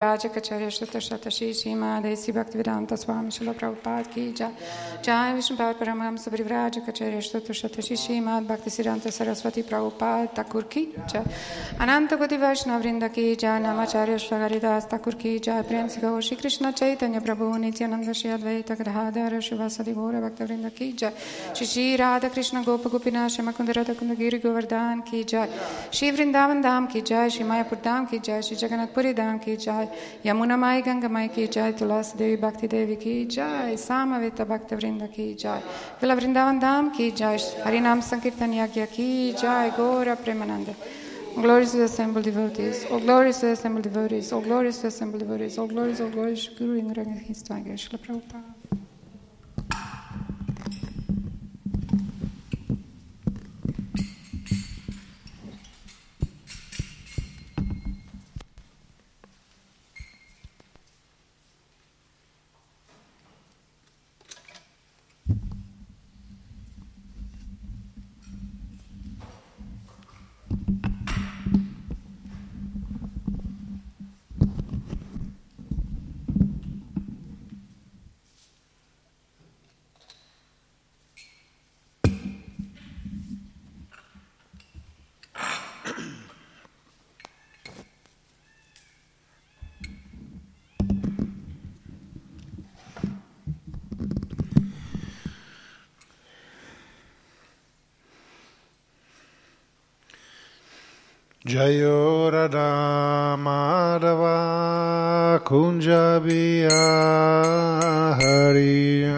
Rajakacharya 0.00 0.68
Shruta 0.68 1.00
Shatashi 1.00 1.52
Shima 1.52 2.00
Desi 2.00 2.32
Bhaktivedanta 2.32 2.96
Swami 2.96 3.32
Shila 3.32 3.52
Prabhupada 3.52 4.08
Ki 4.08 4.32
Jai. 4.32 4.52
Jai 5.02 5.34
Vishnu 5.34 5.56
Paramahamsa 5.56 6.30
Vrivrajacharya 6.30 7.18
Shruta 7.18 7.50
Shatashi 7.50 7.98
Shima 7.98 8.40
Bhakti 8.40 8.70
Siddhanta 8.70 9.10
Saraswati 9.10 9.64
Prabhupada 9.64 10.32
Thakur 10.32 10.68
Ki 10.70 10.94
Jai. 11.08 11.24
Ananta 11.80 12.16
Koti 12.16 12.36
Vaishnava 12.36 12.80
Vrinda 12.80 13.12
Ki 13.12 13.34
Jai. 13.34 13.58
Namacharya 13.58 14.20
Shagaridas 14.20 14.88
Thakur 14.88 15.14
Ki 15.14 15.40
Jai. 15.40 15.62
Prem 15.62 15.88
Sigaho 15.88 16.22
Shri 16.22 16.36
Krishna 16.36 16.72
Chaitanya 16.72 17.20
Prabhu 17.20 17.58
Nityananda 17.58 18.14
Shri 18.14 18.30
Advaita 18.30 18.76
Gadadhara 18.78 19.38
Shivasadi 19.38 19.92
Gora 19.96 20.20
Bhakta 20.20 20.46
Vrinda 20.46 20.72
Ki 20.72 20.92
Jai. 20.92 21.12
Shri 21.52 21.66
Shri 21.66 21.96
Radha 21.96 22.30
Krishna 22.30 22.62
Gopa 22.62 22.88
Gopina 22.88 23.28
Shri 23.28 23.44
Makundara 23.44 23.84
Kundagiri 23.84 24.40
Govardhan 24.40 25.04
Ki 25.04 25.24
Jai. 25.24 25.48
Shri 25.90 26.12
Vrindavan 26.12 26.62
Dham 26.62 26.88
Ki 26.88 27.02
Jai. 27.02 27.28
Shri 27.28 27.42
Mayapur 27.44 27.82
Dham 27.82 28.08
Ki 28.08 28.20
Jai. 28.20 28.40
Shri 28.42 28.54
Jagannath 28.54 28.94
Puri 28.94 29.12
Ki 29.12 29.56
Jai 29.56 29.87
Jai, 29.88 29.98
Yamuna 30.24 30.58
Mai 30.58 30.80
Ganga 30.82 31.08
Mai 31.08 31.28
Ki 31.28 31.48
Jai, 31.48 31.72
Tulasi 31.72 32.16
Devi 32.16 32.36
Bhakti 32.36 32.66
Devi 32.66 32.96
Ki 32.96 33.26
Jai, 33.26 33.74
Samaveta 33.74 34.46
Bhakta 34.46 34.76
Vrinda 34.76 35.12
Ki 35.12 35.34
Jai, 35.34 35.62
Vila 36.00 36.16
Vrindavan 36.16 36.60
Dham 36.60 36.94
Ki 36.94 37.10
Jai, 37.12 37.36
Harinam 37.36 38.02
Sankirtan 38.02 38.52
Yagya 38.52 38.90
Ki 38.90 39.32
Jai, 39.32 39.70
Gora 39.70 40.16
Premananda. 40.16 40.74
All 41.36 41.42
glories 41.42 41.70
to 41.70 41.76
the 41.78 41.84
assembled 41.84 42.24
devotees, 42.24 42.86
all 42.90 43.00
glories 43.00 43.38
to 43.38 43.46
the 43.46 43.52
assembled 43.52 43.84
devotees, 43.84 44.32
all 44.32 44.40
glories 44.40 44.76
to 44.76 44.82
the 44.82 44.88
assembled 44.88 45.20
devotees, 45.20 45.58
all 45.58 45.66
glories, 45.68 46.00
all 46.00 46.08
glories, 46.08 46.48
Guru 46.48 46.78
Indra 46.78 47.04
His 47.04 47.42
Prabhupada. 47.44 48.87
Jayo 101.48 102.28
Radha 102.30 103.34
Madhava 103.40 105.40
Kunjabiya 105.48 106.76
Hari 108.20 109.08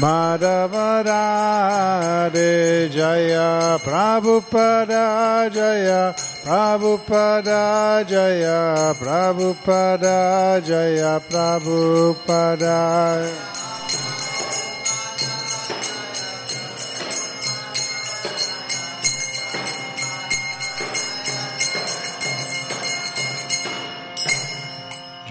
Madhava 0.00 0.88
Radhe 1.04 2.88
Jaya 2.90 3.78
Prabhupada 3.84 5.52
Jaya 5.52 6.14
Prabhupada 6.46 8.08
Jaya 8.08 8.94
Prabhupada 8.96 10.64
Jaya 10.64 11.20
Prabhupada 11.28 12.80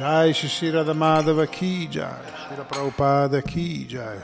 Jai 0.03 0.33
Shri 0.33 0.69
Radha 0.69 0.93
Madhava 0.93 1.49
Ki 1.49 1.87
Jai 1.87 2.25
Shri 2.35 2.57
Prabhupada 2.65 3.41
Ki 3.41 3.85
Jai 3.85 4.19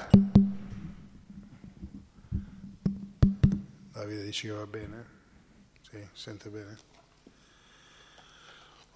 Davide 3.94 4.24
dici 4.26 4.48
che 4.48 4.54
va 4.54 4.66
bene? 4.66 5.06
Sì, 5.90 6.06
sente 6.12 6.50
bene? 6.50 6.78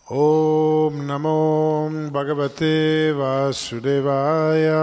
Om 0.07 1.05
Namo 1.05 2.09
Bhagavate 2.11 3.13
Vasudevaya 3.13 4.81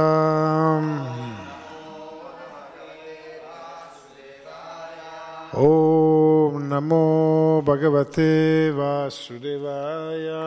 Om 5.52 6.66
Namo 6.66 7.60
Bhagavate 7.62 8.72
Vasudevaya 8.72 10.38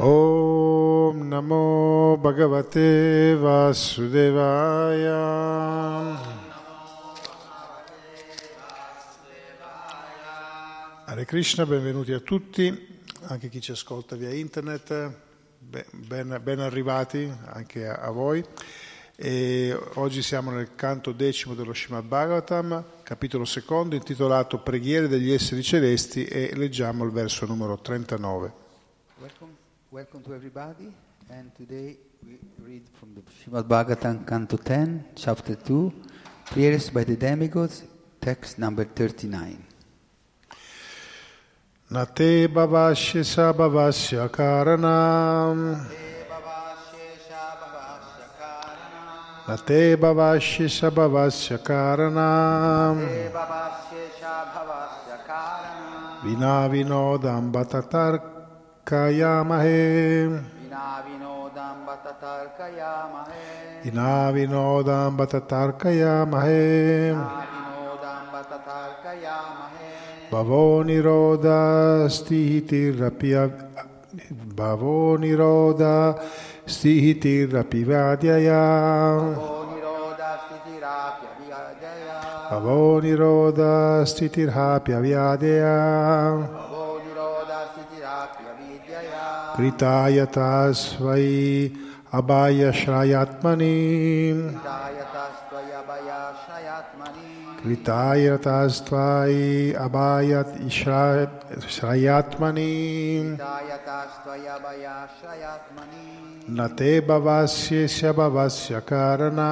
Om 0.00 1.26
Namo 1.26 2.16
Bhagavate 2.18 3.34
Vasudevaya 3.34 5.16
Hare 11.04 11.24
Krishna, 11.24 11.66
benvenuti 11.66 12.12
a 12.12 12.20
tutti, 12.20 13.00
anche 13.22 13.48
chi 13.48 13.60
ci 13.60 13.72
ascolta 13.72 14.14
via 14.14 14.32
internet, 14.32 15.12
ben, 15.58 16.38
ben 16.44 16.60
arrivati 16.60 17.28
anche 17.46 17.88
a, 17.88 17.94
a 17.96 18.10
voi. 18.12 18.44
E 19.16 19.76
oggi 19.94 20.22
siamo 20.22 20.52
nel 20.52 20.76
canto 20.76 21.10
decimo 21.10 21.54
dello 21.54 21.74
Srimad 21.74 22.04
Bhagavatam, 22.04 22.84
capitolo 23.02 23.44
secondo, 23.44 23.96
intitolato 23.96 24.60
Preghiere 24.60 25.08
degli 25.08 25.32
esseri 25.32 25.64
celesti 25.64 26.24
e 26.24 26.52
leggiamo 26.54 27.02
il 27.04 27.10
verso 27.10 27.46
numero 27.46 27.80
39. 27.80 28.52
Welcome, 29.18 29.66
welcome 29.90 30.22
to 30.22 30.34
everybody 30.34 30.92
and 31.30 31.54
today 31.54 31.96
we 32.22 32.36
read 32.62 32.82
from 33.00 33.14
the 33.14 33.22
Srimad 33.22 33.62
Bhagavatam, 33.62 34.26
canto 34.26 34.58
10, 34.58 35.04
chapter 35.14 35.54
2, 35.54 35.92
Prayers 36.44 36.90
by 36.90 37.04
the 37.04 37.16
Demigods, 37.16 37.84
text 38.20 38.58
number 38.58 38.84
39. 38.84 39.64
Nate 41.90 42.48
bhavasya 42.48 43.24
sabhavasya 43.24 44.28
karanam 44.28 45.88
Nate 49.48 49.96
bhavasya 49.96 50.68
sabhavasya 50.68 51.64
karanam 51.64 53.08
Vina 56.22 56.68
vinodam 56.68 57.50
batatar 57.50 58.20
kayamahe 58.20 58.28
Vina 58.28 58.28
vinodam 58.28 58.30
batatar 58.30 58.37
kayamahe 58.88 59.84
Bhavo 70.32 70.84
niroda 70.88 72.08
stihitirapya 72.08 73.42
Bhavo 74.56 75.16
niroda 75.20 75.94
stihitirapivadhyaya 76.66 78.64
Bhavo 82.50 83.00
niroda 83.04 84.04
stitirhapyavyadhyaya 84.08 85.76
Kritaya 86.48 86.67
svai 90.72 91.74
abhaya 92.12 92.70
shrayatmani 92.72 94.54
Kritaya 97.58 98.38
tastvai 98.38 99.74
abhayat 99.74 100.62
shrayatmani 101.66 103.34
Nate 106.48 107.00
bhavasya 107.02 107.88
shabhavasya 107.88 108.80
karana. 108.86 109.50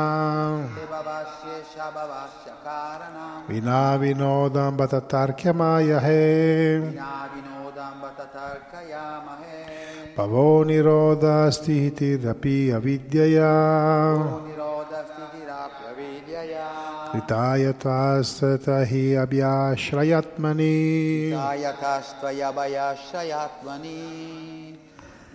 Vina 3.49 3.99
vinodam 3.99 4.77
batatarkyamaya 4.79 6.01
he 6.01 6.81
Pavo 10.17 10.65
niroda 10.65 11.53
stiti 11.53 12.17
rapi 12.17 12.73
avidyaya 12.73 14.17
Kritaya 17.13 17.77
tvastatahi 17.77 19.21
abhyashrayatmani 19.21 20.73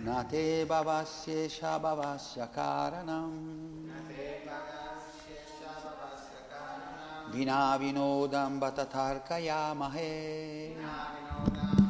Nate 0.02 0.66
bhavasya 0.66 1.46
shabhavasya 1.46 2.50
karanam. 2.50 3.30
Vina 7.30 7.78
vinodam 7.78 8.58
batatarkayamahe 8.58 10.74
Bhavo 10.74 10.74
nirodha 10.74 10.82
stitirapya 10.82 11.81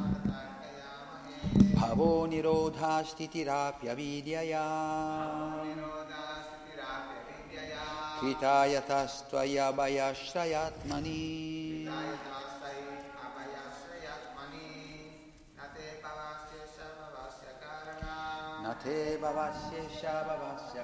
भवो 1.83 2.11
निरोधास्तिराप्यविर्यया 2.31 4.67
कृता 8.21 8.55
यतस्त्वयभयाश्रयात्मनि 8.73 11.23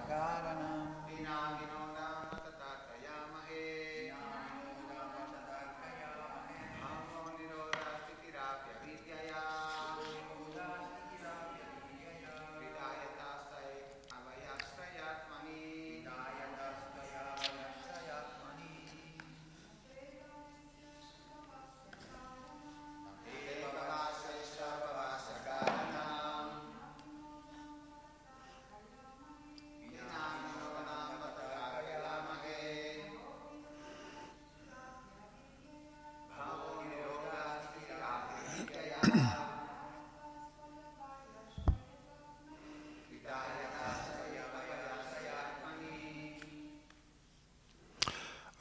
कारणम् 0.08 1.87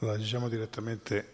Allora, 0.08 0.22
diciamo 0.22 0.48
direttamente 0.48 1.30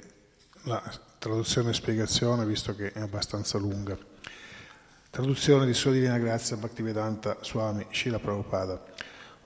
la 0.62 0.82
traduzione 1.20 1.70
e 1.70 1.74
spiegazione, 1.74 2.44
visto 2.44 2.74
che 2.74 2.90
è 2.90 2.98
abbastanza 2.98 3.56
lunga. 3.56 3.96
Traduzione 5.10 5.64
di 5.64 5.72
Sua 5.72 5.92
Divina 5.92 6.18
Grazia 6.18 6.56
Bhaktivedanta 6.56 7.38
Swami 7.40 7.86
Shila 7.92 8.18
Prabhupada. 8.18 8.82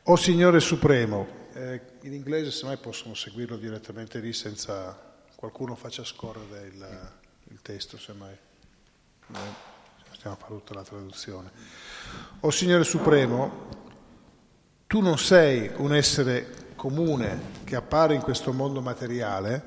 O 0.05 0.17
Signore 0.17 0.61
Supremo, 0.61 1.49
eh, 1.53 1.79
in 2.05 2.15
inglese 2.15 2.51
semmai 2.51 2.79
possono 2.79 3.13
seguirlo 3.13 3.59
direttamente 3.59 4.19
lì 4.19 4.33
senza 4.33 4.99
qualcuno 5.35 5.75
faccia 5.75 6.05
scorrere 6.05 6.67
il, 6.69 7.11
il 7.51 7.61
testo, 7.61 7.99
semmai. 7.99 8.35
Noi 9.27 9.55
stiamo 10.13 10.37
a 10.37 10.39
fare 10.39 10.55
tutta 10.55 10.73
la 10.73 10.85
traduzione. 10.85 11.51
O 12.41 12.51
Signore 12.51 12.85
Supremo, 12.85 13.69
tu 14.87 15.03
non 15.03 15.19
sei 15.19 15.71
un 15.77 15.95
essere 15.95 16.68
comune 16.79 17.57
che 17.65 17.75
appare 17.75 18.15
in 18.15 18.23
questo 18.23 18.53
mondo 18.53 18.81
materiale 18.81 19.61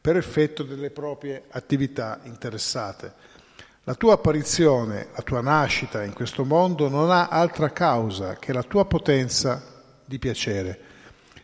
per 0.00 0.16
effetto 0.16 0.64
delle 0.64 0.90
proprie 0.90 1.44
attività 1.50 2.18
interessate. 2.24 3.12
La 3.84 3.94
tua 3.94 4.14
apparizione, 4.14 5.06
la 5.14 5.22
tua 5.22 5.40
nascita 5.40 6.02
in 6.02 6.12
questo 6.12 6.44
mondo 6.44 6.88
non 6.88 7.10
ha 7.10 7.28
altra 7.28 7.70
causa 7.70 8.34
che 8.34 8.52
la 8.52 8.64
tua 8.64 8.84
potenza 8.84 9.62
di 10.04 10.18
piacere. 10.18 10.80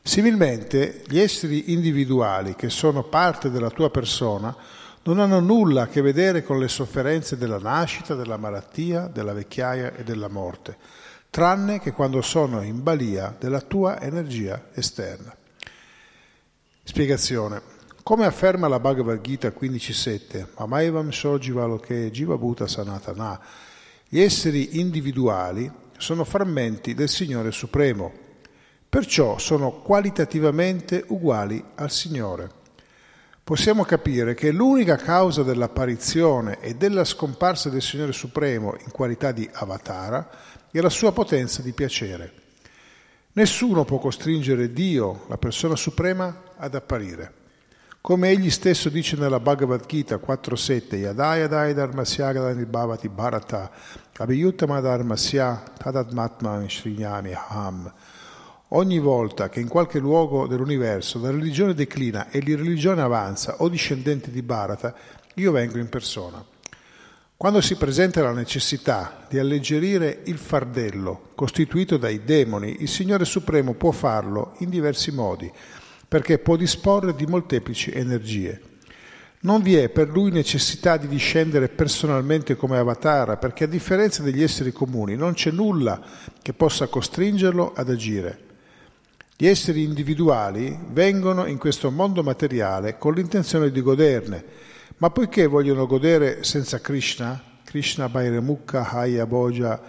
Similmente, 0.03 1.05
gli 1.07 1.19
esseri 1.19 1.73
individuali 1.73 2.57
che 2.57 2.69
sono 2.69 3.05
parte 3.05 3.51
della 3.51 3.71
tua 3.71 3.91
persona 3.91 4.55
non 5.05 5.21
hanno 5.21 5.41
nulla 5.41 5.83
a 5.83 5.87
che 5.87 6.03
vedere 6.03 6.43
con 6.43 6.59
le 6.59 6.69
sofferenze 6.69 7.39
della 7.39 7.59
nascita, 7.59 8.15
della 8.15 8.37
malattia, 8.37 9.07
della 9.07 9.33
vecchiaia 9.33 9.95
e 9.95 10.03
della 10.03 10.29
morte, 10.29 10.77
tranne 11.35 11.81
che 11.81 11.91
quando 11.91 12.23
sono 12.23 12.63
in 12.63 12.81
balia 12.85 13.35
della 13.37 13.61
tua 13.61 14.01
energia 14.01 14.69
esterna. 14.73 15.35
Spiegazione. 16.85 17.61
Come 18.05 18.25
afferma 18.25 18.69
la 18.69 18.79
Bhagavad 18.79 19.21
Gita 19.21 19.49
15.7, 19.49 20.47
Mamaivam 20.57 21.11
Shojivaloke 21.11 22.13
Jiva 22.13 22.37
Bhuta 22.37 22.69
Sanatana, 22.69 23.41
gli 24.09 24.21
esseri 24.21 24.79
individuali 24.79 25.69
sono 25.99 26.23
frammenti 26.23 26.95
del 26.95 27.09
Signore 27.09 27.51
Supremo, 27.51 28.13
perciò 28.89 29.37
sono 29.39 29.73
qualitativamente 29.73 31.03
uguali 31.09 31.61
al 31.75 31.91
Signore. 31.91 32.63
Possiamo 33.43 33.83
capire 33.83 34.35
che 34.35 34.53
l'unica 34.53 34.95
causa 34.97 35.43
dell'apparizione 35.43 36.61
e 36.61 36.77
della 36.77 37.05
scomparsa 37.05 37.71
del 37.71 37.83
Signore 37.83 38.13
Supremo 38.13 38.77
in 38.85 38.93
qualità 38.93 39.33
di 39.33 39.47
avatara 39.53 40.31
è 40.79 40.81
la 40.81 40.91
sua 40.91 41.13
potenza 41.13 41.63
di 41.63 41.73
piacere. 41.73 42.33
Nessuno 43.35 43.85
può 43.85 43.99
costringere 43.99 44.73
Dio, 44.73 45.25
la 45.29 45.39
persona 45.39 45.77
suprema, 45.77 46.43
ad 46.57 46.75
apparire. 46.75 47.33
Come 48.01 48.31
egli 48.31 48.51
stesso 48.51 48.89
dice 48.89 49.17
nella 49.17 49.39
Bhagavad 49.39 49.87
Gita 49.87 50.17
4.7, 50.17 50.97
Yadaya 50.97 51.47
Dai 51.47 51.75
Dharmasyagadani 51.75 52.65
Bhavati 52.65 53.09
Bharata, 53.09 53.71
Abhiyuttama 54.17 54.81
Dharmasya 54.81 55.63
Tadatmatman 55.79 56.69
Srinyami 56.69 57.33
Ham. 57.35 57.93
Ogni 58.71 58.99
volta 58.99 59.49
che 59.49 59.61
in 59.61 59.69
qualche 59.69 60.01
luogo 60.01 60.49
dell'universo 60.49 61.21
la 61.21 61.31
religione 61.31 61.75
declina 61.75 62.31
e 62.31 62.41
la 62.41 62.57
religione 62.57 63.01
avanza 63.01 63.57
o 63.59 63.69
discendente 63.69 64.33
di 64.33 64.43
Bharata, 64.43 64.93
io 65.35 65.53
vengo 65.53 65.79
in 65.79 65.89
persona. 65.89 66.45
Quando 67.37 67.61
si 67.61 67.75
presenta 67.75 68.23
la 68.23 68.33
necessità 68.33 69.27
di 69.29 69.39
alleggerire 69.39 70.21
il 70.27 70.39
fardello 70.39 71.31
costituito 71.35 71.97
dai 71.97 72.23
demoni, 72.25 72.77
il 72.81 72.89
Signore 72.89 73.25
Supremo 73.25 73.75
può 73.75 73.91
farlo 73.91 74.55
in 74.59 74.71
diversi 74.71 75.11
modi 75.11 75.51
perché 76.07 76.39
può 76.39 76.55
disporre 76.55 77.15
di 77.15 77.27
molteplici 77.27 77.91
energie. 77.91 78.61
Non 79.41 79.63
vi 79.63 79.75
è 79.75 79.89
per 79.89 80.09
lui 80.09 80.31
necessità 80.31 80.97
di 80.97 81.09
discendere 81.09 81.69
personalmente 81.69 82.55
come 82.55 82.79
avatar, 82.79 83.37
perché 83.39 83.65
a 83.65 83.67
differenza 83.67 84.23
degli 84.23 84.43
esseri 84.43 84.73
comuni 84.73 85.17
non 85.17 85.35
c'è 85.35 85.51
nulla 85.51 86.01
che 86.41 86.53
possa 86.53 86.87
costringerlo 86.87 87.73
ad 87.75 87.91
agire. 87.91 88.39
Gli 89.37 89.49
esseri 89.49 89.83
individuali 89.83 90.79
vengono 90.93 91.47
in 91.47 91.59
questo 91.59 91.91
mondo 91.91 92.23
materiale 92.23 92.97
con 92.97 93.13
l'intenzione 93.13 93.73
di 93.73 93.83
goderne, 93.83 94.45
ma 94.99 95.11
poiché 95.11 95.47
vogliono 95.47 95.87
godere 95.87 96.45
senza 96.45 96.81
Krishna, 96.81 97.43
Krishna 97.65 98.09
Bhairemukha 98.09 98.91
Haya 98.91 99.27
Boja 99.27 99.81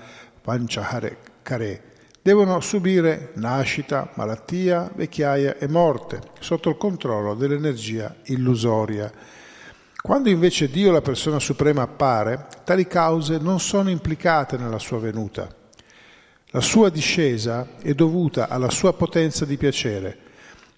Panchahare 0.42 1.18
Kare, 1.42 1.94
devono 2.22 2.60
subire 2.60 3.32
nascita, 3.36 4.10
malattia, 4.16 4.90
vecchiaia 4.96 5.58
e 5.58 5.68
morte 5.68 6.22
sotto 6.40 6.70
il 6.70 6.78
controllo 6.78 7.36
dell'energia 7.36 8.16
illusoria. 8.24 9.12
Quando 10.02 10.30
invece 10.30 10.70
Dio, 10.70 10.92
la 10.92 11.02
persona 11.02 11.40
suprema, 11.40 11.84
appare, 11.84 12.48
tali 12.64 12.88
cause 12.88 13.38
non 13.38 13.60
sono 13.60 13.90
implicate 13.90 14.58
nella 14.58 14.80
sua 14.80 15.00
venuta. 15.00 15.48
La 16.50 16.62
sua 16.62 16.90
discesa 16.90 17.68
è 17.82 17.94
dovuta 17.94 18.48
alla 18.48 18.70
sua 18.70 18.94
potenza 18.94 19.46
di 19.46 19.58
piacere. 19.58 20.18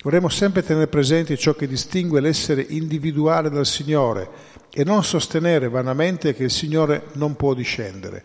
Dovremmo 0.08 0.30
sempre 0.30 0.64
tenere 0.64 0.88
presente 0.88 1.36
ciò 1.36 1.54
che 1.54 1.68
distingue 1.68 2.22
l'essere 2.22 2.66
individuale 2.70 3.50
dal 3.50 3.66
Signore 3.66 4.30
e 4.72 4.86
non 4.86 5.04
sostenere 5.04 5.68
vanamente 5.68 6.34
che 6.34 6.46
il 6.46 6.50
Signore 6.50 7.08
non 7.16 7.36
può 7.36 7.54
discendere 7.54 8.24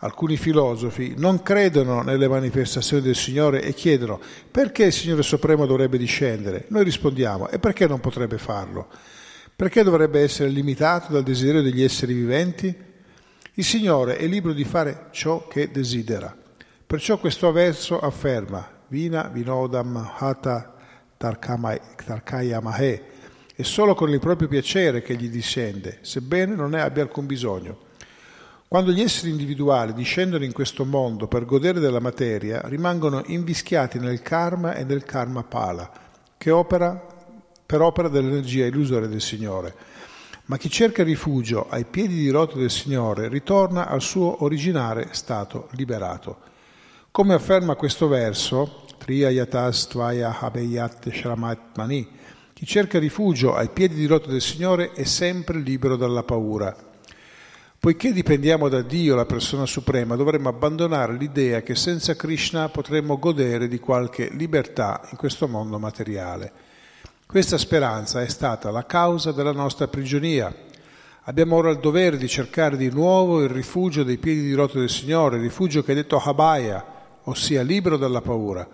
alcuni 0.00 0.36
filosofi 0.36 1.14
non 1.16 1.42
credono 1.42 2.02
nelle 2.02 2.28
manifestazioni 2.28 3.02
del 3.02 3.14
Signore 3.14 3.62
e 3.62 3.72
chiedono 3.72 4.20
perché 4.50 4.84
il 4.84 4.92
Signore 4.92 5.22
Supremo 5.22 5.64
dovrebbe 5.64 5.96
discendere. 5.96 6.66
Noi 6.68 6.84
rispondiamo 6.84 7.48
e 7.48 7.58
perché 7.58 7.86
non 7.86 8.00
potrebbe 8.00 8.36
farlo? 8.36 8.88
Perché 9.56 9.82
dovrebbe 9.82 10.20
essere 10.20 10.50
limitato 10.50 11.10
dal 11.10 11.22
desiderio 11.22 11.62
degli 11.62 11.82
esseri 11.82 12.12
viventi? 12.12 12.76
Il 13.54 13.64
Signore 13.64 14.18
è 14.18 14.26
libero 14.26 14.52
di 14.52 14.64
fare 14.64 15.06
ciò 15.12 15.46
che 15.48 15.70
desidera. 15.70 16.36
Perciò 16.86 17.16
questo 17.16 17.50
verso 17.50 17.98
afferma 17.98 18.80
Vina 18.88 19.30
Vinodam 19.32 20.16
Hata 20.18 20.71
Tarkayamahe 21.22 23.02
è 23.54 23.62
solo 23.62 23.94
con 23.94 24.10
il 24.10 24.18
proprio 24.18 24.48
piacere 24.48 25.02
che 25.02 25.14
gli 25.14 25.28
discende, 25.28 25.98
sebbene 26.00 26.56
non 26.56 26.70
ne 26.70 26.80
abbia 26.80 27.02
alcun 27.02 27.26
bisogno. 27.26 27.90
Quando 28.66 28.90
gli 28.90 29.02
esseri 29.02 29.30
individuali 29.30 29.92
discendono 29.92 30.44
in 30.44 30.52
questo 30.52 30.84
mondo 30.84 31.28
per 31.28 31.44
godere 31.44 31.78
della 31.78 32.00
materia, 32.00 32.62
rimangono 32.64 33.22
invischiati 33.26 34.00
nel 34.00 34.22
karma 34.22 34.74
e 34.74 34.82
nel 34.82 35.04
karma 35.04 35.44
pala, 35.44 35.92
che 36.36 36.50
opera 36.50 37.06
per 37.64 37.82
opera 37.82 38.08
dell'energia 38.08 38.66
illusoria 38.66 39.06
del 39.06 39.20
Signore. 39.20 39.74
Ma 40.46 40.56
chi 40.56 40.68
cerca 40.68 41.04
rifugio 41.04 41.68
ai 41.68 41.84
piedi 41.84 42.16
di 42.16 42.30
rotto 42.30 42.58
del 42.58 42.70
Signore 42.70 43.28
ritorna 43.28 43.86
al 43.86 44.02
suo 44.02 44.42
originale 44.42 45.08
stato 45.12 45.68
liberato. 45.72 46.50
Come 47.12 47.34
afferma 47.34 47.76
questo 47.76 48.08
verso, 48.08 48.81
Triya 49.02 49.30
Yatas 49.30 49.88
Tvaya 49.88 50.38
Habeyat 50.38 51.10
Shramatmani, 51.10 52.08
chi 52.52 52.64
cerca 52.64 53.00
rifugio 53.00 53.54
ai 53.54 53.68
piedi 53.68 53.96
di 53.96 54.06
rotto 54.06 54.30
del 54.30 54.40
Signore 54.40 54.92
è 54.92 55.02
sempre 55.02 55.58
libero 55.58 55.96
dalla 55.96 56.22
paura 56.22 56.90
Poiché 57.82 58.12
dipendiamo 58.12 58.68
da 58.68 58.80
Dio, 58.80 59.16
la 59.16 59.26
persona 59.26 59.66
suprema, 59.66 60.14
dovremmo 60.14 60.48
abbandonare 60.48 61.14
l'idea 61.14 61.62
che 61.62 61.74
senza 61.74 62.14
Krishna 62.14 62.68
potremmo 62.68 63.18
godere 63.18 63.66
di 63.66 63.80
qualche 63.80 64.28
libertà 64.30 65.00
in 65.10 65.16
questo 65.16 65.48
mondo 65.48 65.80
materiale. 65.80 66.52
Questa 67.26 67.58
speranza 67.58 68.22
è 68.22 68.28
stata 68.28 68.70
la 68.70 68.86
causa 68.86 69.32
della 69.32 69.50
nostra 69.50 69.88
prigionia. 69.88 70.54
Abbiamo 71.22 71.56
ora 71.56 71.70
il 71.70 71.80
dovere 71.80 72.18
di 72.18 72.28
cercare 72.28 72.76
di 72.76 72.88
nuovo 72.88 73.42
il 73.42 73.50
rifugio 73.50 74.04
dei 74.04 74.18
piedi 74.18 74.42
di 74.42 74.54
rotto 74.54 74.78
del 74.78 74.88
Signore, 74.88 75.38
il 75.38 75.42
rifugio 75.42 75.82
che 75.82 75.90
è 75.90 75.96
detto 75.96 76.20
Habaya, 76.20 76.84
ossia 77.24 77.62
libero 77.62 77.96
dalla 77.96 78.20
paura. 78.20 78.64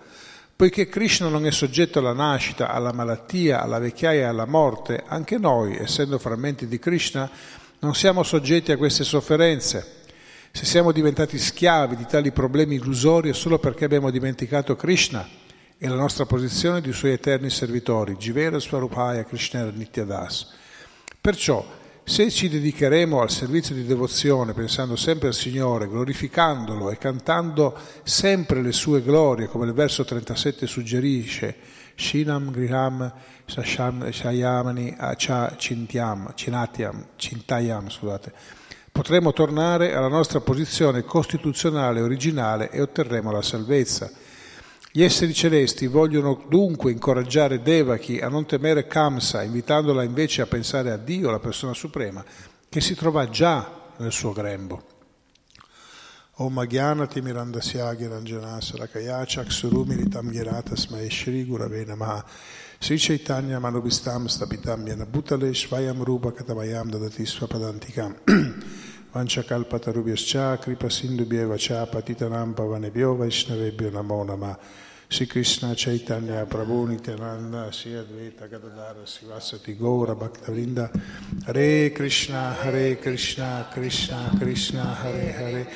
Poiché 0.59 0.89
Krishna 0.89 1.29
non 1.29 1.47
è 1.47 1.53
soggetto 1.53 2.01
alla 2.01 2.13
nascita, 2.13 2.71
alla 2.71 2.93
malattia, 2.93 3.63
alla 3.63 3.79
vecchiaia 3.79 4.23
e 4.23 4.25
alla 4.25 4.45
morte, 4.45 5.05
anche 5.07 5.39
noi, 5.39 5.77
essendo 5.77 6.19
frammenti 6.19 6.67
di 6.67 6.81
Krishna, 6.81 7.31
non 7.79 7.95
siamo 7.95 8.25
soggetti 8.25 8.73
a 8.73 8.77
queste 8.77 9.05
sofferenze. 9.05 10.03
Se 10.51 10.65
siamo 10.65 10.91
diventati 10.91 11.39
schiavi 11.39 11.95
di 11.95 12.07
tali 12.07 12.33
problemi 12.33 12.75
illusori 12.75 13.31
è 13.31 13.35
solo 13.35 13.61
perché 13.61 13.85
abbiamo 13.85 14.11
dimenticato 14.11 14.75
Krishna 14.75 15.25
e 15.79 15.87
la 15.87 15.95
nostra 15.95 16.27
posizione 16.27 16.81
di 16.81 16.93
suoi 16.93 17.13
eterni 17.13 17.51
servitori, 17.51 18.17
Jivera 18.17 18.59
Swarupaya 18.59 19.23
Krishna 19.23 19.63
Nityadas. 19.63 20.55
Perciò, 21.21 21.65
se 22.09 22.31
ci 22.31 22.49
dedicheremo 22.49 23.21
al 23.21 23.31
servizio 23.31 23.75
di 23.75 23.85
devozione 23.85 24.55
pensando 24.55 24.97
sempre 24.97 25.29
al 25.29 25.35
Signore, 25.35 25.89
glorificandolo 25.89 26.91
e 26.91 26.97
cantando 26.97 27.77
sempre 28.03 28.63
le 28.63 28.73
sue 28.73 29.03
glorie, 29.03 29.47
come 29.47 29.67
il 29.67 29.75
verso 29.75 30.07
37 30.07 30.67
suggerisce, 30.67 31.55
Shinam 31.95 32.51
Griham 32.51 33.13
Shayamani 33.45 34.95
Acha 34.97 35.55
Cintiam, 35.59 36.33
Cinatiam, 36.35 37.09
Cintayam, 37.17 37.91
scusate. 37.91 38.33
Potremo 38.91 39.35
tornare 39.35 39.95
alla 39.95 40.09
nostra 40.09 40.41
posizione 40.41 41.03
costituzionale 41.03 42.01
originale 42.01 42.71
e 42.71 42.81
otterremo 42.81 43.31
la 43.31 43.43
salvezza. 43.43 44.11
Gli 44.99 45.05
esseri 45.05 45.33
celesti 45.33 45.87
vogliono 45.87 46.45
dunque 46.49 46.91
incoraggiare 46.91 47.63
Devaki 47.63 48.19
a 48.19 48.29
non 48.29 48.47
temere 48.47 48.89
Kamsa, 48.89 49.45
invitandola 49.45 50.03
invece 50.03 50.43
a 50.43 50.47
pensare 50.47 50.91
a 50.91 50.97
Dio, 50.97 51.31
la 51.31 51.39
persona 51.39 51.73
suprema, 51.73 52.25
che 52.69 52.81
si 52.81 52.97
trova 52.97 53.29
già 53.29 53.93
nel 53.99 54.11
suo 54.11 54.33
grembo. 54.33 54.83
Om 56.33 56.59
Agyanati 56.59 57.21
Mirandasya 57.21 57.95
Giranjanasa 57.95 58.77
Lakaya 58.77 59.25
Chaksurumilitam 59.25 60.33
Girata 60.33 60.75
Smai 60.75 61.09
Shri 61.09 61.47
Gurave 61.47 61.85
Namaha. 61.85 62.25
Sri 62.81 62.99
Chaitanya 62.99 63.61
Manubhistam 63.61 64.27
Stapitam 64.27 64.85
Yena 64.85 65.07
Bhutale 65.07 65.55
Shvayam 65.55 66.03
Rupa 66.03 66.33
Katamayam 66.33 66.91
Dadati 66.91 67.25
Swapadantikam 67.25 68.17
Vanchakalpatarubhyascha 69.15 70.61
Kripa 70.61 70.87
Sindubhyeva 70.87 71.57
Cha 71.57 71.87
Patitanam 71.87 72.53
Pavanebhyo 72.53 73.17
Vaishnavebhyo 73.17 73.93
Namo 73.93 74.25
Namah 74.27 74.59
Sri 75.11 75.27
Krishna 75.27 75.75
Chaitanya 75.75 76.45
Prabhu 76.45 76.87
Nityananda 76.87 77.73
Sri 77.73 77.95
Advaita 77.95 78.47
Gadadara 78.47 79.07
Sivasati 79.07 79.75
Gaura 79.75 80.15
Bhaktavrinda 80.15 80.91
Hare 81.47 81.91
Krishna 81.93 82.53
Hare 82.53 82.99
Krishna 82.99 83.67
Krishna 83.71 84.37
Krishna 84.39 84.85
Hare 84.85 85.33
Hare. 85.33 85.67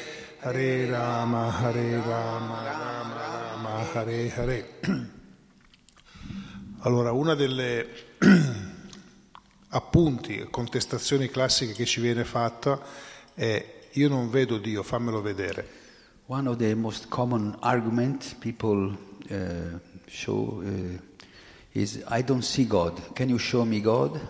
Hare 0.41 0.91
Rama 0.91 1.51
Hare 1.51 1.99
Rama 2.01 2.63
Rama 2.63 3.15
Rama 3.15 3.85
Hare 3.95 4.29
Hare. 4.29 4.65
Allora, 6.85 7.13
una 7.13 7.35
delle 7.35 7.89
appunti 9.71 10.47
contestazioni 10.51 11.31
classiche 11.31 11.73
che 11.73 11.87
ci 11.87 12.03
viene 12.03 12.25
fatta 12.25 12.79
è 13.33 13.81
io 13.93 14.09
non 14.09 14.29
vedo 14.29 14.59
Dio, 14.59 14.83
fammelo 14.83 15.23
vedere. 15.23 15.81
One 16.27 16.49
of 16.49 16.57
the 16.57 16.75
most 16.75 17.09
common 17.09 17.57
arguments 17.61 18.35
people 18.35 19.11
uh, 19.33 19.79
show 20.07 20.63
uh, 20.63 20.99
is 21.73 22.05
I 22.09 22.23
don't 22.23 22.43
see 22.43 22.67
God. 22.67 23.15
Can 23.15 23.29
you 23.29 23.39
show 23.39 23.65
me 23.65 23.81
God? 23.81 24.21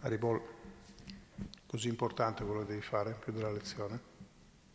Haribol, 0.00 0.40
così 1.66 1.88
importante 1.88 2.44
quello 2.44 2.60
che 2.60 2.66
devi 2.66 2.82
fare 2.82 3.16
più 3.18 3.32
della 3.32 3.50
lezione? 3.50 4.14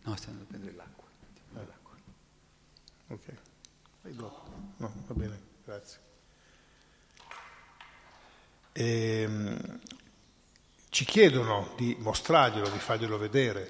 No, 0.03 0.15
sto 0.15 0.29
andando 0.29 0.43
a 0.43 0.47
prendere 0.47 0.75
l'acqua. 0.75 1.07
Eh. 1.55 3.13
Ok. 3.13 3.33
Vai 4.01 4.15
dopo. 4.15 4.41
No, 4.77 4.91
va 5.07 5.13
bene, 5.13 5.39
grazie. 5.63 5.99
Ehm, 8.73 9.79
ci 10.89 11.05
chiedono 11.05 11.73
di 11.77 11.95
mostrarglielo, 11.99 12.69
di 12.69 12.79
farglielo 12.79 13.17
vedere. 13.17 13.67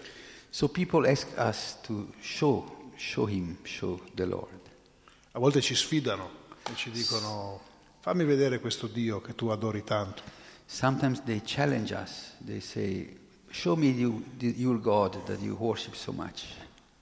So 0.49 0.69
people 0.69 1.09
ask 1.09 1.27
us 1.37 1.77
to 1.81 2.13
show, 2.19 2.91
show 2.95 3.27
Him, 3.27 3.57
show 3.63 3.99
the 4.13 4.25
Lord. 4.25 4.60
A 5.33 5.39
volte 5.39 5.61
ci 5.61 5.75
sfidano 5.75 6.29
e 6.69 6.75
ci 6.75 6.91
dicono 6.91 7.61
fammi 8.01 8.25
vedere 8.25 8.59
questo 8.59 8.87
Dio 8.87 9.21
che 9.21 9.33
tu 9.33 9.47
adori 9.47 9.81
tanto. 9.81 10.23
Sometimes 10.65 11.23
they 11.23 11.41
challenge 11.45 11.93
us. 11.93 12.33
They 12.45 12.59
say, 12.59 13.17
"Show 13.49 13.75
me 13.77 13.87
you, 13.87 14.21
your 14.39 14.77
God 14.81 15.23
that 15.23 15.39
you 15.39 15.55
worship 15.55 15.93
so 15.93 16.11
much." 16.11 16.47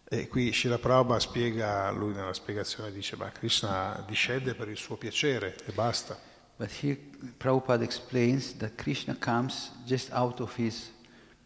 E 0.08 0.28
qui 0.28 0.54
Srila 0.54 0.78
Prabhupada 0.78 1.20
spiega, 1.20 1.90
lui 1.90 2.14
nella 2.14 2.34
spiegazione 2.34 2.92
dice 2.92 3.16
ma 3.16 3.32
Krishna 3.32 4.04
discende 4.08 4.54
per 4.54 4.70
il 4.70 4.78
suo 4.78 4.96
piacere 4.96 5.56
e 5.66 5.72
basta. 5.72 6.16
But 6.58 6.70
here 6.84 7.00
Prabhupada 7.38 7.84
explains 7.84 8.58
that 8.58 8.76
Krishna 8.76 9.16
comes 9.18 9.72
just 9.86 10.12
out 10.12 10.40
of 10.40 10.56
his 10.56 10.92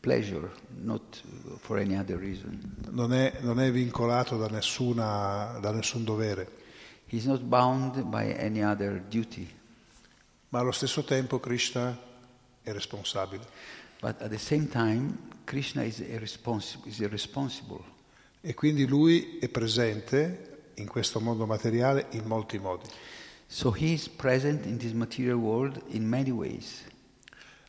pleasure, 0.02 0.52
not 0.82 1.24
for 1.60 1.78
any 1.78 1.96
other 1.96 2.18
reason. 2.18 2.76
Non 2.90 3.14
è, 3.14 3.38
non 3.40 3.62
è 3.62 3.72
vincolato 3.72 4.36
da, 4.36 4.48
nessuna, 4.48 5.60
da 5.62 5.72
nessun 5.72 6.04
dovere, 6.04 6.62
ma 10.50 10.60
allo 10.60 10.72
stesso 10.72 11.04
tempo 11.04 11.40
Krishna 11.40 11.98
è 12.62 12.72
responsabile. 12.72 13.44
But 14.00 14.22
at 14.22 14.30
the 14.30 14.38
same 14.38 14.68
time, 14.68 15.18
Krishna 15.46 15.84
is, 15.84 16.00
is 16.00 17.00
irresponsible. 17.00 17.84
E 18.42 18.54
quindi 18.54 18.86
lui 18.86 19.38
è 19.40 19.48
presente 19.48 20.72
in 20.76 20.88
questo 20.88 21.20
mondo 21.20 21.46
materiale 21.46 22.08
in 22.12 22.26
molti 22.26 22.60
modi. 22.60 22.88
So 23.48 23.72
he 23.72 23.94
is 23.94 24.08
present 24.10 24.66
in 24.66 24.78
this 24.78 24.92
material 24.92 25.38
world 25.38 25.82
in 25.90 26.08
many 26.08 26.32
ways. 26.32 26.84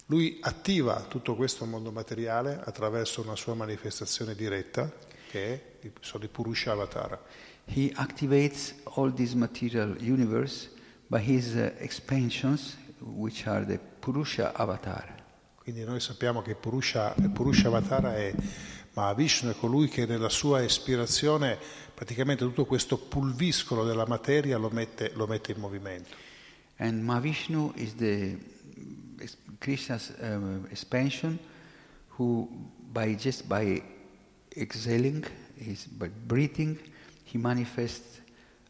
Lui 0.06 0.38
attiva 0.42 1.02
tutto 1.08 1.34
questo 1.34 1.64
mondo 1.64 1.90
materiale 1.90 2.60
attraverso 2.62 3.22
una 3.22 3.36
sua 3.36 3.54
manifestazione 3.54 4.34
diretta, 4.34 4.92
che 5.30 5.54
è, 5.80 5.90
sono 6.00 6.24
i 6.24 6.28
Purusha 6.28 6.72
Avatara. 6.72 7.18
He 7.66 7.90
activates 7.96 8.74
all 8.96 9.10
this 9.12 9.34
material 9.34 9.96
universe 10.00 10.68
by 11.08 11.20
his 11.20 11.54
uh, 11.54 11.70
expansions, 11.78 12.76
which 13.00 13.46
are 13.46 13.64
the 13.64 13.78
Purusha 14.00 14.52
avatar. 14.54 15.22
Quindi 15.64 15.82
noi 15.84 16.00
sappiamo 16.00 16.42
che 16.42 16.54
Purusha, 16.54 17.14
Purusha 17.32 17.68
Avatara 17.68 18.16
è 18.16 18.34
Mahavishnu, 18.92 19.50
è 19.50 19.56
colui 19.56 19.88
che 19.88 20.04
nella 20.04 20.28
sua 20.28 20.60
ispirazione 20.60 21.58
praticamente 21.94 22.44
tutto 22.44 22.66
questo 22.66 22.98
pulviscolo 22.98 23.82
della 23.84 24.06
materia 24.06 24.58
lo 24.58 24.68
mette, 24.68 25.12
lo 25.14 25.26
mette 25.26 25.52
in 25.52 25.60
movimento. 25.60 26.14
And 26.76 27.02
Mahavishnu 27.02 27.72
is 27.76 27.94
the 27.94 28.36
is 29.20 29.36
Krishna's 29.58 30.12
um, 30.20 30.66
expansion, 30.70 31.38
who 32.18 32.46
by 32.92 33.14
just 33.14 33.48
by 33.48 33.82
exhaling, 34.54 35.24
is 35.56 35.86
by 35.86 36.08
breathing, 36.08 36.78
he 37.34 37.38
manifests 37.38 38.20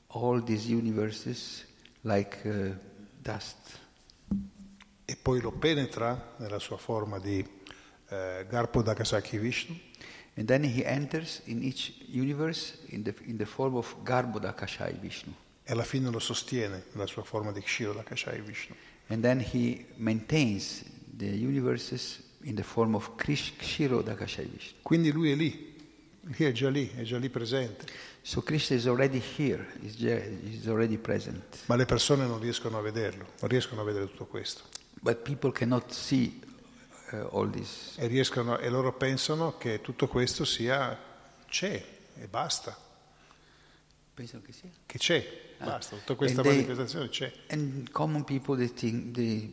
all 0.09 0.41
these 0.41 0.67
universes 0.67 1.65
like 2.03 2.39
uh, 2.47 2.75
dust. 3.21 3.79
E 5.05 5.17
poi 5.17 5.41
lo 5.43 5.53
penetra 5.53 6.35
nella 6.39 6.59
sua 6.59 6.79
forma 6.79 7.19
di 7.19 7.47
eh, 8.09 8.47
Garpodakasaki 8.49 9.37
Vishnu 9.37 9.79
And 10.37 10.49
then 10.49 10.65
he 10.65 10.85
enters 10.85 11.43
in 11.45 11.63
each 11.63 11.93
universe 12.09 12.79
in 12.89 13.05
the, 13.05 13.15
in 13.27 13.37
the 13.37 13.47
form 13.47 13.77
of 13.77 13.95
Garbhodakashai 14.03 14.99
Vishnu. 14.99 15.33
e 15.63 15.73
alla 15.73 15.85
fine 15.85 16.11
lo 16.11 16.19
sostiene 16.19 16.85
nella 16.93 17.07
sua 17.07 17.23
forma 17.23 17.53
di 17.53 17.61
Kshirodakashai 17.61 18.41
Vishnu. 18.41 18.75
And 19.09 19.23
then 19.23 19.41
he 19.41 19.87
maintains 19.97 20.85
the 21.17 21.27
universes 21.27 22.21
in 22.43 22.57
the 22.57 22.63
form 22.63 22.95
of 22.95 23.15
Krish, 23.17 23.55
Kshirodakashai 23.57 24.47
Vishnu. 24.47 24.79
Quindi 24.83 25.13
lui 25.13 25.31
è 25.31 25.35
lì, 25.35 25.77
lui 26.23 26.45
è 26.45 26.53
già 26.53 26.69
lì, 26.69 26.91
è 26.97 27.03
già 27.03 27.19
lì 27.19 27.29
presente, 27.31 27.87
So 28.27 28.41
Krishna 28.43 28.77
is 28.77 28.87
already 28.87 29.19
here, 29.37 29.67
is, 29.83 30.67
already 30.67 30.97
present. 30.97 31.43
ma 31.67 31.77
le 31.77 31.85
persone 31.85 32.27
non 32.27 32.41
riescono 32.41 32.79
a 32.79 32.81
vederlo, 32.81 33.27
non 33.41 33.51
riescono 33.51 33.83
a 33.83 33.85
vedere 33.85 34.07
tutto 34.07 34.25
questo 34.25 34.63
But 35.03 35.19
people 35.19 35.53
cannot 35.53 35.91
see 35.93 36.41
uh, 37.13 37.29
all 37.37 37.51
this. 37.51 37.97
e, 37.99 38.07
riescono, 38.07 38.59
e 38.59 38.71
loro 38.71 38.95
pensano 38.95 39.59
che 39.59 39.83
tutto 39.83 40.09
questo 40.09 40.47
sia 40.47 40.99
c'è 41.47 41.85
e 42.17 42.27
basta, 42.29 42.75
Pensano 44.15 44.43
che 44.43 44.53
sia. 44.53 44.71
che 44.87 44.97
c'è, 44.97 45.27
basta, 45.59 45.97
tutta 45.97 46.15
questa 46.15 46.41
And 46.41 46.49
they- 46.49 46.57
manifestazione 46.63 47.09
c'è. 47.11 47.31
And 47.51 47.91
common 47.91 48.25
people 48.25 48.57
they 48.57 48.73
think 48.73 49.15
they 49.15 49.53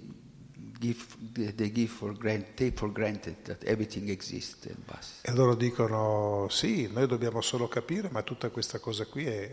E 5.24 5.32
loro 5.34 5.56
dicono 5.56 6.48
sì, 6.50 6.90
noi 6.92 7.08
dobbiamo 7.08 7.42
solo 7.42 7.68
capire, 7.68 8.10
ma 8.10 8.24
tutta 8.24 8.50
questa 8.50 8.80
cosa 8.80 9.06
qui 9.06 9.26
è 9.26 9.52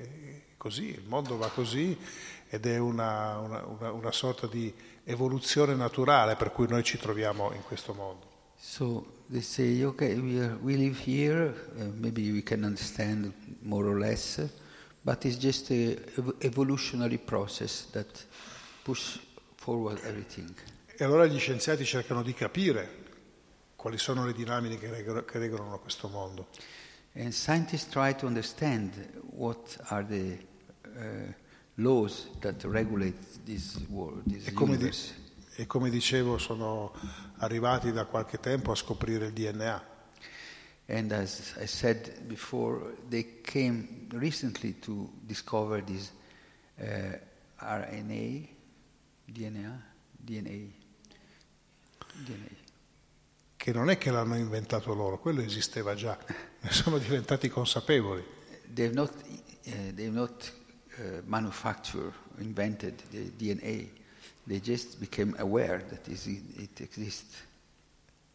così, 0.57 0.89
il 0.89 1.05
mondo 1.07 1.37
va 1.37 1.49
così 1.49 1.97
ed 2.49 2.67
è 2.67 2.79
una, 2.79 3.39
una- 3.39 3.65
una- 3.67 3.93
una 3.93 4.13
sorta 4.13 4.47
di 4.47 4.73
evoluzione 5.05 5.75
naturale 5.75 6.35
per 6.37 6.51
cui 6.53 6.67
noi 6.69 6.83
ci 6.83 6.99
troviamo 6.99 7.53
in 7.53 7.63
questo 7.63 7.93
mondo. 7.95 8.27
So 8.61 9.23
they 9.31 9.41
say, 9.43 9.83
okay, 9.85 10.17
we, 10.19 10.41
are, 10.41 10.57
we 10.63 10.75
live 10.77 10.99
here, 11.05 11.55
uh, 11.77 11.93
maybe 11.95 12.31
we 12.33 12.43
can 12.43 12.65
understand 12.65 13.33
more 13.61 13.87
or 13.87 13.99
less, 13.99 14.41
but 15.03 15.25
it's 15.25 15.37
just 15.39 15.71
a 15.71 15.75
ev- 16.17 16.35
evolutionary 16.41 17.19
process 17.19 17.87
that 17.93 18.07
push 18.83 19.19
forward 19.57 20.01
everything. 20.05 20.53
E 21.01 21.05
allora 21.05 21.27
gli 21.27 21.39
scienziati 21.39 21.85
cercano 21.85 22.25
di 22.25 22.35
capire 22.35 23.07
quali 23.77 23.99
sono 23.99 24.27
le 24.27 24.33
dinamiche 24.33 24.79
che 24.79 24.91
regolano, 24.91 25.25
che 25.25 25.39
regolano 25.39 25.79
questo 25.79 26.09
mondo. 26.09 26.49
And 27.15 27.31
scientists 27.31 27.89
try 27.89 28.17
to 28.17 28.27
understand 28.27 29.09
what 29.31 29.79
are 29.91 30.05
the 30.05 30.45
uh, 30.83 31.33
laws 31.75 32.29
that 32.41 32.65
regulate 32.65 33.17
this 33.45 33.77
world, 33.91 34.25
this 34.27 34.49
E 34.49 34.53
come, 34.53 34.77
di- 34.77 34.91
e 35.55 35.67
come 35.67 35.89
dicevo, 35.89 36.37
sono 36.37 36.93
arrivati 37.37 37.93
da 37.93 38.05
qualche 38.05 38.41
tempo 38.41 38.73
a 38.73 38.75
scoprire 38.75 39.27
il 39.27 39.33
DNA. 39.33 39.87
And 40.87 41.13
as 41.13 41.55
I 41.61 41.67
said 41.69 42.23
before, 42.23 42.97
they 43.09 43.41
came 43.43 44.09
recently 44.15 44.81
to 44.81 45.09
discover 45.21 45.81
this 45.85 46.11
uh, 46.81 47.17
RNA, 47.61 48.49
DNA, 49.27 49.81
DNA, 50.17 50.37
DNA. 50.43 50.78
Che 53.69 53.73
non 53.73 53.91
è 53.91 53.99
che 53.99 54.11
l'hanno 54.11 54.37
inventato 54.37 54.95
loro, 54.95 55.19
quello 55.19 55.43
esisteva 55.43 55.95
già, 55.95 56.17
ne 56.61 56.71
sono 56.71 56.97
diventati 56.99 57.49
consapevoli. 57.49 58.25
They've 58.73 58.95
not, 58.95 59.13
uh, 59.67 59.95
they've 59.95 60.11
not 60.11 60.53
uh, 60.97 61.23
manufactured, 61.25 62.13
invented 62.39 63.03
the 63.11 63.33
DNA. 63.37 63.89
They 64.47 64.61
just 64.61 64.99
became 64.99 65.35
aware 65.39 65.85
that 65.87 66.07
it 66.07 66.81
exists. 66.81 67.47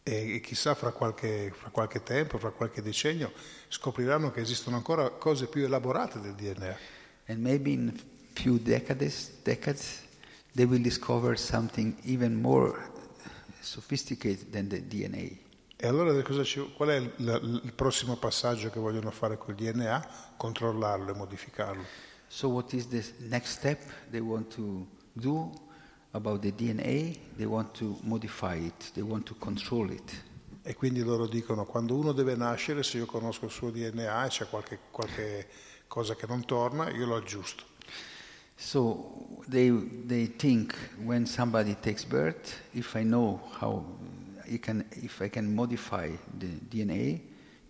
E 0.04 0.40
chissà 0.40 0.74
fra 0.74 0.92
qualche, 0.92 1.50
fra 1.56 1.70
qualche 1.70 2.02
tempo, 2.02 2.38
fra 2.38 2.50
qualche 2.50 2.82
decennio, 2.82 3.32
scopriranno 3.68 4.30
che 4.30 4.40
esistono 4.40 4.76
ancora 4.76 5.08
cose 5.10 5.46
più 5.46 5.64
elaborate 5.64 6.20
del 6.20 6.34
DNA. 6.34 6.76
And 7.26 7.40
maybe 7.40 7.70
in 7.72 7.98
few 8.34 8.58
decades, 8.58 9.30
decades, 9.42 10.02
they 10.54 10.66
will 10.66 10.82
discover 10.82 11.38
something 11.38 11.96
even 12.04 12.34
more 12.34 12.92
sophisticated 13.64 14.48
DNA. 14.48 15.42
E 15.76 15.86
allora 15.86 16.12
ci- 16.44 16.72
qual 16.76 16.88
è 16.90 16.96
il, 16.96 17.60
il 17.64 17.72
prossimo 17.74 18.16
passaggio 18.16 18.70
che 18.70 18.78
vogliono 18.78 19.10
fare 19.10 19.36
col 19.36 19.54
DNA? 19.54 20.34
Controllarlo 20.36 21.12
e 21.12 21.14
modificarlo. 21.16 21.84
So, 22.28 22.48
what 22.48 22.72
is 22.72 22.88
the 22.88 23.04
next 23.28 23.58
step 23.58 23.80
they 24.10 24.20
want 24.20 24.54
to 24.54 24.86
do 25.12 25.52
about 26.12 26.40
the 26.40 26.52
DNA? 26.54 27.16
They 27.36 27.46
want 27.46 27.76
to 27.78 27.98
modify 28.02 28.56
it, 28.56 28.92
they 28.92 29.02
want 29.02 29.24
to 29.26 29.34
control 29.36 29.90
it. 29.90 30.22
E 30.62 30.74
quindi 30.74 31.02
loro 31.02 31.26
dicono, 31.26 31.66
quando 31.66 31.94
uno 31.94 32.12
deve 32.12 32.34
nascere, 32.36 32.82
se 32.82 32.96
io 32.96 33.06
conosco 33.06 33.44
il 33.44 33.50
suo 33.50 33.70
DNA 33.70 34.24
e 34.24 34.28
c'è 34.28 34.48
qualche, 34.48 34.78
qualche 34.90 35.48
cosa 35.86 36.14
che 36.14 36.26
non 36.26 36.44
torna, 36.46 36.90
io 36.90 37.04
lo 37.04 37.16
aggiusto. 37.16 37.64
So, 38.56 39.42
they, 39.48 39.70
they 39.70 40.26
think 40.26 40.74
when 41.04 41.26
somebody 41.26 41.74
takes 41.74 42.04
birth, 42.04 42.60
if 42.72 42.96
I 42.96 43.02
know 43.02 43.40
how 43.60 43.84
you 44.48 44.58
can, 44.58 44.84
if 44.92 45.20
I 45.20 45.28
can 45.28 45.54
modify 45.54 46.10
the 46.38 46.46
DNA, 46.46 47.20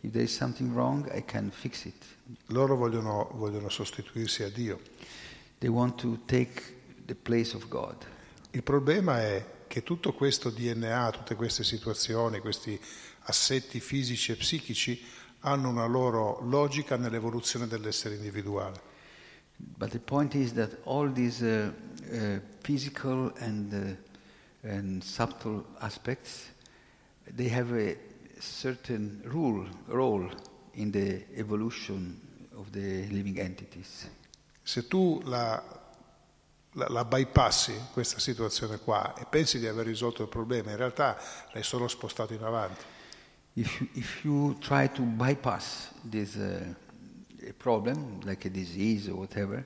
if 0.02 0.12
there 0.12 0.22
is 0.22 0.36
something 0.36 0.74
wrong, 0.74 1.08
I 1.14 1.22
can 1.22 1.50
fix 1.50 1.86
it. 1.86 1.94
Loro 2.48 2.76
vogliono, 2.76 3.30
vogliono 3.34 3.68
sostituirsi 3.68 4.42
a 4.42 4.50
Dio. 4.50 4.80
They 5.58 5.70
want 5.70 5.98
to 6.00 6.18
take 6.26 6.62
the 7.06 7.14
place 7.14 7.54
of 7.56 7.68
God. 7.68 7.96
Il 8.50 8.62
problema 8.62 9.20
è 9.20 9.44
che 9.66 9.82
tutto 9.82 10.12
questo 10.12 10.50
DNA, 10.50 11.10
tutte 11.10 11.34
queste 11.34 11.64
situazioni, 11.64 12.38
questi 12.40 12.78
assetti 13.20 13.80
fisici 13.80 14.32
e 14.32 14.36
psichici 14.36 15.02
hanno 15.40 15.68
una 15.68 15.86
loro 15.86 16.40
logica 16.42 16.96
nell'evoluzione 16.96 17.66
dell'essere 17.66 18.14
individuale. 18.14 18.92
But 19.58 19.90
the 19.90 20.00
point 20.00 20.34
is 20.34 20.52
that 20.54 20.70
all 20.84 21.08
these 21.08 21.42
uh, 21.42 21.70
uh, 22.12 22.40
physical 22.62 23.32
and, 23.38 23.72
uh, 23.72 24.68
and 24.68 25.02
subtle 25.02 25.64
aspects, 25.80 26.50
they 27.34 27.48
have 27.48 27.72
a 27.72 27.96
certain 28.40 29.22
rule, 29.24 29.66
role 29.86 30.30
in 30.74 30.90
the 30.90 31.22
evolution 31.36 32.20
of 32.56 32.70
the 32.72 33.06
living 33.10 33.38
entities. 33.38 34.08
Se 34.62 34.82
tu 34.88 35.20
la, 35.24 35.62
la, 36.72 36.88
la 36.88 37.04
bypassi 37.04 37.72
questa 37.92 38.18
situazione 38.18 38.78
qua 38.78 39.14
e 39.14 39.26
pensi 39.26 39.58
di 39.58 39.66
aver 39.66 39.86
risolto 39.86 40.22
il 40.22 40.28
problema, 40.28 40.70
in 40.70 40.76
realtà 40.76 41.16
l'hai 41.52 41.62
solo 41.62 41.88
spostato 41.88 42.32
in 42.34 42.42
avanti. 42.42 42.84
If 43.56 43.80
if 43.94 44.24
you 44.24 44.58
try 44.58 44.90
to 44.90 45.02
bypass 45.02 45.92
this 46.02 46.34
uh, 46.34 46.74
problem, 47.52 48.20
like 48.24 48.46
a 48.46 48.50
disease 48.50 49.08
or 49.08 49.16
whatever, 49.16 49.64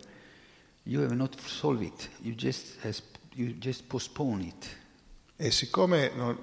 you 0.84 1.00
have 1.00 1.14
not 1.14 1.38
solved 1.40 1.82
it. 1.82 2.08
You 2.22 2.34
just, 2.34 2.80
has, 2.82 3.02
you 3.34 3.58
just 3.58 3.86
postpone 3.86 4.42
it. 4.42 4.76
E 5.40 5.52
siccome 5.52 6.10
no, 6.16 6.36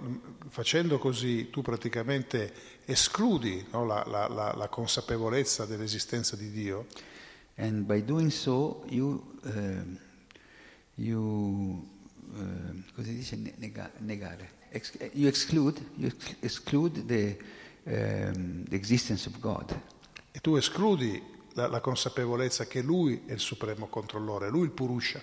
facendo 0.48 0.98
così 0.98 1.50
tu 1.50 1.62
praticamente 1.62 2.54
escludi 2.86 3.66
no, 3.72 3.84
la, 3.84 4.06
la, 4.08 4.28
la, 4.30 4.54
la 4.56 4.70
consapevolezza 4.70 5.66
dell'esistenza 5.66 6.38
di 6.38 6.50
Dio, 6.50 6.86
And 7.58 7.86
by 7.86 8.02
doing 8.04 8.32
so, 8.32 8.84
you, 8.90 9.22
um, 9.44 9.98
you 10.96 11.88
um, 12.36 12.84
cosa 12.94 13.12
dice 13.12 13.36
ne- 13.38 13.54
nega- 13.60 13.92
negare? 14.00 14.50
Ex- 14.72 14.98
you 15.14 15.28
exclude, 15.28 15.80
you 15.96 16.08
ex- 16.08 16.36
exclude 16.42 17.06
the, 17.06 17.38
um, 17.86 18.64
the 18.68 18.76
existence 18.76 19.26
of 19.26 19.40
God. 19.40 19.74
E 20.36 20.42
tu 20.42 20.58
escludi 20.58 21.24
la, 21.54 21.68
la 21.68 21.80
consapevolezza 21.80 22.66
che 22.66 22.82
Lui 22.82 23.22
è 23.26 23.32
il 23.32 23.40
supremo 23.40 23.88
controllore, 23.88 24.50
Lui 24.50 24.66
il 24.66 24.72
Purusha. 24.72 25.22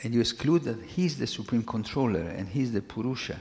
And 0.00 0.14
you 0.14 0.22
exclude 0.22 0.64
that 0.64 0.78
He's 0.96 1.18
the 1.18 1.26
supreme 1.26 1.64
controller 1.64 2.34
and 2.34 2.48
He's 2.50 2.72
the 2.72 2.80
Purusha. 2.80 3.38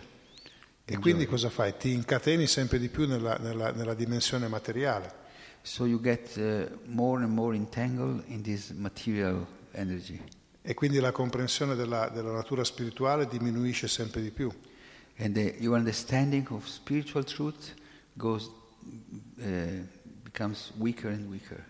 E 0.84 0.98
quindi 0.98 1.26
cosa 1.26 1.50
fai? 1.50 1.78
Ti 1.78 1.94
incateni 1.94 2.46
sempre 2.46 2.78
di 2.78 2.90
più 2.90 3.08
nella, 3.08 3.38
nella- 3.38 3.72
nella 3.72 3.94
dimensione 3.94 4.50
materiale. 4.50 5.22
So 5.62 5.86
you 5.86 6.02
get 6.02 6.36
uh, 6.36 6.78
more 6.88 7.24
and 7.24 7.32
more 7.32 7.56
entangled 7.56 8.26
in 8.28 8.42
this 8.42 8.72
material 8.72 9.48
energy. 9.72 10.22
E 10.62 10.74
quindi 10.74 11.00
la 11.00 11.14
comprensione 11.14 11.76
della, 11.76 12.10
della 12.10 12.34
natura 12.34 12.66
spirituale 12.66 13.28
diminuisce 13.28 13.88
sempre 13.88 14.22
di 14.22 14.32
più. 14.32 14.52
And 15.20 15.34
the, 15.36 15.56
your 15.60 15.78
understanding 15.78 16.50
of 16.50 16.68
spiritual 16.68 17.24
truth 17.24 17.74
goes, 18.14 18.52
uh, 19.38 19.86
weaker 20.78 21.12
and 21.12 21.28
weaker. 21.30 21.64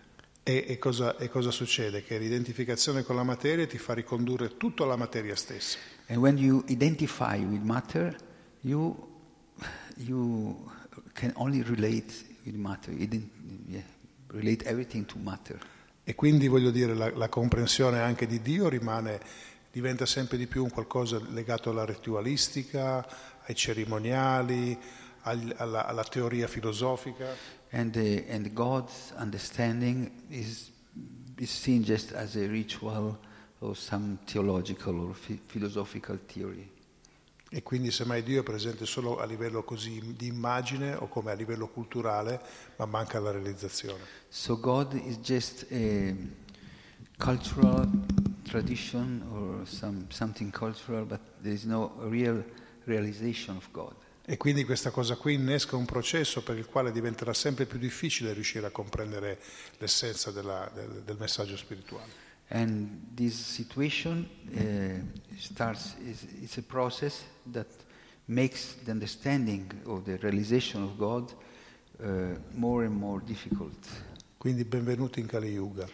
E, 0.46 0.64
e 0.68 0.78
cosa, 0.78 1.16
e 1.16 1.28
cosa 1.28 1.50
succede? 1.50 2.02
Che 2.04 2.18
l'identificazione 2.18 3.02
con 3.02 3.16
la 3.16 3.22
materia 3.22 3.66
ti 3.66 3.78
fa 3.78 3.94
ricondurre 3.94 4.56
tutto 4.56 4.84
alla 4.84 4.96
materia 4.96 5.34
stessa. 5.36 5.78
And 6.08 6.18
when 6.18 6.36
you 6.36 6.62
identify 6.68 7.38
with 7.38 7.62
matter, 7.62 8.14
you, 8.60 8.94
you 9.96 10.70
can 11.14 11.32
only 11.36 11.62
relate 11.62 12.12
with 12.44 12.56
matter. 12.56 12.92
Yeah, 12.92 13.82
relate 14.26 14.66
everything 14.66 15.06
to 15.06 15.18
matter. 15.18 15.58
E 16.04 16.14
quindi 16.14 16.46
voglio 16.48 16.70
dire, 16.70 16.92
la, 16.94 17.10
la 17.10 17.30
comprensione 17.30 18.00
anche 18.00 18.26
di 18.26 18.42
Dio 18.42 18.68
rimane, 18.68 19.18
diventa 19.72 20.04
sempre 20.04 20.36
di 20.36 20.46
più 20.46 20.62
un 20.62 20.70
qualcosa 20.70 21.18
legato 21.30 21.70
alla 21.70 21.86
ritualistica, 21.86 23.06
ai 23.46 23.54
cerimoniali, 23.54 24.78
al- 25.22 25.54
alla, 25.56 25.86
alla 25.86 26.04
teoria 26.04 26.46
filosofica. 26.46 27.62
And, 27.74 27.92
the, 27.92 28.24
and 28.28 28.54
God's 28.54 29.12
understanding 29.16 30.10
is, 30.30 30.70
is 31.36 31.50
seen 31.50 31.82
just 31.82 32.12
as 32.12 32.36
a 32.36 32.46
ritual 32.46 33.18
or 33.60 33.74
some 33.74 34.18
theological 34.26 35.08
or 35.08 35.14
phi- 35.14 35.40
philosophical 35.44 36.18
theory. 36.24 36.70
E 37.50 37.62
quindi 37.62 37.90
semmai 37.90 38.22
Dio 38.22 38.40
è 38.40 38.42
presente 38.44 38.84
solo 38.86 39.18
a 39.18 39.24
livello 39.24 39.62
così 39.64 40.14
di 40.16 40.26
immagine 40.26 40.94
o 40.94 41.08
come 41.08 41.32
a 41.32 41.34
livello 41.34 41.68
culturale, 41.68 42.40
ma 42.76 42.86
manca 42.86 43.18
la 43.18 43.30
realizzazione. 43.30 44.04
So 44.28 44.58
God 44.58 44.94
is 44.94 45.18
just 45.18 45.66
a 45.70 46.14
cultural 47.16 47.88
tradition 48.44 49.22
or 49.32 49.66
some, 49.66 50.06
something 50.10 50.52
cultural, 50.52 51.04
but 51.04 51.20
there 51.42 51.52
is 51.52 51.64
no 51.64 51.92
real 52.08 52.44
realization 52.86 53.56
of 53.56 53.68
God. 53.72 53.94
E 54.26 54.36
quindi 54.38 54.64
questa 54.64 54.90
cosa 54.90 55.16
qui 55.16 55.34
innesca 55.34 55.76
un 55.76 55.84
processo 55.84 56.42
per 56.42 56.56
il 56.56 56.64
quale 56.64 56.90
diventerà 56.92 57.34
sempre 57.34 57.66
più 57.66 57.78
difficile 57.78 58.32
riuscire 58.32 58.66
a 58.66 58.70
comprendere 58.70 59.38
l'essenza 59.78 60.30
della- 60.30 60.70
del, 60.74 61.02
del 61.04 61.16
messaggio 61.18 61.56
spirituale. 61.58 62.22
And 62.48 63.14
this 63.14 63.34
situation 63.34 64.26
uh, 64.52 65.36
starts, 65.38 65.94
is, 66.04 66.22
it's 66.40 66.56
a 66.56 66.62
process 66.62 67.22
that 67.52 67.66
makes 68.26 68.76
the 68.84 68.90
understanding 68.90 69.70
of 69.84 70.04
the 70.04 70.16
realization 70.20 70.82
of 70.82 70.96
God 70.96 71.34
uh, 72.00 72.38
more 72.52 72.86
and 72.86 72.94
more 72.96 73.22
difficult. 73.22 73.76
Quindi 74.38 74.64
benvenuti 74.64 75.20
in 75.20 75.26
Kali 75.26 75.50
Yuga, 75.50 75.86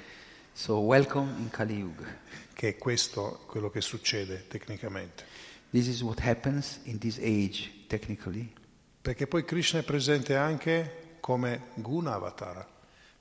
So, 0.53 0.81
welcome 0.81 1.33
in 1.39 1.51
Kali 1.51 1.77
Yuga. 1.79 2.05
che 2.53 2.69
è 2.71 2.77
questo 2.77 3.45
quello 3.47 3.71
che 3.71 3.81
succede 3.81 4.47
tecnicamente. 4.49 5.25
This 5.71 5.87
is 5.87 6.03
what 6.03 6.21
happens 6.21 6.81
in 6.85 6.99
this 6.99 7.19
age, 7.19 7.71
technically, 7.91 8.53
Perché 9.03 9.27
poi 9.27 9.45
Krishna 9.45 9.81
è 9.81 9.83
presente 9.83 10.37
anche 10.37 11.17
come 11.21 11.69
Guna 11.75 12.15
Avatara. 12.15 12.67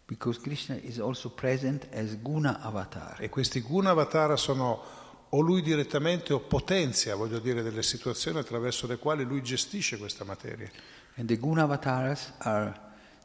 because 0.05 0.39
Krishna 0.39 0.75
is 0.75 0.97
also 0.99 1.29
present 1.29 1.87
as 1.93 2.17
Guna 2.21 2.59
Avatar. 2.61 3.17
E 3.19 3.29
questi 3.29 3.61
Guna 3.61 3.91
Avatara 3.91 4.35
sono 4.35 4.81
o 5.29 5.39
lui 5.41 5.61
direttamente 5.61 6.33
o 6.33 6.39
potenzia, 6.39 7.15
voglio 7.15 7.39
dire, 7.39 7.61
delle 7.61 7.83
situazioni 7.83 8.39
attraverso 8.39 8.87
le 8.87 8.97
quali 8.97 9.23
lui 9.23 9.41
gestisce 9.43 9.97
questa 9.97 10.23
materia. 10.23 10.69
And 11.15 11.27
the 11.27 11.37
Guna 11.37 11.63
Avatars 11.63 12.33
are 12.39 12.73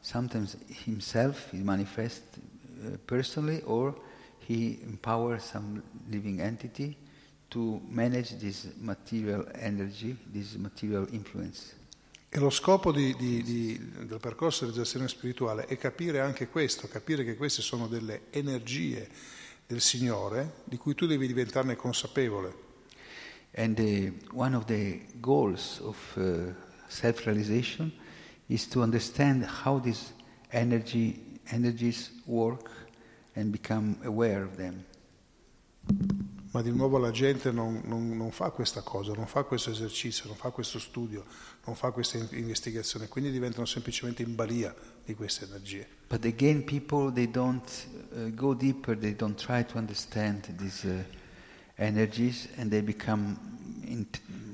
sometimes 0.01 0.55
himself, 0.85 1.49
he 1.51 1.61
manifests 1.63 2.37
uh, 2.37 2.97
personally, 3.05 3.61
or 3.65 3.99
he 4.47 4.79
empowers 4.83 5.43
some 5.43 5.81
living 6.07 6.39
entity 6.39 6.95
to 7.55 7.79
manage 7.87 8.35
this 8.37 8.67
material 8.79 9.47
energy, 9.53 10.13
this 10.29 10.55
material 10.55 11.07
influence. 11.11 11.73
E 12.27 12.37
lo 12.37 12.49
scopo 12.49 12.91
di- 12.91 13.15
di- 13.15 13.41
di- 13.43 13.91
del 14.05 14.19
percorso 14.19 14.65
di 14.65 14.71
realizzazione 14.71 15.07
spirituale 15.07 15.65
è 15.65 15.77
capire 15.77 16.19
anche 16.19 16.49
questo, 16.49 16.89
capire 16.89 17.23
che 17.23 17.37
queste 17.37 17.61
sono 17.61 17.87
delle 17.87 18.23
energie 18.31 19.07
del 19.65 19.79
Signore 19.79 20.55
di 20.65 20.75
cui 20.75 20.95
tu 20.95 21.05
devi 21.05 21.27
diventarne 21.27 21.77
consapevole. 21.77 22.63
And 23.53 23.79
uh, 23.79 24.37
one 24.37 24.53
of 24.53 24.65
the 24.65 25.05
goals 25.21 25.79
of 25.79 25.95
uh, 26.17 26.51
self-realization 26.87 27.89
is 28.47 28.67
to 28.67 28.81
understand 28.81 29.45
how 29.63 29.79
these 29.79 30.11
energy, 30.49 31.39
energies 31.45 32.11
work 32.25 32.69
and 33.33 33.49
become 33.49 33.95
aware 34.03 34.43
of 34.43 34.57
them. 34.57 34.83
Ma 36.55 36.61
di 36.61 36.71
nuovo 36.71 36.97
la 36.97 37.11
gente 37.11 37.51
non, 37.51 37.81
non, 37.83 38.15
non, 38.15 38.31
fa 38.31 38.49
questa 38.49 38.81
cosa, 38.81 39.11
non 39.11 39.27
fa 39.27 39.43
questo 39.43 39.71
esercizio, 39.71 40.27
non 40.27 40.37
fa 40.37 40.51
questo 40.51 40.79
studio, 40.79 41.25
non 41.65 41.75
fa 41.75 41.91
questa 41.91 42.17
investigazione, 42.31 43.09
quindi 43.09 43.29
diventano 43.29 43.65
semplicemente 43.65 44.23
in 44.23 44.35
balia 44.35 44.73
di 45.03 45.13
queste 45.15 45.43
energie. 45.43 45.85
But 46.07 46.23
again 46.23 46.63
people 46.63 47.11
they 47.11 47.29
don't 47.29 47.69
uh, 48.13 48.33
go 48.33 48.53
deeper, 48.53 48.97
they 48.97 49.13
don't 49.13 49.37
try 49.37 49.65
to 49.65 49.77
understand 49.77 50.45
these 50.55 50.87
uh, 50.87 51.03
energies 51.75 52.47
and 52.55 52.69
they 52.69 52.81
become 52.81 53.37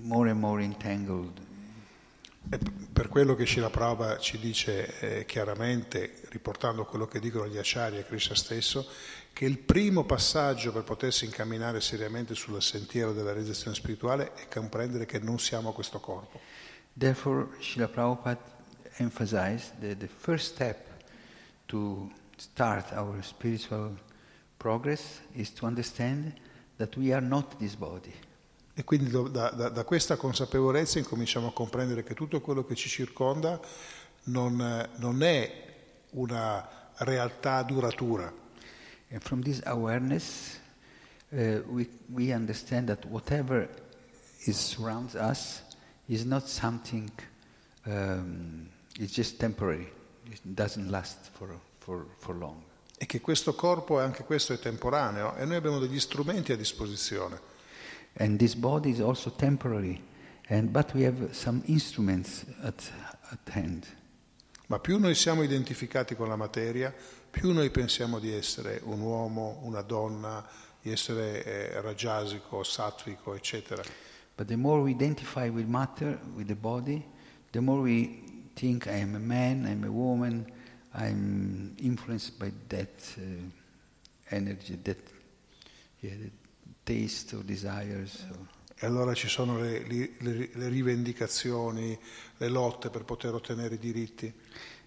more 0.01 0.27
and 0.27 0.39
more 0.39 0.59
entangled. 0.59 1.39
Per 2.49 3.07
quello 3.07 3.35
che 3.35 3.45
Shila 3.45 4.17
ci 4.19 4.37
dice 4.37 4.99
eh, 4.99 5.25
chiaramente, 5.25 6.21
riportando 6.29 6.85
quello 6.85 7.07
che 7.07 7.19
dicono 7.19 7.47
gli 7.47 7.57
Acharya 7.57 7.99
e 7.99 8.05
Krishna 8.05 8.35
stesso, 8.35 8.87
che 9.33 9.45
il 9.45 9.57
primo 9.57 10.03
passaggio 10.03 10.71
per 10.71 10.83
potersi 10.83 11.25
incamminare 11.25 11.79
seriamente 11.79 12.35
sul 12.35 12.61
sentiero 12.61 13.13
della 13.13 13.31
realizzazione 13.31 13.75
spirituale 13.75 14.33
è 14.33 14.47
comprendere 14.47 15.05
che 15.05 15.19
non 15.19 15.39
siamo 15.39 15.71
questo 15.71 15.99
corpo. 15.99 16.39
Therefore, 16.93 17.47
Srila 17.61 17.87
Prabhupada 17.87 18.41
emphasized 18.97 19.79
that 19.79 19.97
the 19.97 20.07
first 20.07 20.53
step 20.53 20.85
to 21.67 22.11
start 22.37 22.91
our 22.91 23.23
spiritual 23.23 23.97
progress 24.57 25.21
is 25.33 25.53
to 25.53 25.65
understand 25.65 26.33
that 26.77 26.95
we 26.97 27.13
are 27.13 27.25
not 27.25 27.57
this 27.57 27.75
body. 27.75 28.13
E 28.73 28.83
quindi 28.83 29.09
da, 29.09 29.49
da, 29.49 29.69
da, 29.69 29.83
questa 29.83 30.15
consapevolezza 30.15 30.97
incominciamo 30.97 31.47
a 31.47 31.53
comprendere 31.53 32.03
che 32.03 32.13
tutto 32.13 32.39
quello 32.39 32.63
che 32.63 32.75
ci 32.75 32.87
circonda 32.87 33.59
non, 34.23 34.89
non 34.95 35.23
è 35.23 35.65
una 36.11 36.67
realtà 36.97 37.63
duratura. 37.63 38.31
And 39.11 39.21
from 39.21 39.41
this 39.41 39.61
awareness, 39.65 40.57
uh, 41.31 41.61
we, 41.67 41.89
we 42.07 42.33
understand 42.33 42.87
that 42.87 43.05
whatever 43.05 43.67
is 44.45 44.57
surrounds 44.57 45.15
us 45.15 45.61
is 46.07 46.23
not 46.23 46.47
something, 46.47 47.09
um, 47.85 48.69
it's 48.97 49.13
just 49.13 49.37
temporary. 49.37 49.91
It 50.31 50.39
doesn't 50.43 50.89
last 50.89 51.29
for, 51.33 51.59
for, 51.79 52.05
for 52.19 52.35
long. 52.35 52.63
E 52.97 53.05
che 53.05 53.19
questo 53.19 53.53
corpo, 53.53 53.99
anche 53.99 54.23
questo, 54.23 54.53
è 54.53 54.59
temporaneo 54.59 55.35
e 55.35 55.43
noi 55.43 55.55
abbiamo 55.55 55.79
degli 55.79 55.99
strumenti 55.99 56.51
a 56.51 56.55
disposizione. 56.55 57.50
And 58.17 58.37
this 58.37 58.55
body 58.55 58.91
is 58.91 58.99
also 58.99 59.29
temporary, 59.29 60.01
and, 60.49 60.71
but 60.71 60.93
we 60.93 61.03
have 61.03 61.33
some 61.33 61.63
instruments 61.67 62.45
at, 62.63 62.91
at 63.31 63.53
hand. 63.53 63.87
Ma 64.67 64.79
più 64.79 64.99
noi 64.99 65.15
siamo 65.15 65.43
identificati 65.43 66.15
con 66.15 66.27
la 66.29 66.35
materia, 66.35 66.93
più 67.29 67.51
noi 67.51 67.69
pensiamo 67.69 68.19
di 68.19 68.31
essere 68.33 68.79
un 68.83 69.01
uomo, 69.01 69.59
una 69.63 69.81
donna, 69.81 70.45
di 70.81 70.91
essere 70.91 71.43
eh, 71.43 71.81
rajasico, 71.81 72.63
sattvico, 72.63 73.35
eccetera. 73.35 73.83
But 74.35 74.47
the 74.47 74.55
more 74.55 74.81
we 74.81 74.91
identify 74.91 75.49
with 75.49 75.67
matter, 75.67 76.17
with 76.35 76.47
the 76.47 76.55
body, 76.55 77.05
the 77.51 77.59
more 77.59 77.81
we 77.81 78.49
think 78.55 78.87
I 78.87 79.01
am 79.01 79.15
a 79.15 79.19
man, 79.19 79.65
I'm 79.65 79.83
a 79.83 79.91
woman, 79.91 80.45
I'm 80.93 81.75
influenced 81.77 82.39
by 82.39 82.51
that 82.69 83.15
uh, 83.17 83.21
energy, 84.29 84.77
that, 84.83 84.97
yeah, 86.01 86.15
that 86.15 86.40
taste 86.91 87.35
or 87.35 87.43
desires. 87.43 88.25
Or 88.29 88.47
e 88.83 88.85
allora 88.87 89.13
ci 89.13 89.27
sono 89.27 89.59
le, 89.59 89.85
le, 89.87 90.49
le, 90.53 90.67
rivendicazioni, 90.67 91.97
le 92.37 92.47
lotte 92.47 92.89
per 92.89 93.03
poter 93.03 93.33
ottenere 93.33 93.75
i 93.75 93.77
diritti. 93.77 94.33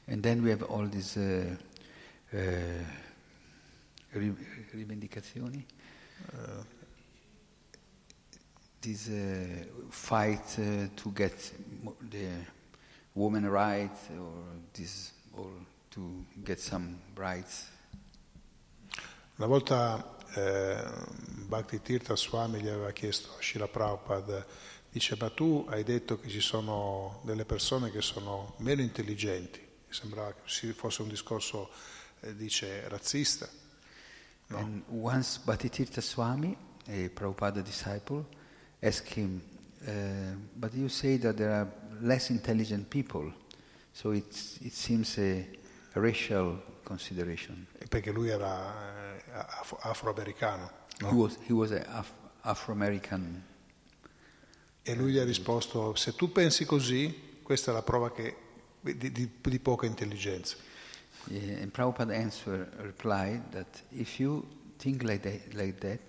And 0.06 0.20
then 0.20 0.42
we 0.42 0.50
have 0.50 0.64
all 0.64 0.88
these 0.88 1.16
uh, 1.16 1.56
eh, 2.36 2.84
rivendicazioni, 4.10 5.64
uh, 6.32 6.64
this 8.80 9.06
uh, 9.06 9.64
fight 9.88 10.58
uh, 10.58 10.88
to 10.94 11.12
get 11.12 11.54
the 12.10 12.28
woman 13.12 13.48
rights 13.48 14.08
or 14.10 14.60
this 14.72 15.12
or 15.32 15.50
to 15.90 16.24
get 16.42 16.58
some 16.58 16.98
rights. 17.14 17.70
Una 19.36 19.46
volta 19.46 20.13
eh, 20.34 20.84
Bhakti 21.46 21.80
Tirtha 21.80 22.16
Swami 22.16 22.60
gli 22.60 22.68
aveva 22.68 22.90
chiesto 22.92 23.30
a 23.38 23.42
Shila 23.42 23.68
Prabhupada, 23.68 24.44
dice 24.90 25.16
ma 25.18 25.30
tu 25.30 25.66
hai 25.68 25.82
detto 25.84 26.18
che 26.18 26.28
ci 26.28 26.40
sono 26.40 27.20
delle 27.24 27.44
persone 27.44 27.90
che 27.90 28.00
sono 28.00 28.54
meno 28.58 28.82
intelligenti, 28.82 29.58
mi 29.60 29.94
sembrava 29.94 30.34
che 30.34 30.72
fosse 30.72 31.02
un 31.02 31.08
discorso 31.08 31.70
eh, 32.20 32.34
dice 32.34 32.88
razzista. 32.88 33.48
No? 34.48 34.56
And 34.58 34.82
once 34.88 35.40
Bhattitirtha 35.42 36.00
Swami, 36.00 36.56
a 36.86 37.08
Prabhupada 37.08 37.62
disciple, 37.62 38.24
asked 38.80 39.16
him, 39.16 39.40
uh, 39.86 40.36
but 40.54 40.72
you 40.74 40.88
say 40.88 41.18
that 41.18 41.36
there 41.36 41.52
are 41.52 41.68
less 42.00 42.30
intelligent 42.30 42.88
people, 42.90 43.32
so 43.92 44.10
it 44.12 44.32
seems 44.32 45.18
a, 45.18 45.46
a 45.94 46.00
racial 46.00 46.62
consideration. 46.82 47.66
Perché 47.88 48.10
lui 48.10 48.28
era 48.28 49.13
af- 49.34 49.76
afroamericano. 49.80 50.70
No? 51.00 51.08
He 51.08 51.14
was, 51.14 51.38
he 51.46 51.52
was 51.52 51.70
af- 51.70 52.22
Afro-American. 52.46 53.42
E 54.82 54.94
lui 54.94 55.12
gli 55.12 55.18
ha 55.18 55.24
risposto, 55.24 55.94
se 55.94 56.14
tu 56.14 56.30
pensi 56.30 56.66
così, 56.66 57.38
questa 57.42 57.70
è 57.70 57.74
la 57.74 57.82
prova 57.82 58.12
che, 58.12 58.36
di, 58.80 59.10
di, 59.10 59.30
di 59.40 59.58
poca 59.58 59.86
intelligenza. 59.86 60.56
Yeah, 61.28 61.62
and 61.62 61.70
Prabhupada 61.70 62.14
answer 62.14 62.70
replied 62.80 63.50
that 63.52 63.82
if 63.88 64.18
you 64.18 64.46
think 64.76 65.02
like 65.02 65.20
that, 65.20 65.54
like 65.54 65.78
that 65.78 66.00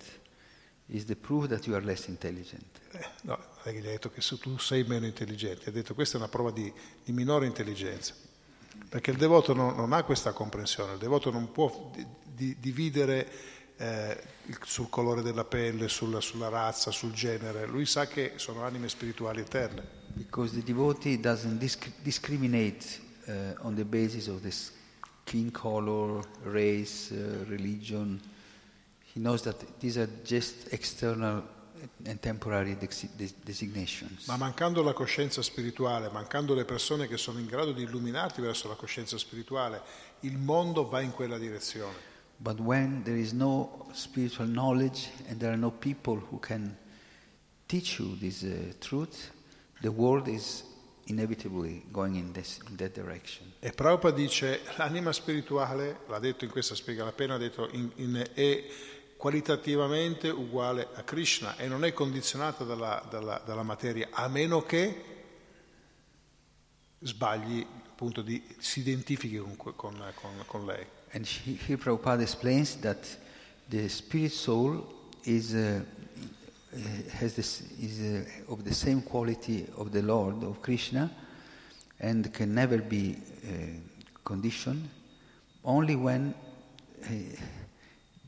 is 0.88 1.06
the 1.06 1.16
proof 1.16 1.48
that 1.48 1.66
you 1.66 1.74
are 1.74 1.82
less 1.82 2.06
intelligent. 2.08 2.80
Eh, 2.92 3.06
no, 3.22 3.38
gli 3.64 3.78
ha 3.78 3.80
detto 3.80 4.10
che 4.10 4.20
se 4.20 4.38
tu 4.38 4.58
sei 4.58 4.84
meno 4.84 5.06
intelligente, 5.06 5.70
ha 5.70 5.72
detto 5.72 5.94
questa 5.94 6.18
è 6.18 6.20
una 6.20 6.28
prova 6.28 6.50
di, 6.50 6.70
di 7.02 7.12
minore 7.12 7.46
intelligenza, 7.46 8.12
perché 8.90 9.10
il 9.10 9.16
devoto 9.16 9.54
non, 9.54 9.74
non, 9.74 9.94
ha 9.94 10.02
questa 10.02 10.32
comprensione, 10.32 10.92
il 10.92 10.98
devoto 10.98 11.30
non 11.30 11.50
può 11.50 11.90
di, 12.36 12.46
di, 12.46 12.56
dividere 12.60 13.28
eh, 13.78 14.22
sul 14.62 14.88
colore 14.88 15.22
della 15.22 15.44
pelle, 15.44 15.88
sulla, 15.88 16.20
sulla, 16.20 16.48
razza, 16.48 16.90
sul 16.90 17.12
genere, 17.12 17.66
lui 17.66 17.86
sa 17.86 18.06
che 18.06 18.34
sono 18.36 18.62
anime 18.62 18.88
spirituali 18.88 19.40
eterne. 19.40 20.04
Because 20.12 20.54
the 20.54 20.62
devotee 20.62 21.18
doesn't 21.18 21.58
disc- 21.58 21.90
discriminate 22.02 23.00
uh, 23.26 23.66
on 23.66 23.74
the 23.74 23.84
basis 23.84 24.28
of 24.28 24.40
this 24.40 24.72
skin 25.26 25.50
color, 25.50 26.22
race, 26.44 27.10
uh, 27.12 27.44
religion. 27.48 28.20
He 29.12 29.20
knows 29.20 29.42
that 29.42 29.56
these 29.80 29.98
are 29.98 30.08
just 30.24 30.72
external 30.72 31.42
and 32.06 32.20
temporary 32.20 32.76
designations. 33.44 34.26
Ma 34.26 34.36
mancando 34.36 34.82
la 34.82 34.92
coscienza 34.92 35.42
spirituale, 35.42 36.08
mancando 36.10 36.54
le 36.54 36.64
persone 36.64 37.06
che 37.08 37.16
sono 37.16 37.38
in 37.38 37.46
grado 37.46 37.72
di 37.72 37.82
illuminarti 37.82 38.40
verso 38.40 38.68
la 38.68 38.74
coscienza 38.74 39.18
spirituale, 39.18 39.82
il 40.20 40.38
mondo 40.38 40.88
va 40.88 41.00
in 41.00 41.10
quella 41.10 41.38
direzione. 41.38 42.14
But 42.38 42.60
when 42.60 43.02
there 43.04 43.16
is 43.16 43.32
no 43.32 43.86
spiritual 43.92 44.46
knowledge 44.46 45.08
and 45.28 45.40
there 45.40 45.52
are 45.52 45.58
no 45.58 45.70
people 45.70 46.16
who 46.16 46.38
can 46.38 46.76
teach 47.66 47.98
you 47.98 48.16
this 48.16 48.42
uh, 48.42 48.72
truth, 48.80 49.30
the 49.82 49.90
world 49.90 50.28
is 50.28 50.64
inevitably 51.06 51.84
going 51.92 52.16
in, 52.16 52.32
this, 52.32 52.60
in 52.68 52.76
that 52.76 52.94
direction. 52.94 53.52
E 53.60 53.72
Prabhupada 53.72 54.14
dice 54.14 54.60
l'anima 54.76 55.12
spirituale, 55.12 56.00
l'ha 56.08 56.18
detto 56.18 56.44
in 56.44 56.50
questa 56.50 56.74
spiega, 56.74 57.04
l'ha 57.04 57.10
appena 57.10 57.38
detto, 57.38 57.68
in, 57.72 57.90
in, 57.96 58.30
è 58.34 58.64
qualitativamente 59.16 60.28
uguale 60.28 60.88
a 60.94 61.02
Krishna 61.02 61.56
e 61.56 61.68
non 61.68 61.84
è 61.84 61.92
condizionata 61.92 62.64
dalla, 62.64 63.04
dalla, 63.08 63.40
dalla 63.44 63.62
materia, 63.62 64.08
a 64.10 64.28
meno 64.28 64.62
che 64.62 65.04
sbagli, 67.00 67.64
appunto, 67.88 68.22
di, 68.22 68.42
si 68.58 68.80
identifichi 68.80 69.38
con, 69.38 69.56
con, 69.56 69.74
con, 69.74 70.42
con 70.46 70.66
lei. 70.66 70.86
And 71.12 71.26
here 71.26 71.78
Prabhupada 71.78 72.22
explains 72.22 72.76
that 72.76 73.06
the 73.68 73.88
spirit 73.88 74.32
soul 74.32 74.86
is 75.24 75.54
uh, 75.54 75.80
Uh, 76.76 76.78
has 77.10 77.34
this, 77.34 77.62
is 77.80 78.00
uh, 78.00 78.52
of 78.52 78.62
the 78.62 78.74
same 78.74 79.00
quality 79.00 79.66
of 79.78 79.90
the 79.92 80.02
Lord, 80.02 80.42
of 80.42 80.60
Krishna, 80.60 81.10
and 81.98 82.30
can 82.34 82.52
never 82.52 82.82
be 82.82 83.16
uh, 83.16 83.48
conditioned, 84.22 84.86
only 85.62 85.96
when 85.96 86.34
uh, 87.02 87.08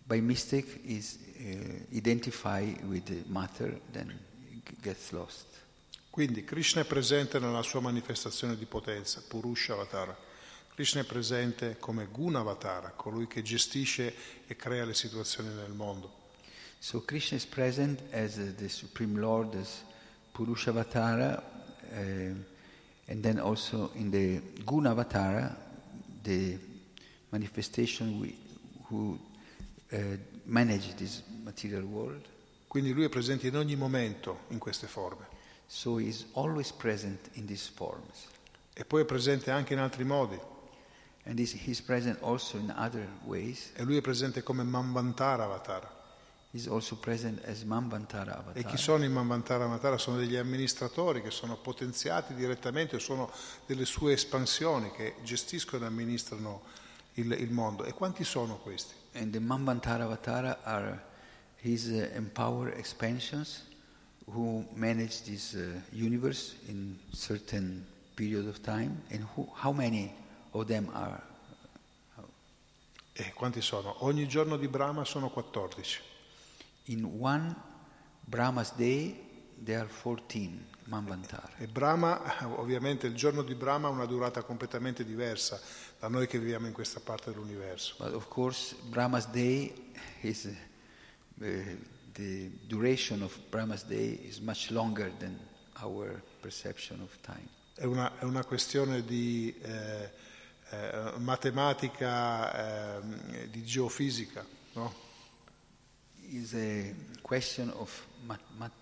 by 0.07 0.21
mistake 0.21 0.81
is 0.87 1.19
uh, 1.19 1.95
identified 1.95 2.83
with 2.89 3.05
the 3.05 3.23
matter, 3.29 3.75
then 3.93 4.19
gets 4.83 5.13
lost. 5.13 5.45
Quindi 6.11 6.43
Krishna 6.45 6.81
è 6.81 6.87
presente 6.87 7.39
nella 7.39 7.63
sua 7.63 7.81
manifestazione 7.81 8.57
di 8.57 8.65
potenza, 8.65 9.21
Purusha 9.29 9.75
Avatara. 9.75 10.17
Krishna 10.79 11.01
è 11.01 11.05
presente 11.05 11.77
come 11.81 12.07
Guna 12.07 12.39
Avatara, 12.39 12.91
colui 12.91 13.27
che 13.27 13.43
gestisce 13.43 14.15
e 14.47 14.55
crea 14.55 14.85
le 14.85 14.95
situazioni 14.95 15.53
nel 15.53 15.73
mondo. 15.73 16.09
So 16.79 17.01
Krishna 17.01 17.37
is 17.37 17.45
present 17.45 18.01
as 18.13 18.37
uh, 18.37 18.55
the 18.55 18.69
Supreme 18.69 19.19
Lord, 19.19 19.57
as 19.57 19.83
Purushavatara, 20.31 21.43
uh, 21.91 21.97
and 23.07 23.23
then 23.23 23.41
also 23.41 23.91
in 23.95 24.13
the 24.13 24.41
Gunavatara, 24.63 25.53
the 26.23 26.57
manifestation 27.31 28.21
we, 28.21 28.39
who 28.89 29.19
uh, 29.91 29.97
manage 30.45 30.95
this 30.95 31.25
material 31.43 31.83
world. 31.87 32.25
Quindi 32.69 32.93
lui 32.93 33.03
è 33.03 33.09
presente 33.09 33.49
in 33.49 33.57
ogni 33.57 33.75
momento 33.75 34.43
in 34.51 34.59
queste 34.59 34.87
forme. 34.87 35.27
So 35.67 35.99
he's 35.99 36.27
always 36.35 36.71
present 36.71 37.31
in 37.33 37.47
these 37.47 37.69
forms. 37.69 38.29
E 38.73 38.85
poi 38.85 39.03
è 39.03 39.05
presente 39.05 39.51
anche 39.51 39.73
in 39.73 39.81
altri 39.81 40.05
modi. 40.05 40.39
E 43.75 43.83
lui 43.83 43.97
è 43.97 44.01
presente 44.01 44.43
come 44.43 44.63
Manvantara 44.63 45.45
Avatara. 45.45 45.97
He's 46.51 46.67
also 46.67 46.97
present 46.97 47.45
as 47.45 47.63
Manvantara 47.63 48.39
E 48.55 48.61
chi 48.61 48.61
Avatar. 48.61 48.79
sono 48.79 49.05
i 49.05 49.09
Manvantara 49.11 49.65
Avatara? 49.65 49.99
Sono 49.99 50.17
degli 50.17 50.37
amministratori 50.37 51.21
che 51.21 51.31
sono 51.31 51.59
potenziati 51.59 52.33
direttamente, 52.33 52.99
sono 52.99 53.31
delle 53.67 53.85
sue 53.85 54.15
espansioni 54.15 54.91
che 54.93 55.17
gestiscono 55.23 55.85
e 55.85 55.89
amministrano 55.89 56.63
il, 57.15 57.31
il 57.33 57.51
mondo. 57.51 57.85
E 57.85 57.93
quanti 57.93 58.25
sono 58.25 58.57
questi? 58.57 58.95
And 59.13 59.31
the 59.33 59.41
Manvantara 59.41 60.05
Avatara 60.05 60.61
are 60.63 60.99
his 61.63 61.89
uh, 61.89 62.09
empowered 62.15 62.79
expansions 62.79 63.65
who 64.25 64.65
manage 64.73 65.25
this 65.25 65.53
uh, 65.53 65.79
universe 65.93 66.55
in 66.69 66.99
certain 67.13 67.85
period 68.15 68.47
of 68.47 68.63
time. 68.63 69.03
And 69.11 69.27
who, 69.37 69.47
how 69.53 69.73
many 69.73 70.15
of 70.53 70.67
them 70.67 70.91
are? 70.93 71.23
E 73.13 73.33
quanti 73.33 73.61
sono? 73.61 74.05
Ogni 74.05 74.29
giorno 74.29 74.57
di 74.57 74.69
Brahma 74.69 75.05
sono 75.05 75.29
14. 75.29 76.01
In 76.85 77.05
one 77.19 77.53
Brahma's 78.21 78.73
day, 78.77 79.27
there 79.65 79.81
are 79.81 79.89
14 79.89 80.77
Manvantara. 80.85 81.51
E 81.59 81.67
Brahma, 81.67 82.21
ovviamente 82.59 83.07
il 83.07 83.15
giorno 83.15 83.43
di 83.43 83.55
Brahma 83.55 83.89
ha 83.89 83.91
una 83.91 84.07
durata 84.07 84.43
completamente 84.43 85.05
diversa 85.05 85.61
da 85.99 86.09
noi 86.09 86.27
che 86.27 86.39
viviamo 86.39 86.67
in 86.67 86.73
questa 86.73 87.01
parte 87.01 87.31
dell'universo. 87.31 87.95
But 87.99 88.15
of 88.15 88.29
course, 88.29 88.75
Brahma's 88.85 89.27
day 89.27 89.91
is 90.23 90.45
uh, 90.45 91.45
uh, 91.45 91.77
the 92.13 92.51
duration 92.67 93.23
of 93.23 93.37
Brahma's 93.51 93.83
day 93.83 94.19
is 94.23 94.39
much 94.39 94.71
longer 94.71 95.13
than 95.19 95.39
our 95.83 96.23
perception 96.41 97.01
of 97.01 97.17
time. 97.21 97.49
È 97.75 97.85
una, 97.85 98.19
è 98.19 98.25
una 98.25 98.45
questione 98.45 99.05
di 99.05 99.55
eh, 99.61 100.11
eh, 100.71 101.13
matematica, 101.19 102.97
ehm, 102.99 103.47
di 103.47 103.65
geofisica, 103.65 104.45
no? 104.75 104.95
Is 106.31 106.53
a 106.55 106.95
question 107.23 107.71
of 107.71 108.07
mat- 108.27 108.41
mat- 108.57 108.73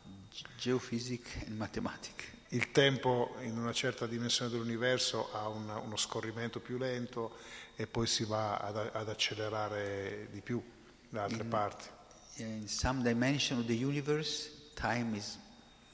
geophysics 0.58 1.46
and 1.46 1.56
mathematics. 1.56 2.24
Il 2.50 2.70
tempo 2.70 3.34
in 3.40 3.56
una 3.56 3.72
certa 3.72 4.06
dimensione 4.06 4.50
dell'universo 4.50 5.32
ha 5.32 5.48
una- 5.48 5.78
uno 5.78 5.96
scorrimento 5.96 6.60
più 6.60 6.76
lento 6.78 7.36
e 7.76 7.86
poi 7.86 8.06
si 8.06 8.24
va 8.24 8.56
ad, 8.56 8.90
ad 8.92 9.08
accelerare 9.08 10.28
di 10.30 10.40
più 10.40 10.62
da 11.08 11.24
altre 11.24 11.44
parti. 11.44 11.88
In 12.36 12.68
some 12.68 13.02
dimension 13.02 13.58
of 13.60 13.66
the 13.66 13.72
universe, 13.84 14.50
time 14.74 15.16
is 15.16 15.38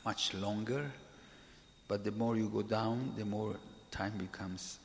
much 0.04 0.32
longer, 0.34 0.90
but 1.86 2.02
the 2.02 2.10
more 2.10 2.36
you 2.38 2.50
go 2.50 2.62
down, 2.62 3.14
the 3.14 3.24
more 3.24 3.58
time 3.90 4.16
becomes 4.16 4.78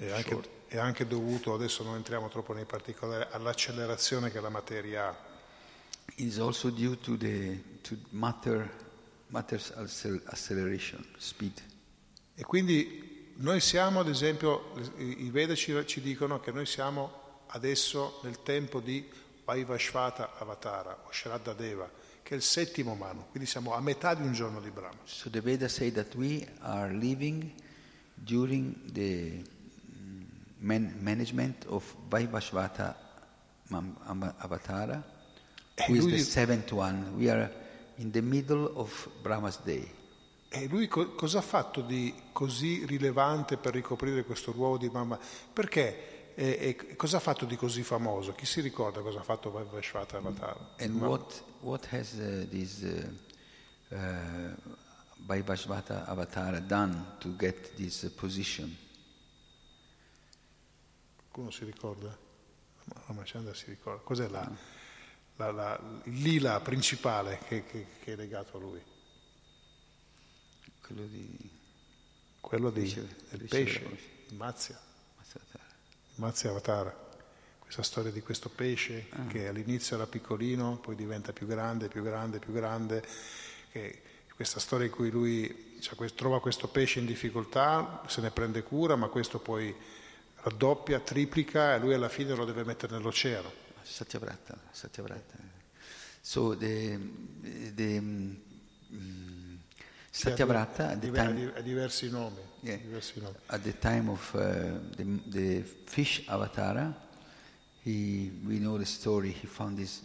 È 0.00 0.10
anche, 0.10 0.40
è 0.66 0.78
anche 0.78 1.06
dovuto, 1.06 1.52
adesso 1.52 1.82
non 1.82 1.96
entriamo 1.96 2.30
troppo 2.30 2.54
nei 2.54 2.64
particolari, 2.64 3.28
all'accelerazione 3.32 4.30
che 4.30 4.40
la 4.40 4.48
materia 4.48 5.08
ha. 5.08 5.28
Is 6.16 6.38
also 6.38 6.70
due 6.70 6.98
to 6.98 7.16
the 7.16 7.62
to 7.82 7.96
matter 8.10 8.68
matter's 9.28 9.70
accel- 9.76 10.22
acceleration 10.24 11.04
speed. 11.18 11.62
E 12.34 12.42
quindi 12.44 13.32
noi 13.36 13.60
siamo, 13.60 14.00
ad 14.00 14.08
esempio, 14.08 14.72
i 14.96 15.28
Veda 15.30 15.54
ci, 15.54 15.74
ci 15.86 16.00
dicono 16.00 16.40
che 16.40 16.50
noi 16.50 16.64
siamo 16.64 17.42
adesso 17.48 18.20
nel 18.24 18.42
tempo 18.42 18.80
di 18.80 19.06
Vaivashvata 19.44 20.38
Avatara 20.38 21.04
o 21.06 21.12
Shraddha 21.12 21.52
Deva, 21.52 21.90
che 22.22 22.32
è 22.32 22.36
il 22.36 22.42
settimo 22.42 22.94
Manu, 22.94 23.26
quindi 23.30 23.48
siamo 23.48 23.74
a 23.74 23.80
metà 23.80 24.14
di 24.14 24.22
un 24.22 24.32
giorno 24.32 24.60
di 24.60 24.70
Brahma. 24.70 25.00
So 25.04 25.28
the 25.28 25.42
Vedas 25.42 25.74
say 25.74 25.92
that 25.92 26.14
we 26.14 26.46
are 26.60 26.90
living 26.90 27.52
during 28.14 28.90
the 28.92 29.42
man- 30.60 30.96
management 31.00 31.64
of 31.66 31.84
Vaivashvata 32.08 32.94
Avatara, 33.72 35.02
who 35.86 35.94
is 35.94 36.06
the 36.06 36.18
seventh 36.18 36.72
one. 36.72 37.16
We 37.16 37.30
are 37.30 37.50
in 37.98 38.10
the 38.10 38.22
middle 38.22 38.72
of 38.76 39.08
Brahma's 39.22 39.58
day. 39.64 39.88
E 40.52 40.66
lui 40.68 40.88
co- 40.88 41.10
cosa 41.14 41.38
ha 41.38 41.42
fatto 41.42 41.80
di 41.80 42.12
così 42.32 42.84
rilevante 42.84 43.56
per 43.56 43.72
ricoprire 43.74 44.24
questo 44.24 44.50
ruolo 44.50 44.78
di 44.78 44.88
mamma? 44.88 45.16
Perché? 45.52 46.32
E, 46.34 46.76
e 46.88 46.96
cosa 46.96 47.18
ha 47.18 47.20
fatto 47.20 47.44
di 47.44 47.54
così 47.56 47.82
famoso? 47.84 48.32
Chi 48.32 48.46
si 48.46 48.60
ricorda 48.60 49.00
cosa 49.00 49.20
ha 49.20 49.22
fatto 49.22 49.50
Vaivashvata 49.52 50.16
Avatara? 50.16 50.74
And 50.78 50.94
Ma- 50.96 51.08
what 51.08 51.42
what 51.60 51.84
has 51.92 52.14
uh, 52.14 52.46
this 52.50 52.82
uh, 52.82 53.94
uh, 53.94 53.98
Vaivashvata 55.26 56.06
Avatara 56.08 56.58
done 56.60 57.04
to 57.20 57.28
get 57.36 57.76
this 57.76 58.02
uh, 58.02 58.10
position? 58.16 58.76
Qualcuno 61.30 61.50
si 61.52 61.64
ricorda? 61.64 62.16
La 63.06 63.14
Macenda 63.14 63.54
si 63.54 63.66
ricorda. 63.66 64.02
Cos'è 64.02 64.26
la, 64.28 64.50
la- 65.36 65.52
la- 65.52 66.00
il 66.04 66.20
lila 66.22 66.60
principale 66.60 67.38
che, 67.46 67.64
che- 67.66 67.86
che 68.02 68.12
è 68.14 68.16
legato 68.16 68.56
a 68.56 68.60
lui? 68.60 68.82
Quello 70.84 71.06
di 71.06 71.58
Quello 72.40 72.70
di- 72.70 72.80
Pesce- 72.80 73.16
del 73.30 73.46
pesce 73.48 73.78
pesce, 73.80 73.98
il 74.28 74.34
Mazia, 74.36 74.80
Mazia 76.16 76.50
Avatara. 76.50 77.08
Questa 77.60 77.82
storia 77.84 78.10
di 78.10 78.22
questo 78.22 78.48
pesce 78.48 79.06
che 79.28 79.46
all'inizio 79.46 79.94
era 79.94 80.06
piccolino, 80.08 80.78
poi 80.78 80.96
diventa 80.96 81.32
più 81.32 81.46
grande, 81.46 81.86
più 81.86 82.02
grande, 82.02 82.40
più 82.40 82.52
grande. 82.52 83.04
Che- 83.70 84.02
questa 84.34 84.58
storia 84.58 84.86
in 84.86 84.92
cui 84.92 85.10
lui 85.10 85.76
cioè, 85.80 86.12
trova 86.14 86.40
questo 86.40 86.66
pesce 86.66 86.98
in 86.98 87.06
difficoltà, 87.06 88.02
se 88.08 88.20
ne 88.20 88.32
prende 88.32 88.64
cura, 88.64 88.96
ma 88.96 89.06
questo 89.06 89.38
poi 89.38 89.72
raddoppia, 90.42 91.00
triplica 91.00 91.74
e 91.74 91.78
lui 91.78 91.94
alla 91.94 92.08
fine 92.08 92.34
lo 92.34 92.44
deve 92.44 92.64
mettere 92.64 92.96
nell'oceano. 92.96 93.50
Satyavrata, 93.82 94.58
Satyavrata. 94.70 95.34
So 96.20 96.54
the 96.54 96.98
the 97.74 97.96
um, 97.98 99.58
Satyavrata 100.10 100.90
at 100.90 101.00
the 101.00 101.10
Diver- 101.10 101.16
time 101.16 101.52
ha 101.54 101.60
diversi 101.60 102.10
nomi. 102.10 102.40
Yeah. 102.60 102.76
diversi 102.78 103.20
nomi. 103.20 103.36
at 103.46 103.62
the 103.62 103.78
time 103.78 104.10
of 104.10 104.34
uh, 104.34 104.40
the, 104.96 105.20
the 105.26 105.62
fish 105.62 106.24
avatara, 106.26 106.92
he 107.82 108.30
we 108.44 108.58
know 108.58 108.76
the 108.78 108.84
story. 108.86 109.30
He 109.30 109.46
found 109.46 109.78
this 109.78 110.02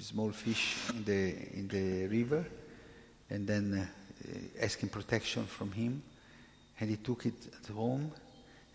small 0.00 0.32
fish 0.32 0.76
in 0.90 1.04
the 1.04 1.58
in 1.58 1.68
the 1.68 2.06
river, 2.08 2.44
and 3.30 3.46
then 3.46 3.74
uh, 3.74 4.64
asking 4.64 4.88
protection 4.90 5.46
from 5.46 5.70
him, 5.72 6.02
and 6.80 6.90
he 6.90 6.96
took 6.96 7.26
it 7.26 7.34
at 7.60 7.70
home 7.72 8.10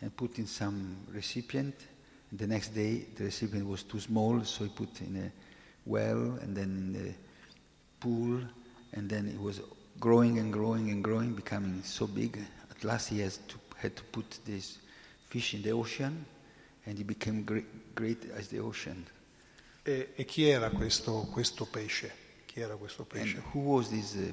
and 0.01 0.15
put 0.15 0.37
in 0.39 0.47
some 0.47 0.97
recipient. 1.13 1.75
And 2.31 2.39
the 2.39 2.47
next 2.47 2.69
day, 2.69 3.05
the 3.15 3.25
recipient 3.25 3.67
was 3.67 3.83
too 3.83 3.99
small, 3.99 4.43
so 4.43 4.63
he 4.63 4.69
put 4.69 5.01
in 5.01 5.15
a 5.17 5.31
well, 5.85 6.37
and 6.41 6.55
then 6.55 6.69
in 6.69 6.93
the 6.93 7.13
pool, 7.99 8.39
and 8.93 9.09
then 9.09 9.27
it 9.27 9.39
was 9.39 9.61
growing 9.99 10.37
and 10.37 10.53
growing 10.53 10.89
and 10.91 11.03
growing, 11.03 11.33
becoming 11.33 11.81
so 11.83 12.05
big. 12.07 12.37
At 12.69 12.83
last, 12.83 13.09
he 13.09 13.19
has 13.21 13.37
to, 13.47 13.55
had 13.77 13.95
to 13.95 14.03
put 14.03 14.39
this 14.45 14.77
fish 15.27 15.53
in 15.55 15.61
the 15.63 15.71
ocean, 15.71 16.25
and 16.85 16.97
he 16.97 17.03
became 17.03 17.43
great, 17.43 17.95
great 17.95 18.29
as 18.37 18.47
the 18.49 18.59
ocean. 18.59 19.05
E, 19.83 20.09
e 20.15 20.25
chi 20.25 20.43
era 20.49 20.69
questo, 20.69 21.27
questo 21.31 21.65
pesce? 21.65 22.11
Chi 22.45 22.59
era 22.61 22.75
questo 22.75 23.07
And 23.11 23.21
pesce? 23.21 23.41
who 23.53 23.59
was 23.61 23.89
this 23.89 24.13
uh, 24.15 24.31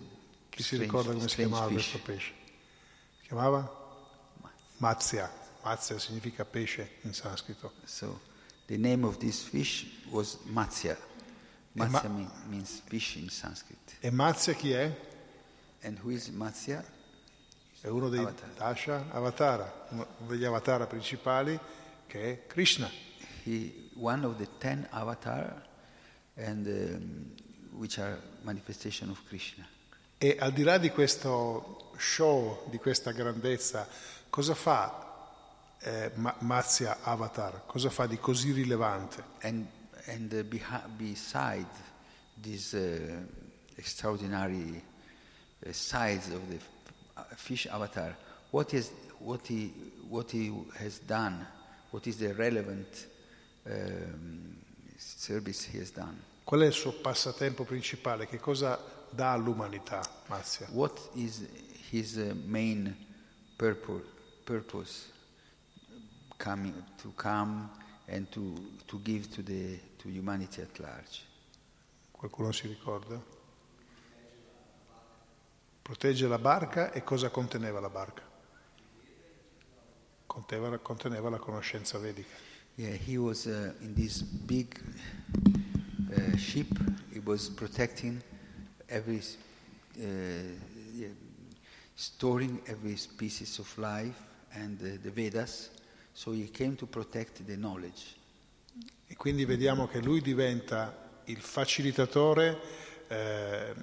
Chi 0.50 0.62
si 0.62 0.74
strange, 0.74 0.84
ricorda 0.84 1.12
come 1.12 1.28
si 1.28 1.36
chiamava 1.36 1.68
fish? 1.68 1.90
questo 1.90 1.98
pesce? 2.12 2.32
Si 3.20 3.26
chiamava? 3.28 3.84
Mazia. 4.78 5.30
Mazia 5.66 5.98
significa 5.98 6.44
pesce 6.44 6.98
in 7.02 7.12
sanscrito. 7.12 7.72
So, 7.86 8.20
the 8.66 8.76
name 8.76 9.04
of 9.04 9.16
this 9.16 9.42
fish 9.42 9.84
was 10.10 10.38
Matsya. 10.44 10.96
ma- 11.72 11.88
Matsya 11.88 12.08
mean, 12.08 12.30
means 12.48 12.80
fish 12.86 13.16
in 13.16 13.28
Sanskrit. 13.28 13.96
E 13.98 14.10
Mazia 14.10 14.54
chi 14.54 14.70
è? 14.70 14.96
And 15.82 15.98
who 15.98 16.10
is 16.10 16.28
Matsya? 16.28 16.84
È 17.80 17.88
uno 17.88 18.08
dei 18.08 18.20
Avatar. 18.20 18.50
Dasha 18.50 19.06
Avatara, 19.10 19.86
uno 19.88 20.06
degli 20.28 20.44
Avatara 20.44 20.86
principali 20.86 21.58
che 22.06 22.32
è 22.32 22.46
Krishna. 22.46 22.88
He, 23.44 23.90
one 23.94 24.24
of 24.24 24.36
the 24.36 24.46
ten 24.58 24.86
avatar, 24.92 25.66
and 26.36 26.66
um, 26.66 27.34
which 27.72 27.98
are 27.98 28.20
manifestation 28.42 29.10
of 29.10 29.20
Krishna. 29.26 29.66
E 30.18 30.36
al 30.38 30.52
di 30.52 30.62
là 30.62 30.78
di 30.78 30.90
questo 30.90 31.92
show, 31.96 32.68
di 32.70 32.78
questa 32.78 33.10
grandezza, 33.10 33.88
cosa 34.30 34.54
fa 34.54 35.05
eh, 35.80 36.10
Ma- 36.16 36.34
Mazia 36.40 36.98
Avatar? 37.02 37.62
Cosa 37.66 37.90
fa 37.90 38.06
di 38.06 38.18
così 38.18 38.52
rilevante? 38.52 39.22
And, 39.42 39.66
and 40.06 40.32
uh, 40.32 40.42
behi- 40.42 40.88
beside 40.96 41.66
these 42.40 42.74
uh, 42.74 43.22
extraordinary 43.76 44.82
uh, 45.64 45.72
sides 45.72 46.30
of 46.30 46.40
the 46.48 46.58
uh, 47.16 47.22
fish 47.36 47.66
avatar, 47.66 48.16
what, 48.50 48.72
is, 48.74 48.90
what, 49.18 49.46
he, 49.46 49.72
what 50.08 50.30
he 50.30 50.52
has 50.78 50.98
done, 51.00 51.46
what 51.90 52.06
is 52.06 52.16
the 52.16 52.32
relevant 52.34 53.06
um, 53.66 54.56
service 54.98 55.64
he 55.64 55.78
has 55.78 55.90
done? 55.90 56.16
Qual 56.44 56.60
è 56.60 56.66
il 56.66 56.72
suo 56.72 56.92
passatempo 56.92 57.64
principale? 57.64 58.26
Che 58.28 58.38
cosa 58.38 58.78
dà 59.10 59.32
all'umanità, 59.32 60.00
Mazia? 60.28 60.68
What 60.70 61.10
is 61.14 61.44
his 61.90 62.14
uh, 62.16 62.34
main 62.46 62.94
purpose? 63.56 64.04
Purpose 64.44 65.14
coming 66.36 66.74
to 67.02 67.12
come 67.16 67.70
and 68.08 68.30
to, 68.30 68.54
to 68.86 69.00
give 69.02 69.28
to 69.34 69.42
the 69.42 69.78
to 69.98 70.08
humanity 70.08 70.62
at 70.62 70.78
large. 70.78 71.24
Qualcuno 72.12 72.52
si 72.52 72.68
ricorda? 72.68 73.20
Protegge 75.82 76.26
la 76.26 76.38
barca 76.38 76.92
e 76.92 77.02
cosa 77.04 77.28
conteneva 77.30 77.80
la 77.80 77.88
barca? 77.88 78.22
Conteneva, 80.26 80.78
conteneva 80.78 81.28
la 81.30 81.38
conoscenza 81.38 81.98
vedica. 81.98 82.34
Yeah, 82.76 82.94
he 82.94 83.16
was 83.16 83.46
uh, 83.46 83.72
in 83.80 83.94
this 83.94 84.22
big 84.22 84.78
uh, 86.12 86.36
ship. 86.36 86.68
He 87.12 87.20
was 87.20 87.48
protecting 87.48 88.22
every, 88.88 89.22
uh, 89.98 90.02
storing 91.94 92.60
every 92.66 92.96
species 92.96 93.58
of 93.58 93.78
life 93.78 94.20
and 94.52 94.78
uh, 94.82 94.98
the 95.02 95.10
Vedas. 95.10 95.70
So 96.16 96.32
he 96.32 96.50
came 96.50 96.76
to 96.76 96.86
protect 96.86 97.44
the 97.44 97.56
knowledge. 97.56 98.14
E 99.06 99.14
quindi 99.16 99.44
vediamo 99.44 99.86
che 99.86 100.00
lui 100.00 100.22
diventa 100.22 101.20
il 101.24 101.42
facilitatore, 101.42 102.58
eh, 103.06 103.74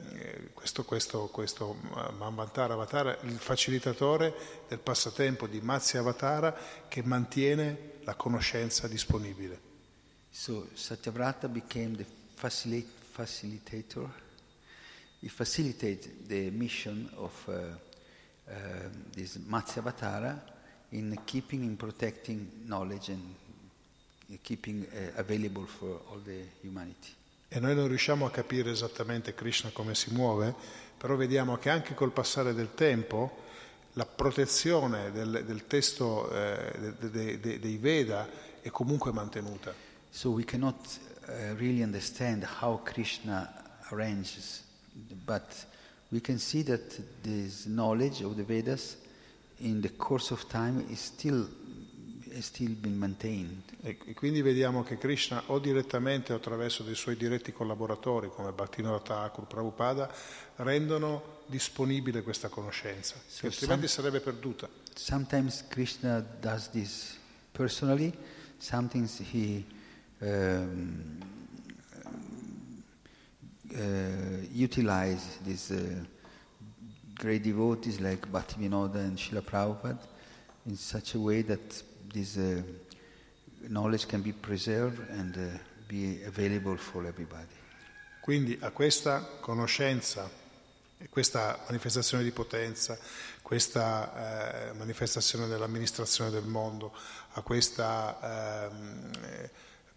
questo, 0.52 0.84
questo, 0.84 1.28
questo 1.28 1.76
Manvantara 2.18 2.74
Avatara, 2.74 3.20
il 3.22 3.38
facilitatore 3.38 4.34
del 4.68 4.80
passatempo 4.80 5.46
di 5.46 5.62
Matsya 5.62 6.00
Avatara 6.00 6.58
che 6.88 7.04
mantiene 7.04 8.00
la 8.02 8.16
conoscenza 8.16 8.88
disponibile. 8.88 9.62
So 10.32 10.70
Satyavrata 10.74 11.48
became 11.48 11.96
the 11.96 12.06
facili- 12.34 12.84
facilitator. 13.12 14.10
He 15.20 15.30
facilitated 15.30 16.26
the 16.26 16.50
mission 16.50 17.08
of 17.14 17.32
uh, 17.46 17.52
uh, 17.52 18.90
this 19.12 19.36
Matsyavatara 19.36 20.53
in 20.94 21.20
keeping 21.26 21.64
and 21.64 21.76
protecting 21.76 22.64
knowledge 22.66 23.10
and 23.10 23.36
keeping 24.42 24.86
uh, 24.92 25.20
available 25.20 25.66
for 25.66 26.02
all 26.10 26.22
the 26.24 26.48
humanity. 26.62 27.14
E 27.50 27.60
noi 27.60 27.76
non 27.76 27.88
riusciamo 27.88 28.26
a 28.26 28.32
capire 28.32 28.72
esattamente 28.72 29.36
Krishna 29.36 29.70
come 29.72 29.94
si 29.94 30.12
muove, 30.12 30.56
però 30.98 31.16
vediamo 31.16 31.58
che 31.58 31.70
anche 31.70 31.94
col 31.94 32.12
passare 32.12 32.54
del 32.54 32.74
tempo 32.74 33.42
la 33.94 34.06
protezione 34.06 35.12
del, 35.12 35.44
del 35.46 35.68
testo 35.68 36.32
eh, 36.32 36.96
de, 37.00 37.12
de, 37.12 37.40
de, 37.40 37.60
dei 37.60 37.78
Veda 37.78 38.28
è 38.60 38.70
comunque 38.72 39.12
mantenuta. 39.12 39.74
So 40.10 40.32
we 40.32 40.44
cannot 40.44 41.00
uh, 41.28 41.56
really 41.58 41.84
understand 41.84 42.44
how 42.60 42.82
Krishna 42.84 43.52
arranges, 43.92 44.64
but 45.26 45.68
we 46.10 46.22
can 46.22 46.40
see 46.40 46.64
that 46.64 47.00
this 47.22 47.66
knowledge 47.66 48.24
of 48.24 48.36
the 48.36 48.44
Vedas 48.44 48.98
in 49.58 49.82
the 49.82 49.96
course 49.96 50.32
of 50.32 50.46
time 50.48 50.84
is 50.90 51.00
still, 51.00 51.48
is 52.32 52.46
still 52.46 52.72
been 52.72 52.98
maintained. 52.98 53.62
E, 53.82 53.98
quindi 54.14 54.42
vediamo 54.42 54.84
che 54.84 54.98
Krishna 54.98 55.44
o 55.48 55.60
direttamente 55.60 56.34
o 56.34 56.38
attraverso 56.38 56.84
dei 56.84 56.96
suoi 56.96 57.16
diretti 57.16 57.52
collaboratori 57.52 58.30
come 58.30 58.52
Bhaktivinoda 58.52 59.00
Thakur, 59.00 59.46
Prabhupada, 59.46 60.12
rendono 60.56 61.42
disponibile 61.46 62.24
questa 62.24 62.50
conoscenza, 62.50 63.16
che 63.40 63.48
altrimenti 63.48 63.88
sarebbe 63.88 64.20
perduta. 64.20 64.68
Sometimes 64.96 65.66
Krishna 65.68 66.20
does 66.20 66.70
this 66.70 67.18
personally, 67.52 68.14
sometimes 68.58 69.20
he 69.20 69.66
um, 70.20 71.20
uh, 73.74 74.48
utilize 74.54 75.40
these 75.44 75.72
uh, 75.72 76.06
great 77.24 77.42
devotees 77.42 78.02
like 78.02 78.30
Bhaktivinoda 78.30 78.96
and 78.96 79.18
Srila 79.18 79.42
Prabhupada 79.42 79.98
in 80.66 80.76
such 80.76 81.16
a 81.16 81.20
way 81.20 81.42
that 81.42 81.82
this 82.14 82.36
uh, 82.36 82.62
knowledge 83.70 84.10
can 84.10 84.22
be 84.22 84.34
preserved 84.34 85.00
and 85.10 85.38
uh, 85.38 85.58
be 85.88 86.22
available 86.24 86.76
for 86.76 87.06
everybody. 87.06 87.48
Quindi 88.20 88.58
a 88.62 88.72
questa 88.72 89.22
conoscenza, 89.40 90.30
questa 91.10 91.60
manifestazione 91.66 92.24
di 92.24 92.32
potenza, 92.32 92.98
questa 93.42 94.70
eh, 94.70 94.74
manifestazione 94.74 95.48
dell'amministrazione 95.48 96.30
del 96.30 96.46
mondo, 96.46 96.94
a 97.34 97.42
questa 97.42 98.70
ehm, 98.70 99.12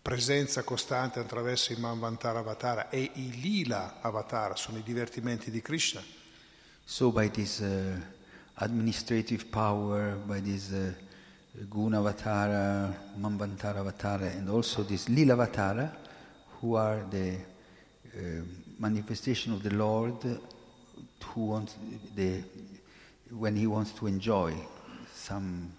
presenza 0.00 0.62
costante 0.62 1.18
attraverso 1.18 1.72
i 1.72 1.76
Manvantara 1.76 2.38
Avatara 2.38 2.88
e 2.88 3.10
i 3.14 3.40
Lila 3.40 3.98
Avatara, 4.00 4.54
sono 4.54 4.78
i 4.78 4.82
divertimenti 4.82 5.50
di 5.50 5.60
Krishna. 5.60 6.24
So 6.88 7.10
by 7.10 7.28
this 7.28 7.62
uh, 7.62 7.98
administrative 8.58 9.50
power, 9.50 10.14
by 10.26 10.38
this 10.38 10.72
uh, 10.72 10.92
Guna 11.68 12.00
Avatara, 12.00 12.94
Manvantara 13.18 13.84
Avatara, 13.84 14.30
and 14.36 14.48
also 14.48 14.84
this 14.84 15.08
Lila 15.08 15.34
Avatara, 15.34 15.90
who 16.60 16.76
are 16.76 17.04
the 17.10 17.34
uh, 17.34 18.20
manifestation 18.78 19.52
of 19.52 19.64
the 19.64 19.74
Lord, 19.74 20.22
who 21.34 21.46
wants 21.46 21.74
the 22.14 22.42
when 23.30 23.56
he 23.56 23.66
wants 23.66 23.90
to 23.90 24.06
enjoy 24.06 24.54
some 25.12 25.72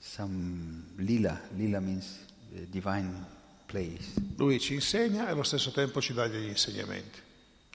some 0.00 0.84
lila. 0.98 1.40
Lila 1.56 1.80
means 1.80 2.18
uh, 2.52 2.60
divine 2.70 3.24
place. 3.66 4.14
Lui 4.36 4.58
ci 4.58 4.74
insegna 4.74 5.28
e 5.28 5.30
allo 5.30 5.44
stesso 5.44 5.70
tempo 5.70 6.00
ci 6.00 6.12
dà 6.12 6.26
degli 6.26 6.48
insegnamenti. 6.48 7.28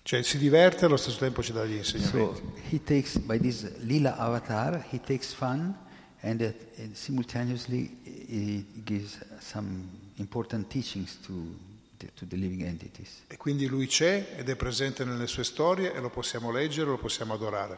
Cioè 0.06 0.22
si 0.22 0.38
diverte 0.38 0.84
e 0.84 0.86
allo 0.86 0.98
stesso 0.98 1.18
tempo 1.18 1.42
ci 1.42 1.52
dà 1.52 1.66
gli 1.66 1.78
insegnamenti. 1.78 2.40
So 2.40 2.52
he 2.70 2.84
takes 2.84 3.18
by 3.18 3.40
this 3.40 3.76
lila 3.80 4.16
avatar, 4.18 4.86
he 4.92 5.00
takes 5.00 5.34
fun, 5.34 5.76
and, 6.22 6.42
uh, 6.42 6.54
and 6.80 6.94
simultaneously 6.94 7.98
he 8.04 8.64
gives 8.84 9.18
some 9.40 9.90
important 10.18 10.68
teachings 10.70 11.18
to 11.26 11.34
the, 11.98 12.12
to 12.14 12.28
the 12.28 12.36
living 12.36 12.62
entities. 12.62 13.24
E 13.26 13.38
quindi 13.38 13.66
lui 13.66 13.88
c'è 13.88 14.36
ed 14.38 14.48
è 14.48 14.56
presente 14.56 15.04
nelle 15.06 15.26
sue 15.26 15.44
storie 15.44 15.92
e 15.92 16.00
lo 16.00 16.12
possiamo 16.12 16.52
leggere, 16.52 16.88
lo 16.88 17.00
possiamo 17.00 17.34
adorare. 17.34 17.76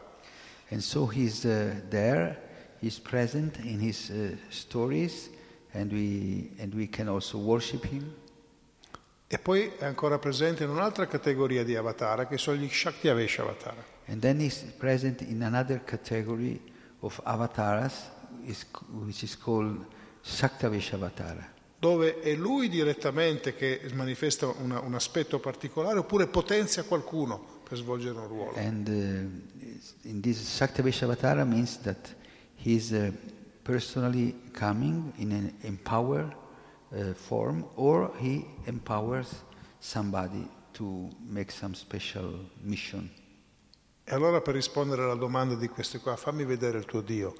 And 0.68 0.82
so 0.82 1.10
he's 1.10 1.44
uh, 1.44 1.80
there, 1.88 2.38
he's 2.80 2.98
present 2.98 3.56
in 3.56 3.80
his 3.80 4.10
uh, 4.10 4.36
stories, 4.50 5.30
and 5.72 5.90
we, 5.90 6.50
and 6.58 6.74
we 6.74 6.90
can 6.90 7.08
also 7.08 7.38
worship 7.38 7.86
him. 7.86 8.14
E 9.30 9.38
poi 9.38 9.70
è 9.78 9.84
ancora 9.84 10.18
presente 10.18 10.64
in 10.64 10.70
un'altra 10.70 11.06
categoria 11.06 11.62
di 11.62 11.76
avatar 11.76 12.26
che 12.26 12.38
sono 12.38 12.56
gli 12.56 12.68
Shaktiavesha 12.68 13.42
Avatara. 13.42 13.84
And 14.06 14.20
then 14.22 14.40
he's 14.40 14.62
present 14.78 15.20
in 15.20 15.42
another 15.42 15.84
category 15.84 16.58
of 17.00 17.20
avatars, 17.24 18.10
is, 18.44 18.64
which 19.04 19.22
is 19.22 19.36
called 19.36 19.84
Shaktavisha 20.22 20.96
Avatara. 20.96 21.56
dove 21.78 22.20
è 22.20 22.34
lui 22.34 22.68
direttamente 22.68 23.54
che 23.54 23.80
manifesta 23.92 24.48
una- 24.48 24.80
un 24.80 24.94
aspetto 24.94 25.38
particolare 25.38 25.98
oppure 26.00 26.26
potenzia 26.26 26.82
qualcuno 26.82 27.60
per 27.62 27.76
svolgere 27.76 28.18
un 28.18 28.26
ruolo. 28.26 28.52
And 28.56 28.88
uh, 28.88 30.08
in 30.08 30.20
this 30.20 30.38
Shaktavisha 30.40 31.04
Avatara 31.04 31.44
means 31.44 31.78
that 31.82 32.14
he's 32.54 32.90
uh, 32.90 33.12
personally 33.62 34.50
coming 34.52 35.12
in 35.16 35.32
an 35.32 35.52
empower 35.60 36.34
uh, 36.92 37.14
form 37.14 37.64
or 37.76 38.12
he 38.18 38.44
empowers 38.66 39.44
somebody 39.80 40.48
to 40.72 41.08
make 41.26 41.50
some 41.50 41.74
special 41.74 42.48
mission. 42.62 43.10
E 44.04 44.14
allora 44.14 44.40
per 44.40 44.54
rispondere 44.54 45.02
alla 45.02 45.14
domanda 45.14 45.54
di 45.54 45.68
questi 45.68 45.98
qua, 45.98 46.16
fammi 46.16 46.44
vedere 46.44 46.78
il 46.78 46.86
tuo 46.86 47.02
Dio. 47.02 47.34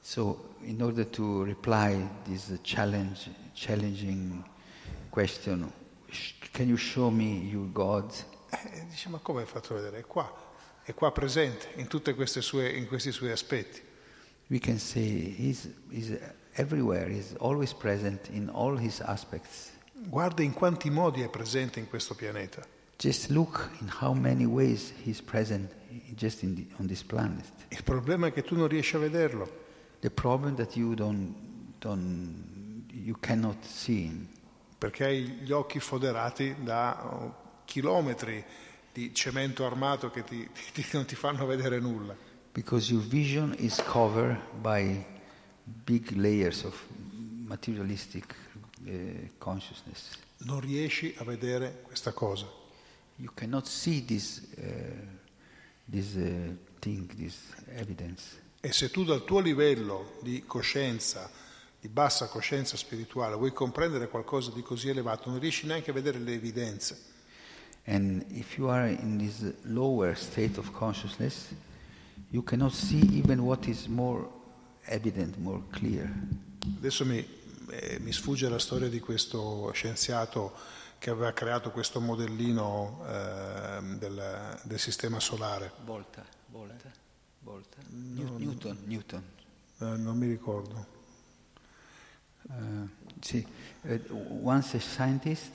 So, 0.00 0.56
in 0.62 0.82
order 0.82 1.06
to 1.06 1.44
reply 1.44 2.06
this 2.24 2.52
challenge, 2.62 3.30
challenging 3.54 4.42
question, 5.10 5.72
can 6.52 6.68
you 6.68 6.76
show 6.76 7.10
me 7.10 7.38
your 7.48 7.70
God? 7.70 8.12
E 8.50 8.86
dice, 8.88 9.08
ma 9.08 9.18
come 9.18 9.42
hai 9.42 9.46
fatto 9.46 9.74
vedere? 9.74 9.98
È 9.98 10.04
qua, 10.04 10.30
è 10.82 10.92
qua 10.94 11.12
presente 11.12 11.68
in 11.76 11.86
tutti 11.86 12.12
questi 12.14 12.42
suoi 12.42 13.30
aspetti. 13.30 13.80
We 14.48 14.58
can 14.58 14.78
say 14.78 15.34
he's, 15.38 15.68
he's 15.88 16.18
everywhere, 16.56 17.08
he's 17.08 17.34
always 17.38 17.72
present 17.72 18.28
in 18.30 18.48
all 18.48 18.76
his 18.76 19.00
aspects. 19.00 19.70
Guarda 20.08 20.42
in 20.42 20.52
quanti 20.52 20.90
modi 20.90 21.22
è 21.22 21.28
presente 21.28 21.78
in 21.80 21.88
questo 21.88 22.14
pianeta. 22.14 22.62
Just 22.98 23.30
look 23.30 23.70
in 23.80 23.88
how 24.00 24.12
many 24.14 24.44
ways 24.44 24.92
he's 25.02 25.20
present 25.20 25.70
just 26.14 26.40
the, 26.40 26.66
on 26.78 26.86
this 26.86 27.02
planet. 27.02 27.44
Il 27.68 27.82
problema 27.82 28.28
è 28.28 28.32
che 28.32 28.42
tu 28.42 28.54
non 28.56 28.68
riesci 28.68 28.96
a 28.96 28.98
vederlo. 28.98 29.62
The 30.00 30.10
problem 30.10 30.54
that 30.56 30.76
you 30.76 30.94
don't, 30.94 31.34
don't 31.78 32.86
you 32.92 33.16
cannot 33.20 33.64
see 33.64 34.04
him 34.06 34.28
perché 34.78 35.04
hai 35.04 35.22
gli 35.42 35.50
occhi 35.52 35.80
foderati 35.80 36.56
da 36.62 37.06
oh, 37.06 37.34
chilometri 37.64 38.44
di 38.92 39.14
cemento 39.14 39.64
armato 39.64 40.10
che 40.10 40.22
ti- 40.24 40.46
ti- 40.74 40.84
non 40.92 41.06
ti 41.06 41.14
fanno 41.14 41.46
vedere 41.46 41.80
nulla. 41.80 42.14
because 42.52 42.92
your 42.92 43.02
vision 43.02 43.54
is 43.58 43.82
covered 43.82 44.38
by 44.60 45.02
big 45.64 46.10
layers 46.12 46.64
of 46.64 46.80
materialistic 47.46 48.34
uh, 48.86 48.90
consciousness. 49.38 50.18
Non 50.38 50.60
riesci 50.60 51.14
a 51.18 51.24
vedere 51.24 51.80
questa 51.82 52.12
cosa. 52.12 52.46
You 53.16 53.30
cannot 53.34 53.66
see 53.66 54.04
this, 54.04 54.42
uh, 54.58 54.62
this 55.84 56.14
uh, 56.16 56.54
thing, 56.80 57.06
this 57.14 57.36
evidence. 57.76 58.42
E 58.60 58.72
se 58.72 58.90
tu 58.90 59.04
dal 59.04 59.24
tuo 59.24 59.40
livello 59.40 60.18
di 60.22 60.44
coscienza, 60.46 61.30
di 61.80 61.88
bassa 61.88 62.26
coscienza 62.28 62.76
spirituale, 62.76 63.36
vuoi 63.36 63.52
comprendere 63.52 64.08
qualcosa 64.08 64.50
di 64.50 64.62
così 64.62 64.88
elevato, 64.88 65.30
non 65.30 65.38
riesci 65.38 65.66
neanche 65.66 65.90
a 65.90 65.94
vedere 65.94 66.18
le 66.18 66.32
evidenze. 66.32 67.12
And 67.86 68.24
if 68.30 68.56
you 68.56 68.68
are 68.68 68.88
in 68.88 69.18
this 69.18 69.52
lower 69.64 70.16
state 70.16 70.58
of 70.58 70.72
consciousness, 70.72 71.52
you 72.30 72.42
cannot 72.42 72.72
see 72.72 73.02
even 73.18 73.40
what 73.40 73.66
is 73.68 73.86
more 73.86 74.26
evident, 74.86 75.36
more 75.38 75.62
clear. 75.70 76.10
Adesso 76.78 77.04
mi, 77.04 77.26
eh, 77.70 77.98
mi 78.00 78.12
sfugge 78.12 78.48
la 78.48 78.58
storia 78.58 78.88
di 78.88 79.00
questo 79.00 79.70
scienziato 79.72 80.52
che 80.98 81.10
aveva 81.10 81.32
creato 81.32 81.70
questo 81.70 82.00
modellino 82.00 83.04
eh, 83.06 83.96
del, 83.98 84.60
del 84.62 84.78
sistema 84.78 85.20
solare. 85.20 85.72
Volta, 85.84 86.24
volta, 86.46 86.90
volta. 87.40 87.76
New- 87.90 88.38
Newton, 88.38 88.78
Newton. 88.84 89.22
Eh, 89.78 89.84
non 89.84 90.16
mi 90.16 90.26
ricordo. 90.26 90.92
Uh, 92.46 92.88
see, 93.20 93.46
uh, 93.82 93.98
once 94.42 94.76
a 94.76 94.80
scientist 94.80 95.50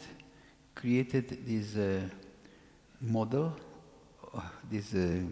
created 0.73 1.45
this 1.45 1.75
uh, 1.75 2.01
model, 2.97 3.53
this 4.69 4.91
uh, 4.93 5.23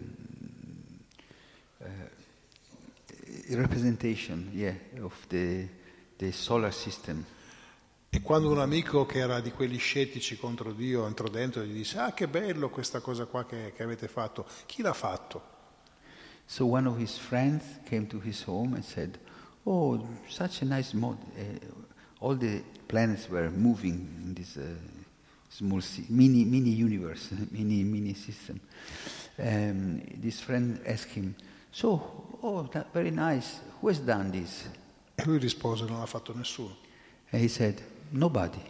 uh, 1.80 1.86
representation, 3.56 4.50
yeah, 4.52 4.74
of 5.00 5.14
the 5.28 5.68
the 6.18 6.32
solar 6.32 6.72
system. 6.72 7.24
E 8.10 8.22
quando 8.22 8.50
un 8.50 8.58
amico 8.58 9.06
che 9.06 9.18
era 9.18 9.40
di 9.40 9.50
quelli 9.50 9.76
scettici 9.76 10.36
contro 10.36 10.72
Dio 10.72 11.06
entrò 11.06 11.28
dentro 11.28 11.62
e 11.62 11.66
gli 11.66 11.74
disse 11.74 11.98
ah 11.98 12.12
che 12.12 12.26
bello 12.26 12.70
questa 12.70 13.00
cosa 13.00 13.26
qua 13.26 13.44
che, 13.44 13.72
che 13.76 13.82
avete 13.82 14.08
fatto, 14.08 14.46
chi 14.66 14.82
l'ha 14.82 14.94
fatto? 14.94 15.56
So 16.46 16.64
one 16.64 16.88
of 16.88 16.98
his 16.98 17.16
friends 17.18 17.62
came 17.84 18.06
to 18.06 18.20
his 18.24 18.42
home 18.46 18.74
and 18.74 18.82
said, 18.82 19.18
"Oh, 19.64 20.02
such 20.28 20.62
a 20.62 20.64
nice 20.64 20.94
mod. 20.96 21.18
Uh, 21.36 22.24
all 22.24 22.36
the 22.36 22.62
planets 22.86 23.28
were 23.28 23.50
moving 23.50 24.08
in 24.24 24.32
this 24.32 24.56
uh, 24.56 24.62
small 25.50 25.82
si- 25.82 26.06
mini 26.08 26.44
mini 26.46 26.70
universe, 26.70 27.34
mini 27.50 27.84
mini 27.84 28.14
system." 28.14 28.58
Um, 29.36 30.00
this 30.22 30.40
friend 30.40 30.80
asked 30.86 31.12
him, 31.12 31.34
"So, 31.70 32.27
oh, 32.40 32.68
very 32.92 33.10
nice. 33.10 33.60
Who 33.80 33.88
has 33.88 34.00
done 34.00 34.30
this?" 34.30 34.68
E 35.14 35.24
lui 35.24 35.38
rispose 35.38 35.84
non 35.84 35.98
l'ha 35.98 36.06
fatto 36.06 36.34
nessuno. 36.34 36.76
And 37.30 37.42
he 37.42 37.48
said, 37.48 37.82
"Nobody." 38.10 38.62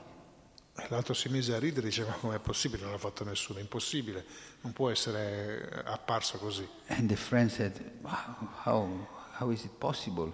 E 0.74 0.86
l'altro 0.90 1.12
si 1.12 1.28
mise 1.28 1.54
a 1.54 1.58
ridere 1.58 1.86
e 1.86 1.90
diceva 1.90 2.10
ma 2.10 2.16
com'è 2.16 2.38
possibile, 2.38 2.82
non 2.82 2.92
l'ha 2.92 2.98
fatto 2.98 3.24
nessuno, 3.24 3.58
impossibile, 3.58 4.24
non 4.60 4.72
può 4.72 4.90
essere 4.90 5.68
eh, 5.68 5.82
apparso 5.84 6.38
così. 6.38 6.66
And 6.86 7.08
the 7.08 7.16
friend 7.16 7.50
said, 7.50 7.80
"Wow, 8.02 8.48
how, 8.64 9.08
how 9.38 9.50
is 9.50 9.64
it 9.64 9.72
possible 9.78 10.32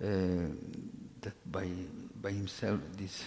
uh, 0.00 0.48
that 1.20 1.34
by, 1.44 1.68
by 2.20 2.32
himself 2.32 2.80
this 2.96 3.22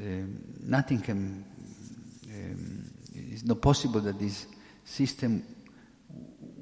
um, 0.00 0.38
nothing 0.60 1.00
can 1.00 1.44
um, 2.30 2.84
it's 3.14 3.42
not 3.42 3.60
possible 3.60 4.00
that 4.00 4.18
this 4.18 4.46
system 4.84 5.42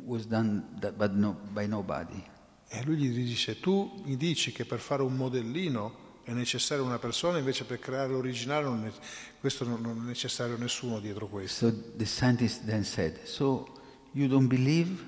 was 0.07 0.25
done 0.27 0.65
that, 0.81 0.95
but 0.95 1.13
no, 1.13 1.37
by 1.53 1.67
nobody." 1.67 2.23
E 2.69 2.83
lui 2.85 2.97
gli 2.97 3.25
dice 3.25 3.61
tu 3.61 4.03
mi 4.05 4.17
dici 4.17 4.53
che 4.53 4.65
per 4.65 4.81
fare 4.81 5.03
un 5.03 5.15
modellino 5.15 6.05
è 6.25 6.33
necessaria 6.33 6.83
una 6.83 6.99
persona, 6.99 7.39
invece 7.39 7.65
per 7.65 7.79
creare 7.79 8.11
l'originale 8.11 8.65
non 8.65 8.85
è, 8.85 8.93
questo 9.39 9.65
non, 9.65 9.81
non 9.81 10.03
è 10.03 10.07
necessario 10.07 10.57
nessuno 10.57 10.99
dietro 10.99 11.29
questo. 11.29 11.69
So 11.69 11.83
the 11.97 12.05
scientist 12.05 12.65
then 12.65 12.83
said, 12.83 13.23
"So 13.25 13.69
you 14.13 14.27
don't 14.27 14.49
believe 14.49 15.01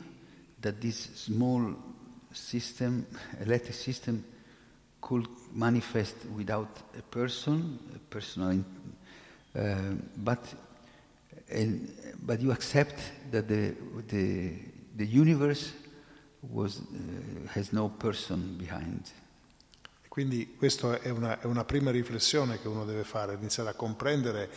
that 0.61 0.79
this 0.79 1.13
small 1.15 1.77
system, 2.31 3.05
electric 3.41 3.75
system, 3.75 4.23
could 5.01 5.27
manifest 5.53 6.17
without 6.35 6.69
a 6.97 7.03
person, 7.03 7.79
a 7.95 7.99
personal, 8.09 8.63
uh, 9.55 9.95
but 10.15 10.39
and, 11.51 11.89
but 12.25 12.41
you 12.41 12.53
accept 12.53 13.01
that 13.31 13.49
the 13.49 13.75
the 14.09 14.53
the 14.99 15.05
universe 15.05 15.73
was 16.41 16.77
uh, 16.77 17.49
has 17.55 17.71
no 17.71 17.89
person 17.89 18.57
behind." 18.59 19.07
Quindi 20.09 20.55
questa 20.57 21.01
è 21.01 21.11
una, 21.11 21.41
è 21.41 21.45
una 21.45 21.65
prima 21.65 21.93
riflessione 21.93 22.61
che 22.61 22.67
uno 22.67 22.85
deve 22.85 23.05
fare, 23.05 23.35
iniziare 23.35 23.71
a 23.71 23.75
comprendere 23.75 24.51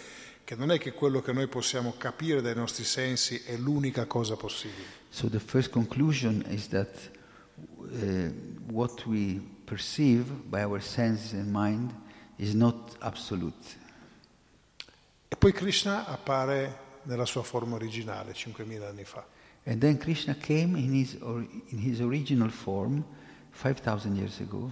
che 0.44 0.56
non 0.56 0.72
è 0.72 0.80
che 0.80 0.92
quello 0.92 1.22
che 1.22 1.32
noi 1.34 1.48
possiamo 1.48 1.94
capire 1.98 2.42
dai 2.42 2.56
nostri 2.56 2.84
sensi 2.84 3.44
è 3.46 3.56
l'unica 3.58 4.06
cosa 4.06 4.36
possibile. 4.36 5.00
So 5.10 5.30
the 5.30 5.40
first 5.40 5.70
conclusion 5.70 6.44
is 6.50 6.68
that 6.70 7.12
uh, 7.78 8.34
what 8.72 9.06
we 9.06 9.40
perceive 9.66 10.26
by 10.50 10.64
our 10.64 10.82
senses 10.82 11.34
and 11.34 11.50
mind 11.52 11.94
is 12.38 12.54
not 12.54 12.96
absolute. 13.00 13.80
E 15.28 15.36
poi 15.36 15.54
Krishna 15.54 16.08
appare 16.08 17.00
nella 17.04 17.26
sua 17.26 17.44
forma 17.44 17.76
originale 17.76 18.34
5.000 18.34 18.84
anni 18.84 19.06
fa. 19.06 19.26
And 19.64 19.80
then 19.80 19.98
Krishna 19.98 20.36
came 20.36 20.76
in 20.76 20.94
his, 20.94 21.18
or, 21.22 21.46
in 21.70 21.78
his 21.78 22.00
original 22.02 22.50
form 22.50 23.04
5,000 23.52 24.16
years 24.16 24.40
ago. 24.40 24.72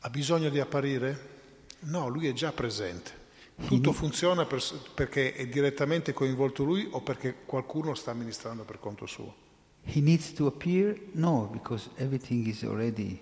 Ha 0.00 0.10
bisogno 0.10 0.48
di 0.48 0.58
apparire? 0.58 1.34
No, 1.80 2.08
lui 2.08 2.26
è 2.26 2.32
già 2.32 2.52
presente. 2.52 3.24
Tutto 3.66 3.92
funziona 3.92 4.44
per- 4.44 4.62
perché 4.94 5.32
è 5.32 5.46
direttamente 5.46 6.12
coinvolto 6.12 6.62
lui 6.62 6.86
o 6.90 7.00
perché 7.00 7.36
qualcuno 7.46 7.94
sta 7.94 8.10
amministrando 8.10 8.64
per 8.64 8.78
conto 8.78 9.06
suo. 9.06 9.34
He 9.82 10.00
needs 10.00 10.32
to 10.34 10.46
appear? 10.46 11.00
No, 11.12 11.48
because 11.50 11.88
everything 11.96 12.46
is 12.46 12.64
already 12.64 13.20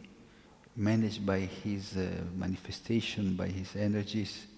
managed 0.74 1.20
by 1.24 1.48
his 1.62 1.92
uh, 1.94 2.24
manifestation, 2.34 3.36
by 3.36 3.48
his 3.48 3.74
energies. 3.76 4.48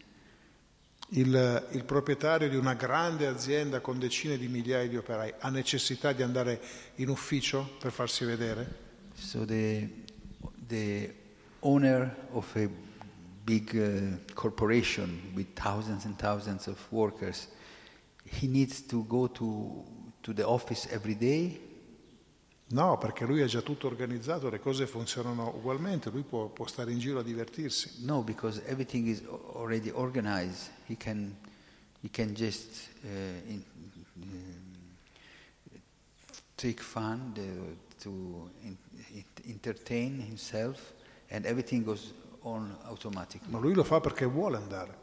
Il, 1.11 1.69
il 1.71 1.85
proprietario 1.85 2.49
di 2.49 2.57
una 2.57 2.75
grande 2.75 3.29
azienda 3.29 3.81
con 3.81 3.99
decine 3.99 4.37
di 4.37 4.49
migliaia 4.49 4.89
di 4.89 4.97
operai 4.97 5.35
ha 5.39 5.51
necessità 5.51 6.13
di 6.13 6.23
andare 6.23 6.61
in 6.97 7.09
ufficio 7.09 7.77
per 7.79 7.93
farsi 7.93 8.25
vedere? 8.25 8.85
So 9.15 9.45
the, 9.45 9.89
the 10.67 11.15
owner 11.61 12.15
of 12.33 12.55
a 12.57 12.69
big 13.45 13.73
uh, 13.75 14.35
corporation 14.35 15.31
with 15.35 15.47
thousands 15.55 16.05
and 16.05 16.17
thousands 16.17 16.67
of 16.67 16.77
workers, 16.91 17.47
he 18.25 18.49
needs 18.49 18.85
to 18.87 19.05
go 19.07 19.29
to, 19.29 19.85
to 20.23 20.33
the 20.33 20.45
office 20.45 20.89
every 20.91 21.17
day? 21.17 21.61
No, 22.69 22.99
perché 22.99 23.25
lui 23.25 23.43
ha 23.43 23.47
già 23.47 23.61
tutto 23.61 23.87
organizzato, 23.87 24.51
le 24.51 24.59
cose 24.59 24.89
funzionano 24.89 25.55
ugualmente, 25.55 26.11
lui 26.11 26.23
può, 26.23 26.49
può 26.49 26.67
stare 26.67 26.91
in 26.91 26.99
giro 26.99 27.21
a 27.21 27.23
divertirsi. 27.23 28.05
No, 28.05 28.23
because 28.23 28.61
everything 28.67 29.07
is 29.07 29.21
al- 29.21 29.41
already 29.55 29.91
organized. 29.91 30.71
He 30.87 30.97
can, 30.97 31.37
he 32.01 32.11
can 32.11 32.35
just 32.35 32.89
uh, 33.05 33.09
in, 33.47 33.63
um, 34.21 34.75
take 36.57 36.83
fun 36.83 37.33
the, 37.35 37.77
to 38.03 38.51
in- 38.63 38.77
entertain 39.47 40.21
himself, 40.21 40.93
and 41.31 41.45
everything 41.47 41.85
goes 41.85 42.13
on 42.41 42.77
automatically. 42.87 43.49
Ma 43.53 43.61
lui 43.61 43.75
lo 43.75 43.85
fa 43.85 44.01
perché 44.01 44.25
vuole 44.27 44.57
andare. 44.57 44.97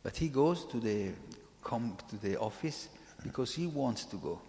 But 0.00 0.16
he 0.16 0.30
goes 0.30 0.66
to 0.68 0.78
the, 0.78 1.14
come 1.60 1.94
to 2.08 2.16
the 2.16 2.34
office 2.36 2.88
because 3.22 3.54
he 3.60 3.66
wants 3.66 4.06
to 4.06 4.18
go. 4.18 4.40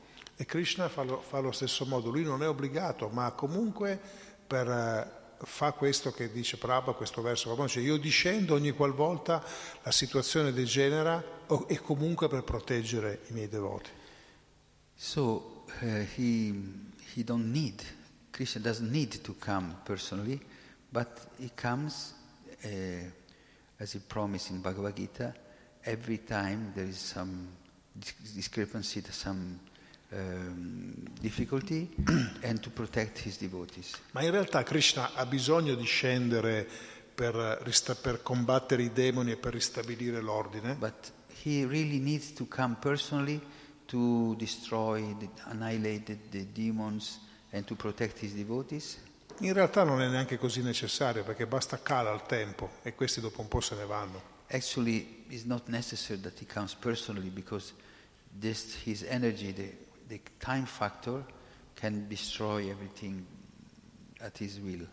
E 0.41 0.45
Krishna 0.45 0.87
fa 0.87 1.03
lo, 1.03 1.19
fa 1.19 1.39
allo 1.39 1.51
stesso 1.51 1.85
modo, 1.85 2.09
lui 2.09 2.23
non 2.23 2.41
è 2.41 2.47
obbligato, 2.47 3.09
ma 3.09 3.29
comunque 3.31 3.99
per, 4.47 4.69
eh, 4.69 5.35
fa 5.45 5.73
questo 5.73 6.13
che 6.13 6.31
dice 6.31 6.55
Prabhupada, 6.55 6.95
questo 6.95 7.21
verso, 7.21 7.67
cioè 7.67 7.83
io 7.83 7.97
discendo 7.97 8.53
ogni 8.53 8.71
qualvolta 8.71 9.43
la 9.83 9.91
situazione 9.91 10.53
degenera 10.53 11.21
e 11.67 11.81
comunque 11.81 12.29
per 12.29 12.43
proteggere 12.43 13.23
i 13.27 13.33
miei 13.33 13.49
devoti. 13.49 13.89
So 14.95 15.65
uh, 15.81 16.05
he, 16.15 16.53
he 17.13 17.23
don't 17.25 17.51
need, 17.51 17.83
Krishna 18.31 18.61
doesn't 18.61 18.89
need 18.89 19.21
to 19.21 19.35
come 19.43 19.75
personally, 19.83 20.39
but 20.89 21.27
he 21.35 21.51
comes, 21.53 22.13
uh, 22.63 22.69
as 23.75 23.91
he 23.91 23.99
promised 23.99 24.51
in 24.51 24.61
Bhagavad 24.61 24.95
Gita, 24.95 25.35
every 25.81 26.23
time 26.23 26.71
there 26.73 26.87
is 26.87 26.97
some 26.97 27.49
dis- 27.91 28.33
discrepancy, 28.33 29.03
some 29.11 29.59
difficulty, 31.19 31.89
and 32.41 32.59
to 32.59 32.69
protect 32.69 33.19
his 33.25 33.37
devotees. 33.37 33.93
Ma 34.11 34.21
in 34.21 34.31
realtà 34.31 34.63
Krishna 34.63 35.13
ha 35.13 35.25
bisogno 35.25 35.75
di 35.75 35.85
scendere 35.85 36.67
per, 37.13 37.35
rista- 37.63 37.95
per 37.95 38.21
combattere 38.23 38.83
i 38.83 38.91
demoni 38.91 39.31
e 39.31 39.37
per 39.37 39.53
ristabilire 39.53 40.21
l'ordine, 40.21 40.75
But 40.75 41.11
he 41.43 41.65
really 41.65 41.99
needs 41.99 42.33
to 42.33 42.47
come 42.47 42.75
personally 42.79 43.41
to 43.87 44.35
destroy, 44.37 45.15
the, 45.17 45.29
annihilate 45.45 46.03
the, 46.03 46.17
the 46.29 46.47
demons, 46.53 47.19
and 47.51 47.65
to 47.65 47.75
protect 47.75 48.19
his 48.19 48.33
devotees. 48.33 48.97
In 49.41 49.53
realtà 49.53 49.83
non 49.83 50.01
è 50.01 50.07
neanche 50.07 50.37
così 50.37 50.61
necessario 50.61 51.23
perché 51.23 51.47
basta 51.47 51.81
cala 51.81 52.11
al 52.11 52.25
tempo 52.25 52.71
e 52.83 52.93
questi 52.93 53.21
dopo 53.21 53.41
un 53.41 53.47
po' 53.47 53.61
se 53.61 53.75
ne 53.75 53.85
vanno. 53.85 54.37
Actually, 54.51 55.25
it's 55.29 55.43
not 55.43 55.67
necessary 55.67 56.19
that 56.21 56.37
he 56.39 56.45
comes 56.45 56.73
personally 56.73 57.29
because 57.29 57.73
this, 58.37 58.75
his 58.83 59.03
energy, 59.03 59.53
the, 59.53 59.71
the 60.09 60.19
time 60.39 60.65
factor, 60.65 61.23
can 61.75 62.07
destroy 62.09 62.69
everything 62.69 63.25
at 64.19 64.37
his 64.37 64.59
will. 64.59 64.85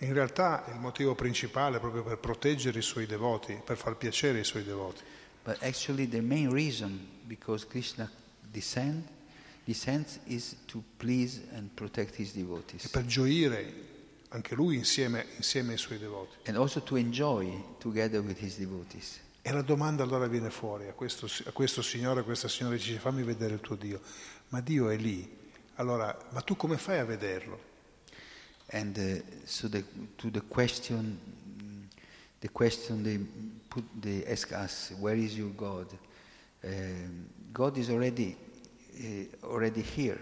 In 0.00 0.12
realtà 0.12 0.64
il 0.72 0.78
motivo 0.78 1.16
principale 1.16 1.78
è 1.78 1.80
proprio 1.80 2.04
per 2.04 2.18
proteggere 2.18 2.78
i 2.78 2.82
suoi 2.82 3.06
devoti, 3.06 3.60
per 3.64 3.76
far 3.76 3.96
piacere 3.96 4.38
ai 4.38 4.44
suoi 4.44 4.62
devoti. 4.62 5.02
But 5.42 5.62
actually, 5.62 6.06
the 6.06 6.20
main 6.20 6.50
reason 6.52 7.08
because 7.26 7.66
Krishna 7.66 8.08
descend, 8.52 9.02
descends 9.64 10.20
is 10.26 10.56
to 10.66 10.82
please 10.98 11.40
and 11.54 11.70
protect 11.74 12.14
his 12.16 12.32
E 12.34 12.38
devotees. 12.42 12.88
per 12.88 13.06
gioire 13.06 13.86
anche 14.28 14.54
lui 14.54 14.76
insieme, 14.76 15.24
insieme 15.36 15.72
ai 15.72 15.78
suoi 15.78 15.98
devoti. 15.98 16.36
And 16.48 16.56
also 16.56 16.80
to 16.82 16.96
enjoy 16.96 17.64
together 17.78 18.20
with 18.20 18.38
his 18.40 18.56
devotees. 18.56 19.20
E 19.42 19.50
la 19.52 19.62
domanda 19.62 20.02
allora 20.02 20.26
viene 20.26 20.50
fuori 20.50 20.86
a 20.88 20.92
questo, 20.92 21.26
a 21.46 21.52
questo 21.52 21.80
signore, 21.80 22.20
a 22.20 22.22
questa 22.22 22.48
signora 22.48 22.76
dice 22.76 22.98
fammi 22.98 23.22
vedere 23.22 23.54
il 23.54 23.60
tuo 23.60 23.76
Dio. 23.76 24.00
Ma 24.48 24.60
Dio 24.60 24.88
è 24.88 24.96
lì. 24.96 25.36
Allora, 25.76 26.16
ma 26.30 26.40
tu 26.40 26.56
come 26.56 26.76
fai 26.76 26.98
a 26.98 27.04
vederlo? 27.04 27.66
And 28.70 28.96
uh, 28.96 29.22
so 29.46 29.68
the, 29.68 29.84
to 30.16 30.30
the 30.30 30.42
question, 30.48 31.18
the 32.40 32.48
question 32.48 33.02
they 33.02 33.18
put, 33.68 33.84
they 34.00 34.24
ask 34.26 34.52
us, 34.52 34.92
where 34.98 35.16
is 35.16 35.36
your 35.36 35.50
God? 35.54 35.86
Um, 36.64 37.28
God 37.52 37.76
is 37.76 37.88
already 37.88 38.36
uh, 39.00 39.46
already 39.46 39.82
here. 39.82 40.18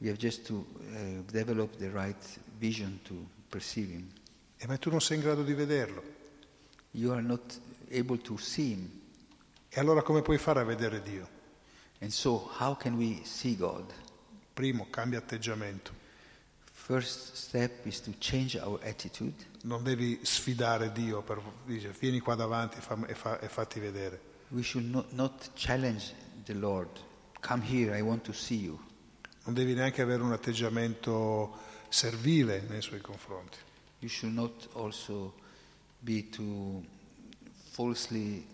We 0.00 0.08
have 0.08 0.18
just 0.18 0.46
to 0.46 0.64
uh, 0.64 1.32
develop 1.32 1.76
the 1.78 1.90
right 1.90 2.38
vision 2.58 3.00
to 3.04 3.14
perceive 3.50 3.88
Him. 3.90 4.08
E 4.58 4.66
ma 4.66 4.76
tu 4.76 4.90
non 4.90 5.00
sei 5.00 5.16
in 5.16 5.22
grado 5.22 5.42
di 5.42 5.54
vederlo. 5.54 6.02
You 6.92 7.12
are 7.12 7.22
not 7.22 7.58
able 7.90 8.18
to 8.18 8.36
see 8.38 8.70
Him, 8.72 8.90
E 9.68 9.80
allora 9.80 10.00
come 10.00 10.22
puoi 10.22 10.38
fare 10.38 10.60
a 10.60 10.64
vedere 10.64 11.02
Dio? 11.02 11.28
And 12.00 12.10
so 12.12 12.50
how 12.58 12.74
can 12.74 12.96
we 12.96 13.20
see 13.24 13.56
God? 13.56 13.84
Primo, 14.54 14.86
cambia 14.90 15.18
atteggiamento. 15.18 15.92
First 16.72 17.34
step 17.36 17.84
is 17.86 18.00
to 18.02 18.12
change 18.18 18.56
our 18.56 18.78
attitude. 18.84 19.34
Non 19.62 19.82
devi 19.82 20.20
sfidare 20.22 20.92
Dio 20.92 21.20
per 21.22 21.40
dice 21.64 21.90
vieni 21.98 22.20
qua 22.20 22.34
davanti 22.36 22.78
e, 22.78 22.80
fammi- 22.80 23.08
e 23.08 23.14
fa- 23.14 23.40
e 23.40 23.48
fatti 23.48 23.80
vedere. 23.80 24.20
We 24.50 24.62
should 24.62 24.88
not, 24.88 25.10
not 25.12 25.50
challenge 25.54 26.14
the 26.44 26.54
Lord. 26.54 26.88
Come 27.40 27.62
here, 27.62 27.96
I 27.96 28.02
want 28.02 28.22
to 28.24 28.32
see 28.32 28.56
you. 28.62 28.78
Non 29.44 29.54
devi 29.54 29.74
neanche 29.74 30.02
avere 30.02 30.22
un 30.22 30.32
atteggiamento 30.32 31.58
servile 31.88 32.64
nei 32.68 32.80
suoi 32.82 33.00
confronti. 33.00 33.58
You 33.98 34.08
should 34.08 34.34
not 34.34 34.68
also 34.74 35.34
be 35.98 36.28
too 36.30 36.84
falsely 37.72 38.46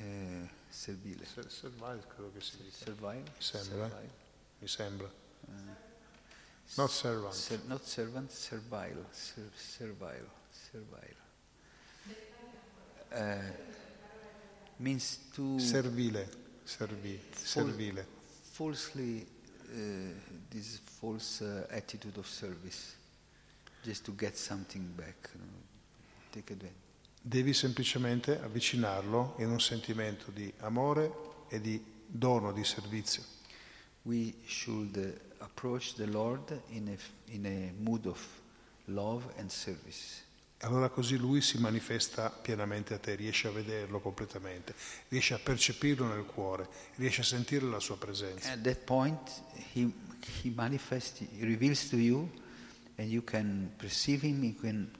uh, 0.00 0.46
servile. 0.68 1.24
Servile 1.48 2.04
credo 2.06 2.32
che 2.32 2.40
si 2.40 2.56
dica. 2.58 2.76
Servile? 2.84 3.22
Sembra? 3.38 3.88
Servile. 3.88 4.10
Mi 4.60 4.68
sembra. 4.68 5.10
Not 6.76 6.90
servant. 6.90 7.32
Ser- 7.34 7.64
not 7.66 7.84
servant, 7.84 8.30
servile. 8.30 9.06
Ser- 9.10 9.50
servile. 9.56 10.28
Servile. 10.50 11.16
Uh, 13.10 13.52
means 14.76 15.18
to 15.32 15.58
Servile. 15.58 16.28
Servi- 16.64 17.20
servile. 17.32 18.04
falsely, 18.52 19.26
uh, 19.72 20.12
this 20.50 20.78
false 21.00 21.40
uh, 21.42 21.66
attitude 21.70 22.18
of 22.18 22.26
service, 22.26 22.96
just 23.82 24.04
to 24.04 24.12
get 24.12 24.36
something 24.36 24.86
back. 24.94 25.30
take 26.30 26.50
advantage. 26.50 26.87
Devi 27.20 27.52
semplicemente 27.52 28.40
avvicinarlo 28.40 29.34
in 29.38 29.50
un 29.50 29.60
sentimento 29.60 30.30
di 30.30 30.52
amore 30.58 31.12
e 31.48 31.60
di 31.60 31.82
dono, 32.06 32.52
di 32.52 32.64
servizio. 32.64 33.22
We 34.02 34.34
should 34.46 35.20
approach 35.38 35.94
the 35.94 36.06
Lord 36.06 36.62
in 36.68 36.88
a, 36.88 37.32
in 37.32 37.46
a 37.46 37.72
mood 37.82 38.06
of 38.06 38.24
love 38.86 39.26
and 39.36 39.50
service. 39.50 40.26
Allora 40.62 40.88
così 40.88 41.16
lui 41.16 41.40
si 41.40 41.58
manifesta 41.58 42.30
pienamente 42.30 42.94
a 42.94 42.98
te, 42.98 43.14
riesci 43.14 43.46
a 43.46 43.50
vederlo 43.50 44.00
completamente, 44.00 44.74
riesci 45.08 45.32
a 45.32 45.38
percepirlo 45.38 46.06
nel 46.06 46.24
cuore, 46.24 46.68
riesci 46.96 47.20
a 47.20 47.24
sentire 47.24 47.64
la 47.66 47.78
sua 47.78 47.96
presenza. 47.96 48.50
At 48.50 48.62
that 48.62 48.78
point, 48.78 49.42
he, 49.72 49.92
he 50.42 50.50
manifests, 50.52 51.20
he 51.20 51.44
reveals 51.44 51.88
to 51.90 51.96
you, 51.96 52.28
and 52.96 53.08
you 53.08 53.22
can 53.22 53.70
perceive 53.76 54.26
him, 54.26 54.42
you 54.42 54.56
can 54.56 54.90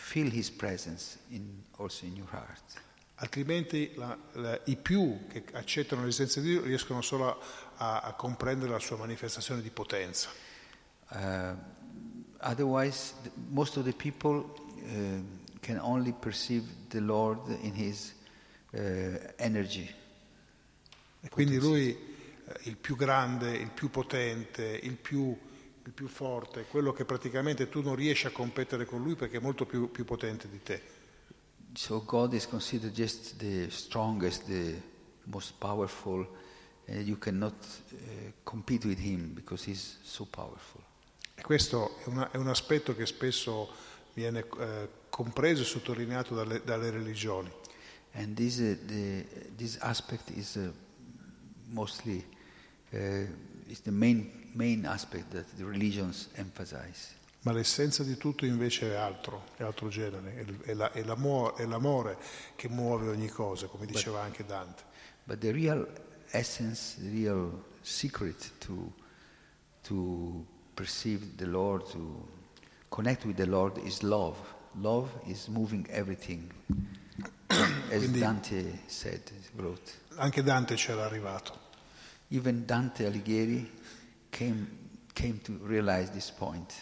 feel 0.00 0.30
his 0.30 0.50
presence 0.50 1.18
in, 1.28 1.62
also 1.76 2.06
in 2.06 2.16
your 2.16 2.28
heart. 2.32 2.62
Altrimenti 3.16 3.92
la- 3.96 4.16
la- 4.32 4.60
i 4.64 4.76
più 4.76 5.26
che 5.28 5.44
accettano 5.52 6.04
l'esistenza 6.04 6.40
di 6.40 6.48
Dio 6.48 6.62
riescono 6.62 7.02
solo 7.02 7.38
a, 7.76 8.00
a 8.00 8.14
comprendere 8.14 8.70
la 8.70 8.78
sua 8.78 8.96
manifestazione 8.96 9.60
di 9.60 9.70
potenza. 9.70 10.30
Uh, 11.10 11.54
otherwise, 12.40 13.12
the, 13.22 13.30
most 13.50 13.76
of 13.76 13.84
the 13.84 13.92
people 13.92 14.38
uh, 14.38 15.22
can 15.60 15.78
only 15.80 16.12
perceive 16.12 16.64
the 16.88 17.00
Lord 17.00 17.46
in 17.62 17.74
his 17.74 18.14
uh, 18.72 18.78
energy. 19.36 19.92
E 21.20 21.28
quindi 21.28 21.58
lui, 21.58 21.90
eh, 21.90 22.60
il 22.62 22.76
più 22.76 22.96
grande, 22.96 23.54
il 23.54 23.70
più 23.70 23.90
potente, 23.90 24.64
il 24.82 24.96
più, 24.96 25.36
il 25.90 25.96
più 25.96 26.06
forte, 26.06 26.66
quello 26.70 26.92
che 26.92 27.04
praticamente 27.04 27.68
tu 27.68 27.82
non 27.82 27.96
riesci 27.96 28.26
a 28.26 28.30
competere 28.30 28.84
con 28.84 29.02
lui 29.02 29.16
perché 29.16 29.38
è 29.38 29.40
molto 29.40 29.66
più, 29.66 29.90
più 29.90 30.04
potente 30.04 30.48
di 30.48 30.62
te. 30.62 30.80
So 31.74 32.04
God 32.04 32.32
is 32.32 32.46
considered 32.46 32.94
just 32.94 33.36
the 33.38 33.68
strongest, 33.70 34.44
the 34.44 34.80
most 35.24 35.54
powerful, 35.58 36.26
and 36.86 37.06
you 37.06 37.18
cannot 37.18 37.54
uh, 37.92 37.96
compete 38.44 38.86
with 38.86 39.00
him 39.00 39.34
because 39.34 39.68
he's 39.68 39.98
so 40.02 40.24
powerful. 40.24 40.80
E 41.34 41.42
questo 41.42 41.96
è, 42.04 42.08
una- 42.08 42.30
è 42.30 42.36
un 42.36 42.48
aspetto 42.48 42.94
che 42.94 43.06
spesso 43.06 43.68
viene 44.14 44.44
eh, 44.58 44.88
compreso 45.08 45.62
e 45.62 45.64
sottolineato 45.64 46.34
dalle, 46.34 46.62
dalle 46.64 46.90
religioni. 46.90 47.50
And 48.12 48.34
this, 48.36 48.58
uh, 48.58 48.76
the, 48.86 49.24
this 49.56 49.76
aspect 49.80 50.30
is 50.30 50.54
uh, 50.54 50.72
mostly 51.68 52.24
uh, 52.92 53.26
is 53.66 53.80
the 53.82 53.92
main, 53.92 54.39
main 54.54 54.84
aspect 54.86 55.30
that 55.32 55.44
the 55.56 55.64
religions 55.64 56.28
emphasize. 56.34 57.18
Ma 57.42 57.52
l'essenza 57.52 58.02
di 58.04 58.16
tutto 58.18 58.44
invece 58.44 58.92
è 58.92 58.96
altro, 58.96 59.44
è 59.56 59.62
altro 59.62 59.88
genere, 59.88 60.44
è, 60.64 60.74
la- 60.74 60.92
è 60.92 61.02
l'amo- 61.02 61.56
è 61.56 61.64
l'amore 61.64 62.18
che 62.54 62.68
muove 62.68 63.08
ogni 63.08 63.28
cosa, 63.28 63.66
come 63.66 63.86
diceva 63.86 64.20
anche 64.22 64.44
Dante. 64.44 64.82
But 65.24 65.38
the 65.38 65.50
real 65.52 65.88
essence, 66.32 66.96
the 67.00 67.08
real 67.08 67.62
secret 67.80 68.50
to, 68.58 68.92
to 69.84 70.44
perceive 70.74 71.34
the 71.36 71.46
Lord, 71.46 71.88
to 71.92 72.28
connect 72.88 73.24
with 73.24 73.36
the 73.36 73.46
Lord 73.46 73.78
is 73.78 74.02
love. 74.02 74.36
Love 74.74 75.08
is 75.24 75.46
moving 75.48 75.86
everything. 75.90 76.52
As 77.48 77.98
Quindi- 77.98 78.18
Dante 78.20 78.80
said, 78.86 79.22
wrote. 79.56 79.90
Anche 80.16 80.42
Dante 80.42 80.74
c'era 80.74 81.04
arrivato. 81.06 81.58
Even 82.28 82.64
Dante 82.66 83.06
Alighieri 83.06 83.78
came, 84.30 84.66
came 85.12 85.40
to 85.42 85.58
realize 85.62 86.10
this 86.10 86.30
point. 86.30 86.72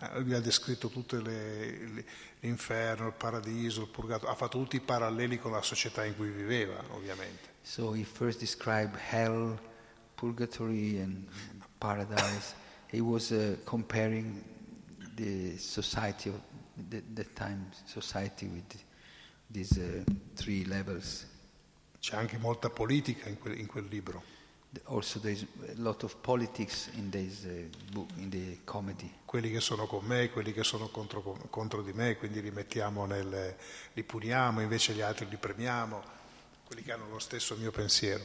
Eh, 0.00 0.20
Lui 0.20 0.34
ha 0.34 0.40
descritto 0.40 0.88
tutto 0.88 1.16
l'inferno, 2.40 3.06
il 3.06 3.14
paradiso, 3.14 3.82
il 3.82 3.88
purgatorio, 3.88 4.32
ha 4.32 4.36
fatto 4.36 4.58
tutti 4.58 4.76
i 4.76 4.80
paralleli 4.80 5.38
con 5.38 5.52
la 5.52 5.62
società 5.62 6.04
in 6.04 6.16
cui 6.16 6.30
viveva, 6.30 6.82
ovviamente. 6.90 7.50
So 7.62 7.94
he 7.94 8.04
first 8.04 8.40
described 8.40 8.98
hell, 9.10 9.58
purgatory, 10.16 11.00
and 11.00 11.28
paradise. 11.78 12.54
He 12.90 13.00
was 13.00 13.30
uh, 13.30 13.56
comparing 13.64 14.42
the 15.14 15.56
society 15.58 16.30
of 16.30 16.40
the, 16.88 17.02
that 17.14 17.34
time 17.34 17.70
society 17.86 18.46
with 18.46 18.84
these 19.48 19.78
uh, 19.78 20.02
three 20.34 20.64
levels. 20.64 21.26
C'è 22.00 22.16
anche 22.16 22.36
molta 22.38 22.68
politica 22.68 23.28
in 23.28 23.38
quel, 23.38 23.58
in 23.58 23.66
quel 23.66 23.86
libro. 23.88 24.31
Also, 24.84 25.18
there 25.18 25.32
is 25.32 25.44
a 25.68 25.80
lot 25.82 26.02
of 26.02 26.16
politics 26.22 26.88
in 26.96 27.10
this 27.10 27.44
uh, 27.44 27.68
book, 27.92 28.08
in 28.16 28.30
the 28.30 28.58
comedy. 28.64 29.10
Quelli 29.26 29.50
che 29.50 29.60
sono 29.60 29.86
con 29.86 30.02
me, 30.06 30.30
quelli 30.30 30.54
che 30.54 30.64
sono 30.64 30.88
contro, 30.88 31.20
contro 31.50 31.82
di 31.82 31.92
me, 31.92 32.16
quindi 32.16 32.40
li 32.40 32.50
mettiamo 32.50 33.04
nel, 33.04 33.54
li 33.92 34.02
puniamo, 34.02 34.62
invece 34.62 34.94
gli 34.94 35.02
altri 35.02 35.28
li 35.28 35.36
premiamo, 35.36 36.02
quelli 36.64 36.82
che 36.82 36.92
hanno 36.92 37.06
lo 37.08 37.18
stesso 37.18 37.54
mio 37.56 37.70
pensiero. 37.70 38.24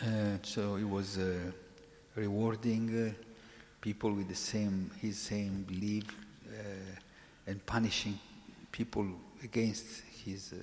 Uh, 0.00 0.38
so 0.42 0.76
it 0.76 0.84
was 0.84 1.16
uh, 1.16 1.52
rewarding 2.14 3.08
uh, 3.08 3.12
people 3.80 4.10
with 4.10 4.28
the 4.28 4.34
same 4.34 4.90
his 5.00 5.18
same 5.18 5.64
belief 5.66 6.04
uh, 6.46 7.50
and 7.50 7.60
punishing 7.66 8.16
people 8.70 9.04
against 9.42 10.02
his 10.24 10.52
uh, 10.52 10.56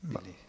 belief. 0.00 0.36
Ok, 0.36 0.47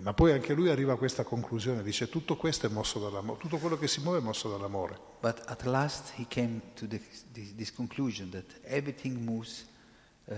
Ma 0.00 0.14
poi 0.14 0.32
anche 0.32 0.54
lui 0.54 0.70
arriva 0.70 0.94
a 0.94 0.96
questa 0.96 1.22
conclusione, 1.24 1.82
dice 1.82 2.08
tutto 2.08 2.36
questo 2.36 2.66
è 2.66 2.70
mosso 2.70 2.98
dall'amore, 2.98 3.38
tutto 3.38 3.58
quello 3.58 3.76
che 3.78 3.88
si 3.88 4.00
muove 4.00 4.18
è 4.18 4.22
mosso 4.22 4.48
dall'amore. 4.48 4.98
But 5.20 5.42
at 5.46 5.64
last 5.64 6.12
he 6.16 6.26
came 6.28 6.60
to 6.74 6.86
the, 6.86 7.00
this, 7.32 7.54
this 7.56 7.72
conclusion 7.72 8.30
that 8.30 8.44
everything 8.62 9.18
moves, 9.18 9.66
uh, 10.26 10.34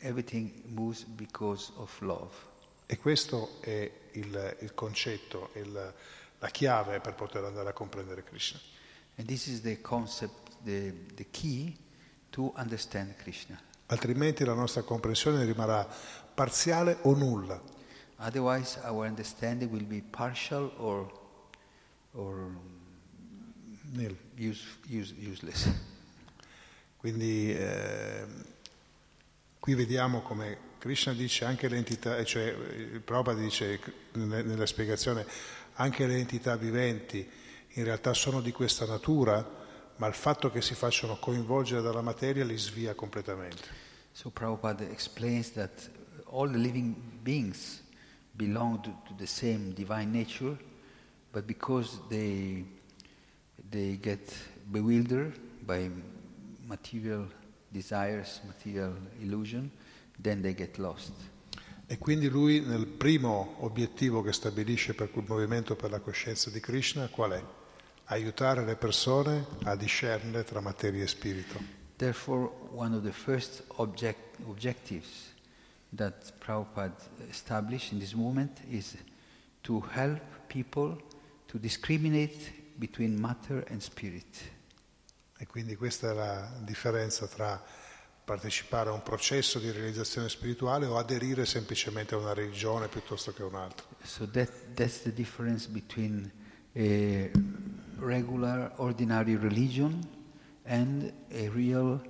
everything 0.00 0.62
moves 0.66 1.04
because 1.04 1.72
of 1.76 1.98
love. 2.00 2.34
E 2.86 2.98
questo 2.98 3.58
è 3.60 3.90
il, 4.12 4.56
il 4.60 4.74
concetto, 4.74 5.50
il- 5.54 5.94
la 6.40 6.48
chiave 6.48 7.00
per 7.00 7.14
poter 7.14 7.44
andare 7.44 7.68
a 7.68 7.72
comprendere 7.72 8.24
Krishna. 8.24 8.58
And 9.16 9.26
this 9.26 9.46
is 9.46 9.60
the 9.60 9.80
concept, 9.80 10.56
the, 10.64 10.92
the 11.14 11.26
key 11.30 11.76
to 12.30 12.52
understand 12.56 13.14
Krishna. 13.16 13.60
Altrimenti 13.86 14.44
la 14.44 14.54
nostra 14.54 14.82
comprensione 14.82 15.44
rimarrà 15.44 15.86
parziale 16.34 16.98
o 17.02 17.14
nulla. 17.14 17.78
Otherwise, 18.20 18.78
our 18.84 19.06
understanding 19.06 19.70
will 19.70 19.86
be 19.86 20.02
partial 20.02 20.70
or, 20.78 21.10
or 22.14 22.50
use, 24.36 24.62
use, 24.86 25.14
useless. 25.18 25.68
Quindi 26.98 27.50
eh, 27.50 28.26
qui 29.58 29.74
vediamo 29.74 30.20
come 30.20 30.68
Krishna 30.78 31.14
dice 31.14 31.46
anche 31.46 31.68
le 31.68 31.78
entità, 31.78 32.22
cioè 32.24 32.44
il 32.44 33.00
Prabhupada 33.00 33.40
dice 33.40 33.80
nella 34.12 34.66
spiegazione 34.66 35.24
anche 35.74 36.06
le 36.06 36.16
entità 36.16 36.56
viventi 36.56 37.26
in 37.74 37.84
realtà 37.84 38.12
sono 38.12 38.42
di 38.42 38.52
questa 38.52 38.84
natura, 38.84 39.48
ma 39.96 40.06
il 40.06 40.14
fatto 40.14 40.50
che 40.50 40.60
si 40.60 40.74
facciano 40.74 41.18
coinvolgere 41.18 41.80
dalla 41.80 42.02
materia 42.02 42.44
li 42.44 42.58
svia 42.58 42.94
completamente. 42.94 43.88
So 44.12 44.28
Prabhupada 44.28 44.84
explains 44.84 45.52
that 45.52 45.88
all 46.26 46.50
the 46.50 46.58
living 46.58 46.94
beings 47.22 47.88
belong 48.36 48.80
to, 48.82 48.90
to 49.06 49.14
the 49.16 49.26
same 49.26 49.72
divine 49.72 50.10
nature, 50.12 50.56
but 51.32 51.46
because 51.46 51.98
they, 52.08 52.64
they 53.70 53.96
get 53.96 54.32
bewildered 54.70 55.38
by 55.66 55.90
material 56.66 57.26
desires, 57.72 58.40
material 58.46 58.94
illusion, 59.20 59.70
then 60.18 60.42
they 60.42 60.54
get 60.54 60.78
lost. 60.78 61.12
E 61.86 61.98
quindi 61.98 62.28
lui 62.28 62.60
nel 62.60 62.86
primo 62.86 63.56
obiettivo 63.60 64.22
che 64.22 64.32
stabilisce 64.32 64.94
per 64.94 65.10
il 65.12 65.24
movimento 65.26 65.74
per 65.74 65.90
la 65.90 65.98
coscienza 65.98 66.48
di 66.48 66.60
Krishna, 66.60 67.08
qual 67.08 67.32
è? 67.32 67.44
Aiutare 68.04 68.64
le 68.64 68.76
persone 68.76 69.44
a 69.64 69.74
discernere 69.74 70.44
tra 70.44 70.60
materia 70.60 71.02
e 71.02 71.08
spirito. 71.08 71.58
Therefore, 71.96 72.48
one 72.72 72.94
of 72.94 73.02
the 73.02 73.12
first 73.12 73.64
object, 73.76 74.38
objectives 74.46 75.30
that 75.96 76.32
Prabhupada 76.38 76.94
established 77.28 77.92
in 77.92 77.98
this 77.98 78.14
movement 78.14 78.60
is 78.70 78.96
to 79.62 79.80
help 79.92 80.20
people 80.48 80.96
to 81.48 81.58
discriminate 81.58 82.52
between 82.78 83.20
matter 83.20 83.64
and 83.68 83.80
spirit. 83.80 84.58
E 85.36 85.46
quindi 85.46 85.74
questa 85.74 86.10
è 86.10 86.14
la 86.14 86.52
differenza 86.62 87.26
tra 87.26 87.62
partecipare 88.24 88.90
a 88.90 88.92
un 88.92 89.02
processo 89.02 89.58
di 89.58 89.70
realizzazione 89.70 90.28
spirituale 90.28 90.86
o 90.86 90.96
aderire 90.96 91.44
semplicemente 91.46 92.14
a 92.14 92.18
una 92.18 92.32
religione 92.32 92.88
piuttosto 92.88 93.32
che 93.32 93.42
a 93.42 93.46
un'altra. 93.46 93.86
So 94.02 94.28
that, 94.28 94.50
that's 94.74 95.02
the 95.02 95.12
difference 95.12 95.66
between 95.66 96.30
a 96.76 97.30
regular, 97.98 98.72
ordinary 98.76 99.36
religion 99.36 100.06
and 100.64 101.12
a 101.32 101.48
real 101.48 102.00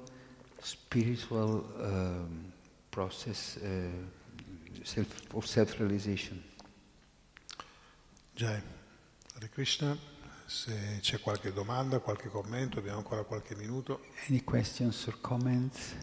spiritual 0.60 1.64
um, 1.78 2.52
process 2.90 3.56
uh, 3.62 3.88
self, 4.82 5.08
of 5.32 5.46
self-realization. 5.46 6.42
Jai, 8.34 8.60
Hare 9.34 9.48
Krishna, 9.48 9.96
se 10.46 10.98
c'è 11.00 11.20
qualche 11.20 11.52
domanda, 11.52 12.00
qualche 12.00 12.28
commento, 12.28 12.78
abbiamo 12.78 12.98
ancora 12.98 13.22
qualche 13.22 13.54
minuto. 13.54 14.00
Any 14.28 14.42
questions 14.42 15.06
or 15.06 15.20
comments? 15.20 15.94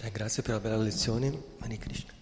Eh, 0.00 0.10
grazie 0.10 0.42
per 0.42 0.54
la 0.54 0.60
bella 0.60 0.76
lezione, 0.76 1.42
Hare 1.60 1.78
Krishna. 1.78 2.12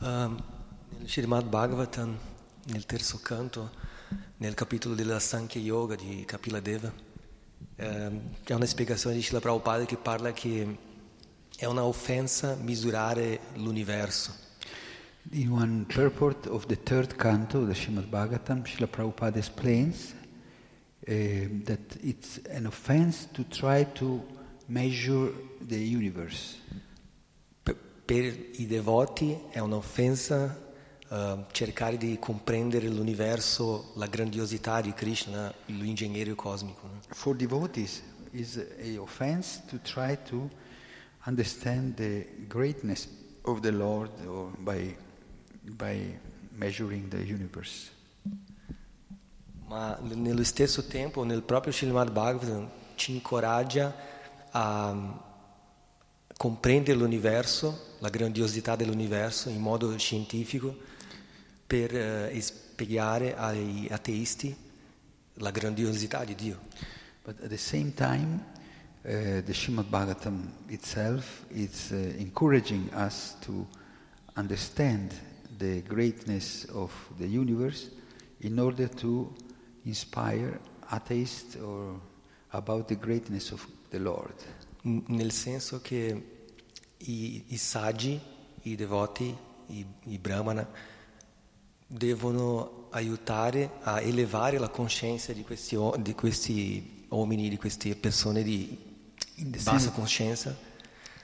Um, 0.00 0.42
nel 0.88 1.08
Srimad 1.08 1.46
Bhagavatam, 1.46 2.18
nel 2.64 2.84
terzo 2.84 3.20
canto, 3.20 3.70
nel 4.38 4.54
capitolo 4.54 4.94
della 4.94 5.18
Sankhya 5.18 5.60
Yoga 5.60 5.94
di 5.94 6.24
Kapila 6.26 6.60
Deva, 6.60 6.92
ehm, 7.76 8.20
c'è 8.44 8.54
una 8.54 8.66
spiegazione 8.66 9.16
di 9.16 9.22
Srila 9.22 9.40
Prabhupada 9.40 9.84
che 9.84 9.96
parla 9.96 10.32
che 10.32 10.76
è 11.56 11.64
una 11.64 11.84
offensa 11.84 12.54
misurare 12.54 13.40
l'universo. 13.54 14.44
In 15.30 15.50
one 15.50 15.84
purport 15.88 16.46
of 16.46 16.66
the 16.66 16.80
third 16.82 17.16
canto 17.16 17.60
of 17.60 17.68
the 17.68 17.74
Srimad 17.74 18.08
Bhagavatam, 18.08 18.64
Srila 18.64 18.86
Prabhupada 18.86 19.38
explains 19.38 20.14
uh, 21.08 21.12
that 21.64 21.96
it's 22.02 22.40
an 22.50 22.66
offense 22.66 23.26
to 23.32 23.44
try 23.48 23.84
to 23.94 24.22
measure 24.66 25.32
the 25.60 25.78
universe. 25.78 26.58
Per, 27.62 27.74
per 28.04 28.24
i 28.52 28.66
devoti 28.66 29.36
è 29.50 29.58
un'offensa 29.58 30.65
eh, 31.08 31.44
cercare 31.52 31.96
di 31.96 32.18
comprendere 32.18 32.88
l'universo, 32.88 33.92
la 33.94 34.06
grandiosità 34.06 34.80
di 34.80 34.92
Krishna, 34.92 35.52
l'ingegnerio 35.66 36.34
cosmico. 36.34 36.86
no? 36.86 37.00
For 37.08 37.36
devotees, 37.36 38.02
is 38.32 38.56
a 38.56 39.00
offense 39.00 39.62
to 39.66 39.78
try 39.82 40.16
to 40.28 40.48
understand 41.26 41.96
the 41.96 42.26
greatness 42.46 43.08
of 43.42 43.60
the 43.60 43.72
Lord 43.72 44.10
or 44.26 44.50
by, 44.58 44.96
by 45.62 46.18
measuring 46.52 47.08
the 47.08 47.18
universe. 47.18 47.90
Ma 49.68 49.98
nello 50.00 50.44
stesso 50.44 50.86
tempo, 50.86 51.24
nel 51.24 51.42
proprio 51.42 51.72
Srimad 51.72 52.12
Bhagavatam 52.12 52.68
ci 52.94 53.12
incoraggia 53.12 53.94
a 54.52 54.92
mm, 54.92 55.10
comprendere 56.36 56.96
l'universo, 56.96 57.94
la 57.98 58.08
grandiosità 58.08 58.76
dell'universo 58.76 59.48
in 59.48 59.60
modo 59.60 59.96
scientifico 59.98 60.94
per 61.66 61.94
eh, 61.94 62.40
spiegare 62.40 63.36
ai 63.36 63.88
ateisti 63.90 64.54
la 65.34 65.50
grandiosità 65.50 66.24
di 66.24 66.34
Dio. 66.34 66.58
But 67.24 67.40
at 67.42 67.48
the 67.48 67.56
same 67.56 67.92
time, 67.92 68.44
uh, 69.02 69.42
the 69.42 69.52
Srimad 69.52 69.88
Bhagavatam 69.88 70.52
itself 70.68 71.44
is 71.48 71.90
uh, 71.90 71.96
encouraging 72.18 72.88
us 72.94 73.36
to 73.40 73.66
understand 74.34 75.12
the 75.58 75.82
greatness 75.82 76.66
of 76.72 76.92
the 77.18 77.26
universe 77.26 77.90
in 78.40 78.58
order 78.58 78.88
to 78.88 79.34
inspire 79.84 80.60
atheists 80.92 81.56
or 81.56 82.00
about 82.50 82.88
the 82.88 82.96
greatness 82.96 83.50
of 83.50 83.66
the 83.90 83.98
Lord. 83.98 84.34
N- 84.84 85.02
nel 85.08 85.32
senso 85.32 85.80
che 85.80 86.22
i, 86.98 87.44
i 87.48 87.56
saggi, 87.56 88.20
i 88.62 88.76
devoti, 88.76 89.36
i, 89.68 89.84
i 90.04 90.18
brahmana 90.18 90.68
devono 91.86 92.88
aiutare 92.90 93.70
a 93.82 94.00
elevare 94.00 94.58
la 94.58 94.68
coscienza 94.68 95.32
di 95.32 95.42
questi, 95.42 95.78
di 95.98 96.14
questi 96.14 97.06
uomini, 97.08 97.48
di 97.48 97.56
queste 97.56 97.94
persone 97.94 98.42
di 98.42 98.76
bassa 99.36 99.78
sense- 99.78 99.90
coscienza, 99.92 100.56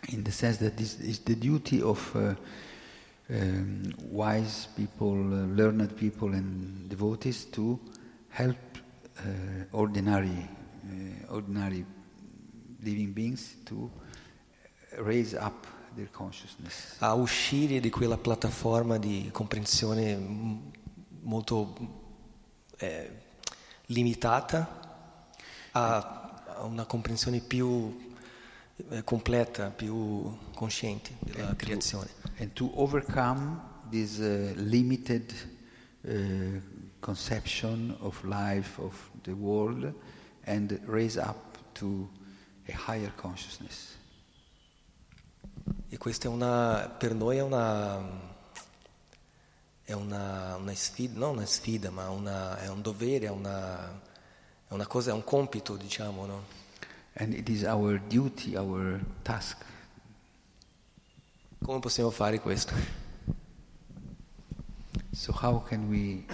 in 0.09 0.23
the 0.23 0.31
sense 0.31 0.59
that 0.59 0.75
this 0.77 0.99
is 1.01 1.23
the 1.23 1.37
duty 1.37 1.81
of 1.81 2.15
uh, 2.15 2.35
um, 3.29 3.93
wise 4.11 4.69
people, 4.75 5.17
uh, 5.17 5.47
learned 5.55 5.95
people, 5.95 6.35
and 6.35 6.89
devotees 6.89 7.45
to 7.51 7.79
help 8.29 8.57
uh, 9.19 9.65
ordinary, 9.73 10.49
uh, 10.87 11.33
ordinary 11.33 11.85
living 12.83 13.13
beings 13.13 13.57
to 13.65 13.91
raise 14.99 15.35
up. 15.35 15.67
A 16.99 17.15
uscire 17.15 17.81
di 17.81 17.91
quella 17.91 18.17
piattaforma 18.17 18.99
di 18.99 19.29
comprensione 19.33 20.19
molto 21.21 21.75
eh, 22.79 23.11
limitata 23.87 24.81
a, 25.73 26.45
a 26.57 26.65
una 26.65 26.85
comprensione 26.85 27.41
più 27.41 28.13
eh, 28.89 29.05
completa, 29.05 29.71
più 29.71 30.37
consciente 30.55 31.17
della 31.21 31.55
creazione. 31.55 32.09
and 32.39 32.53
to 32.55 32.71
overcome 32.75 33.61
this 33.91 34.19
uh, 34.19 34.53
limited 34.57 35.33
uh, 36.09 36.61
conception 37.01 37.95
of 38.01 38.23
life 38.25 38.79
of 38.79 39.11
the 39.23 39.33
world 39.33 39.93
and 40.47 40.81
raise 40.87 41.17
up 41.19 41.59
to 41.75 42.09
a 42.69 42.73
higher 42.73 43.13
consciousness. 43.17 43.97
E 45.93 45.99
questa 45.99 46.27
è 46.27 46.31
una, 46.31 46.89
per 46.89 47.13
noi 47.13 47.37
è 47.37 47.43
una, 47.43 48.01
è 49.85 49.93
una, 49.93 50.57
una 50.57 50.75
sfida, 50.75 51.19
non 51.19 51.37
una 51.37 51.45
sfida, 51.45 51.91
ma 51.91 52.09
una, 52.09 52.57
è 52.57 52.69
un 52.71 52.81
dovere, 52.81 53.27
è 53.27 53.29
una, 53.29 54.01
è 54.69 54.73
una 54.73 54.87
cosa, 54.87 55.11
è 55.11 55.13
un 55.13 55.23
compito, 55.23 55.77
diciamo, 55.77 56.25
no? 56.25 56.45
And 57.17 57.35
it 57.35 57.47
is 57.51 57.65
our 57.65 58.01
duty, 58.01 58.57
our 58.57 59.05
task. 59.21 59.63
Come 61.63 61.81
possiamo 61.81 62.09
fare 62.09 62.41
questo? 62.41 62.73
So 65.11 65.37
how 65.43 65.63
can 65.63 65.89
we 65.89 66.25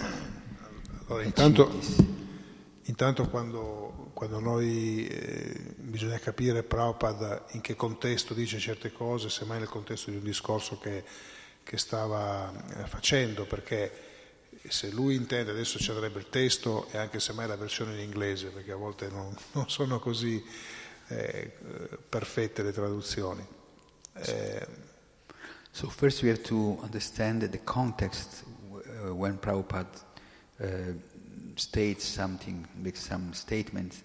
Allora, 1.07 1.23
intanto, 1.25 1.67
this? 1.67 1.97
Intanto 2.89 3.29
quando, 3.29 4.11
quando 4.13 4.39
noi 4.39 5.07
eh, 5.07 5.75
bisogna 5.77 6.17
capire 6.19 6.63
Prabhupada 6.63 7.45
in 7.51 7.61
che 7.61 7.75
contesto 7.75 8.33
dice 8.33 8.59
certe 8.59 8.91
cose, 8.91 9.29
semmai 9.29 9.59
nel 9.59 9.69
contesto 9.69 10.11
di 10.11 10.17
un 10.17 10.23
discorso 10.23 10.77
che, 10.77 11.03
che 11.63 11.77
stava 11.77 12.51
eh, 12.77 12.87
facendo, 12.87 13.45
perché 13.45 14.07
se 14.67 14.89
lui 14.89 15.15
intende, 15.15 15.51
adesso 15.51 15.79
ci 15.79 15.91
andrebbe 15.91 16.19
il 16.19 16.29
testo 16.29 16.87
e 16.91 16.97
anche 16.97 17.19
semmai 17.19 17.47
la 17.47 17.55
versione 17.55 17.93
in 17.93 18.01
inglese, 18.01 18.47
perché 18.47 18.71
a 18.71 18.75
volte 18.75 19.07
non, 19.07 19.33
non 19.53 19.69
sono 19.69 19.99
così 19.99 20.43
eh, 21.07 21.51
perfette 22.09 22.63
le 22.63 22.71
traduzioni. 22.71 23.45
Eh, 24.13 24.87
So 25.71 25.87
first 25.87 26.23
we 26.23 26.29
have 26.29 26.43
to 26.43 26.77
understand 26.81 27.41
the 27.41 27.57
context 27.59 28.43
uh, 28.43 29.13
when 29.13 29.37
Prabhupada 29.37 29.87
uh, 30.59 30.65
states 31.59 32.05
something, 32.05 32.65
makes 32.75 33.01
some 33.01 33.33
statements, 33.33 34.03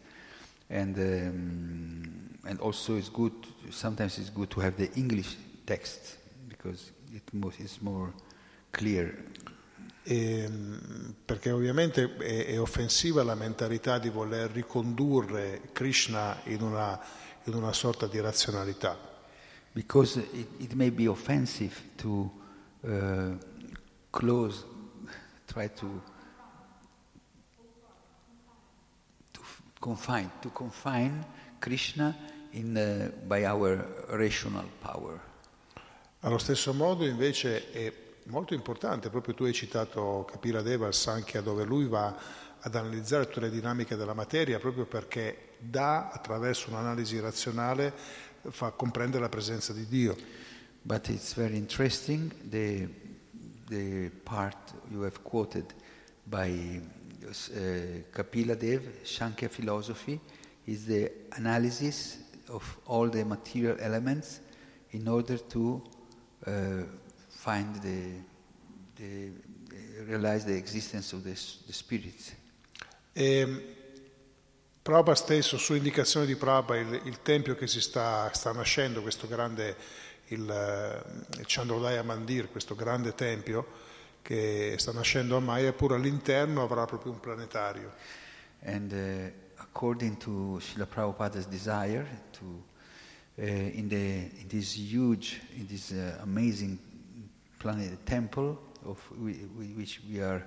and 0.69 0.97
um, 0.99 2.39
and 2.47 2.61
also 2.61 2.97
it's 2.97 3.09
good. 3.09 3.33
Sometimes 3.71 4.19
it's 4.19 4.31
good 4.31 4.51
to 4.51 4.61
have 4.61 4.77
the 4.77 4.91
English 4.97 5.37
text 5.67 6.19
because 6.49 6.93
it 7.13 7.23
is 7.61 7.81
more 7.81 8.13
clear. 8.73 9.15
Ehm, 10.07 11.15
perché 11.25 11.51
ovviamente 11.51 12.15
è, 12.19 12.47
è 12.47 12.61
offensiva 12.61 13.23
la 13.23 13.35
mentalità 13.35 13.99
di 13.99 14.11
voler 14.11 14.51
ricondurre 14.51 15.71
Krishna 15.73 16.41
in 16.45 16.61
una, 16.61 17.01
in 17.45 17.55
una 17.55 17.73
sorta 17.73 18.07
di 18.07 18.21
razionalità. 18.21 18.99
Because 19.73 20.21
it, 20.33 20.49
it 20.59 20.73
may 20.75 20.91
be 20.91 21.07
offensive 21.07 21.75
to 21.97 22.31
uh, 22.83 23.37
close, 24.11 24.65
try 25.47 25.73
to 25.73 26.03
to 29.85 29.91
f- 29.91 30.07
confine, 30.07 30.31
to 30.41 30.51
confine 30.51 31.25
Krishna 31.59 32.17
in, 32.53 32.77
uh, 32.77 33.27
by 33.27 33.45
our 33.45 34.07
rational 34.11 34.65
power. 34.81 35.21
Allo 36.21 36.39
stesso 36.39 36.73
modo 36.73 37.05
invece 37.05 37.71
è 37.71 37.93
molto 38.25 38.55
importante, 38.55 39.11
proprio 39.11 39.35
tu 39.35 39.45
hai 39.45 39.53
citato 39.53 40.27
Kapila 40.31 40.63
Deva, 40.63 40.87
il 40.87 40.95
Sankhya, 40.95 41.43
dove 41.43 41.65
lui 41.65 41.87
va 41.87 42.17
ad 42.61 42.75
analizzare 42.75 43.27
tutte 43.27 43.41
le 43.41 43.51
dinamiche 43.51 43.95
della 43.95 44.15
materia 44.15 44.59
proprio 44.59 44.87
perché 44.87 45.57
dà, 45.59 46.09
attraverso 46.11 46.71
un'analisi 46.71 47.21
razionale, 47.21 47.93
fa 48.49 48.71
comprendere 48.71 49.23
la 49.23 49.29
presenza 49.29 49.75
di 49.75 49.87
Dio. 49.87 50.17
But 50.81 51.09
it's 51.09 51.35
very 51.35 51.57
interesting 51.57 52.33
the, 52.49 52.89
the 53.69 54.11
part 54.23 54.73
you 54.89 55.03
have 55.03 55.21
quoted 55.23 55.75
by 56.23 56.81
uh, 57.29 58.03
Kapila 58.13 58.57
Dev, 58.57 59.03
Shankya 59.05 59.49
philosophy, 59.49 60.21
is 60.67 60.87
the 60.87 61.11
analysis 61.37 62.19
of 62.49 62.79
all 62.87 63.09
the 63.09 63.25
material 63.25 63.77
elements 63.81 64.41
in 64.93 65.09
order 65.09 65.39
to 65.39 65.83
uh, 66.47 66.51
find 67.29 67.77
the, 67.77 68.13
the, 68.97 69.31
realize 70.07 70.45
the 70.45 70.57
existence 70.57 71.13
of 71.13 71.25
the, 71.25 71.35
the 71.67 71.73
spirit. 71.73 72.37
E 73.13 73.73
Prabhupada 74.85 75.17
stesso, 75.17 75.57
su 75.57 75.75
indicazione 75.75 76.27
di 76.27 76.37
Prabhupada, 76.37 76.79
il, 76.79 77.01
il 77.05 77.23
tempio 77.23 77.55
che 77.55 77.67
si 77.67 77.81
sta, 77.81 78.31
sta 78.35 78.53
nascendo, 78.53 79.01
questo 79.01 79.27
grande, 79.27 79.75
il, 80.27 80.47
eh, 80.47 81.39
il 81.39 81.45
Chandrodaya 81.47 82.03
Mandir, 82.03 82.51
questo 82.51 82.75
grande 82.75 83.15
tempio 83.15 83.67
che 84.25 84.77
sta 84.79 84.91
nascendo 84.91 85.37
a 85.37 85.41
Mayapur, 85.41 85.93
all'interno 85.93 86.63
avrà 86.63 86.87
proprio 86.87 87.13
un 87.13 87.21
planetario. 87.21 87.93
And 88.63 88.91
uh, 88.91 89.63
according 89.63 90.17
to 90.17 90.59
Srila 90.61 90.87
Prabhupada's 90.87 91.47
desire, 91.47 92.07
to, 92.33 92.63
uh, 93.39 93.45
in, 93.45 93.87
the, 93.87 94.31
in 94.41 94.49
this 94.49 94.79
huge, 94.79 95.43
in 95.57 95.67
this 95.67 95.93
uh, 95.93 96.19
amazing 96.23 96.79
planet 97.59 98.07
temple 98.07 98.59
of 98.87 98.99
we, 99.19 99.47
we, 99.59 99.67
which 99.75 100.01
we 100.09 100.23
are 100.23 100.43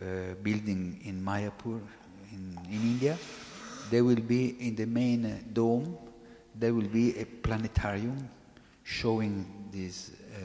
uh, 0.00 0.34
building 0.40 1.00
in 1.02 1.20
Mayapur, 1.20 1.80
in, 2.30 2.56
in 2.68 2.80
India, 2.80 3.18
there 3.90 4.04
will 4.04 4.20
be 4.20 4.54
in 4.68 4.76
the 4.76 4.86
main 4.86 5.48
dome, 5.52 5.98
there 6.54 6.72
will 6.72 6.88
be 6.88 7.18
a 7.18 7.24
planetarium 7.24 8.28
showing 8.84 9.68
this, 9.72 10.12
uh, 10.32 10.38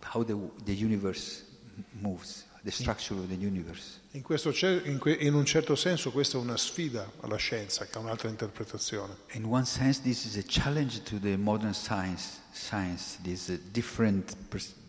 how 0.00 0.22
the, 0.22 0.38
the 0.64 0.74
universe 0.74 1.42
moves, 1.90 2.44
the 2.62 2.70
structure 2.70 3.18
of 3.18 3.28
the 3.28 3.34
universe. 3.34 4.00
In, 4.12 4.22
questo 4.22 4.50
in, 4.84 4.98
que- 4.98 5.14
in 5.14 5.34
un 5.34 5.44
certo 5.44 5.74
senso 5.74 6.10
questa 6.10 6.38
è 6.38 6.40
una 6.40 6.56
sfida 6.56 7.10
alla 7.20 7.36
scienza, 7.36 7.86
che 7.86 7.96
ha 7.96 8.00
un'altra 8.00 8.28
interpretazione. 8.28 9.16
In 9.32 9.44
one 9.44 9.64
sense, 9.64 10.00
this 10.02 10.24
is 10.24 10.36
a 10.36 10.44
challenge 10.46 11.02
to 11.02 11.18
the 11.18 11.36
modern 11.36 11.74
science, 11.74 12.40
science 12.52 13.18
this 13.22 13.48
uh, 13.48 13.58
different 13.70 14.36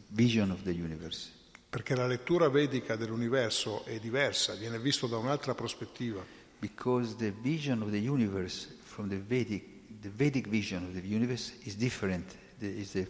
vision 0.10 0.52
of 0.52 0.62
the 0.64 0.72
universe. 0.72 1.32
Perché 1.70 1.96
la 1.96 2.06
lettura 2.06 2.50
vedica 2.50 2.96
dell'universo 2.96 3.84
è 3.86 4.00
diversa, 4.00 4.54
viene 4.54 4.78
visto 4.78 5.08
da 5.08 5.18
un'altra 5.18 5.56
prospettiva. 5.56 6.24
Because 6.60 7.16
the 7.16 7.34
vision 7.41 7.82
of 7.82 7.89
the 7.89 7.98
universe 7.98 8.68
from 8.84 9.10
the 9.10 9.18
Vedic, 9.18 9.64
the 10.02 10.10
Vedic 10.10 10.48
vision 10.48 10.86
of 10.86 10.94
the 10.94 11.02
universe 11.06 11.52
is 11.64 11.76
different, 11.76 12.36
is 12.60 12.96
a, 12.96 13.08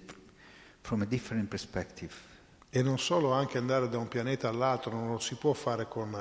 from 0.81 1.01
a 1.01 1.05
different 1.05 1.49
perspective. 1.49 2.13
E 2.75 2.81
non 2.81 2.97
solo 2.97 3.31
anche 3.33 3.59
andare 3.59 3.87
da 3.87 3.99
un 3.99 4.07
pianeta 4.07 4.49
all'altro, 4.49 4.91
non 4.91 5.11
lo 5.11 5.19
si 5.19 5.35
può 5.35 5.53
fare 5.53 5.87
con, 5.87 6.17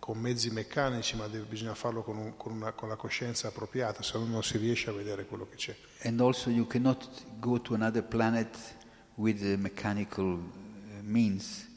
con 0.00 0.18
mezzi 0.18 0.50
meccanici, 0.50 1.14
ma 1.14 1.28
deve- 1.28 1.44
bisogna 1.44 1.76
farlo 1.76 2.02
con, 2.02 2.16
un- 2.16 2.36
con 2.36 2.50
una- 2.52 2.72
con 2.72 2.88
la 2.88 2.96
coscienza 2.96 3.46
appropriata, 3.46 4.02
se 4.02 4.18
no 4.18 4.24
non 4.26 4.42
si 4.42 4.58
riesce 4.58 4.90
a 4.90 4.92
vedere 4.92 5.24
quello 5.24 5.46
che 5.48 5.54
c'è. 5.54 5.76
And 6.02 6.20
also, 6.20 6.50
you 6.50 6.66
cannot 6.66 7.08
go 7.38 7.60
to 7.60 7.74
another 7.74 8.02
planet 8.02 8.56
with 9.14 9.40
mechanical 9.56 10.24
uh, 10.34 10.40
means. 11.02 11.68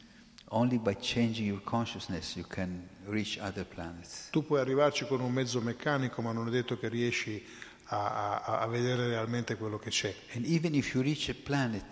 Only 0.50 0.80
by 0.80 0.96
changing 1.00 1.46
your 1.48 1.62
consciousness 1.64 2.36
you 2.36 2.46
can 2.48 2.88
reach 3.06 3.38
other 3.40 3.66
planets. 3.68 4.30
Tu 4.32 4.44
puoi 4.44 4.60
arrivarci 4.62 5.06
con 5.06 5.20
un 5.20 5.32
mezzo 5.32 5.62
meccanico, 5.62 6.24
ma 6.24 6.32
non 6.32 6.48
è 6.48 6.50
detto 6.52 6.80
che 6.80 6.88
riesci 6.88 7.46
a, 7.90 8.42
a- 8.44 8.60
a 8.62 8.66
vedere 8.66 9.08
realmente 9.10 9.58
quello 9.58 9.78
che 9.78 9.92
c'è. 9.92 10.12
And 10.34 10.44
even 10.46 10.74
if 10.74 10.94
you 10.96 11.04
reach 11.04 11.30
a 11.30 11.36
planet, 11.36 11.84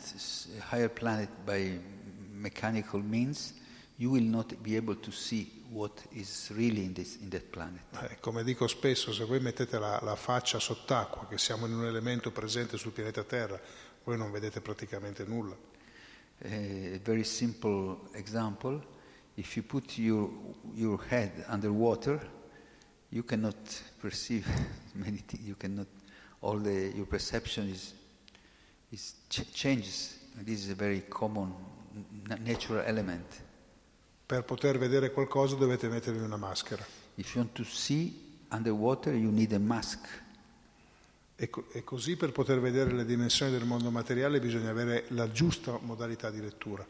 a 0.59 0.75
higher 0.75 0.89
planet 0.89 1.29
by 1.43 1.93
mechanical 2.45 3.01
means, 3.01 3.53
you 3.97 4.11
will 4.11 4.23
not 4.23 4.53
be 4.61 4.75
able 4.75 4.95
to 4.95 5.11
see 5.11 5.63
what 5.71 6.03
is 6.11 6.51
really 6.53 6.83
in, 6.83 6.93
this, 6.93 7.17
in 7.21 7.29
that 7.29 7.49
planet. 7.49 7.81
Eh, 8.01 8.19
come 8.19 8.43
dico 8.43 8.67
spesso, 8.67 9.11
se 9.11 9.25
voi 9.25 9.39
mettete 9.39 9.79
la, 9.79 9.99
la 10.03 10.15
faccia 10.15 10.59
sott'acqua, 10.59 11.27
che 11.27 11.37
siamo 11.37 11.65
in 11.65 11.73
un 11.73 11.85
elemento 11.85 12.31
presente 12.31 12.77
sul 12.77 12.91
pianeta 12.91 13.23
Terra, 13.23 13.59
voi 14.03 14.17
non 14.17 14.31
vedete 14.31 14.61
praticamente 14.61 15.25
nulla. 15.25 15.55
A 16.43 16.99
very 17.01 17.23
simple 17.23 18.09
example 18.13 18.93
if 19.37 19.55
you 19.55 19.63
put 19.63 19.97
your, 19.97 20.29
your 20.73 21.01
head 21.09 21.31
underwater, 21.47 22.19
you 23.11 23.23
cannot 23.23 23.55
perceive 23.99 24.47
many 24.95 25.17
things, 25.17 25.47
you 25.47 25.55
cannot, 25.55 25.87
all 26.41 26.57
the, 26.57 26.93
your 26.95 27.05
perception 27.05 27.69
is, 27.69 27.93
is 28.91 29.15
ch- 29.29 29.53
changes. 29.53 30.19
This 30.41 30.65
is 30.65 30.71
a 30.71 30.75
very 30.75 31.01
common 31.01 31.53
natural 32.39 32.85
element. 32.85 33.43
Per 34.25 34.43
poter 34.43 34.77
vedere 34.79 35.11
qualcosa 35.11 35.55
dovete 35.55 35.87
mettervi 35.87 36.23
una 36.23 36.37
maschera. 36.37 36.83
If 37.15 37.35
you 37.35 37.43
want 37.43 37.55
to 37.55 37.63
see 37.63 38.33
underwater, 38.49 39.13
you 39.13 39.31
need 39.31 39.53
a 39.53 39.59
mask. 39.59 40.23
E, 41.37 41.49
co- 41.49 41.67
e 41.73 41.83
così 41.83 42.15
per 42.15 42.31
poter 42.31 42.59
vedere 42.59 42.91
le 42.93 43.05
dimensioni 43.05 43.51
del 43.51 43.65
mondo 43.65 43.91
materiale 43.91 44.39
bisogna 44.39 44.69
avere 44.69 45.05
la 45.09 45.29
giusta 45.31 45.77
modalità 45.81 46.29
di 46.31 46.39
lettura. 46.41 46.85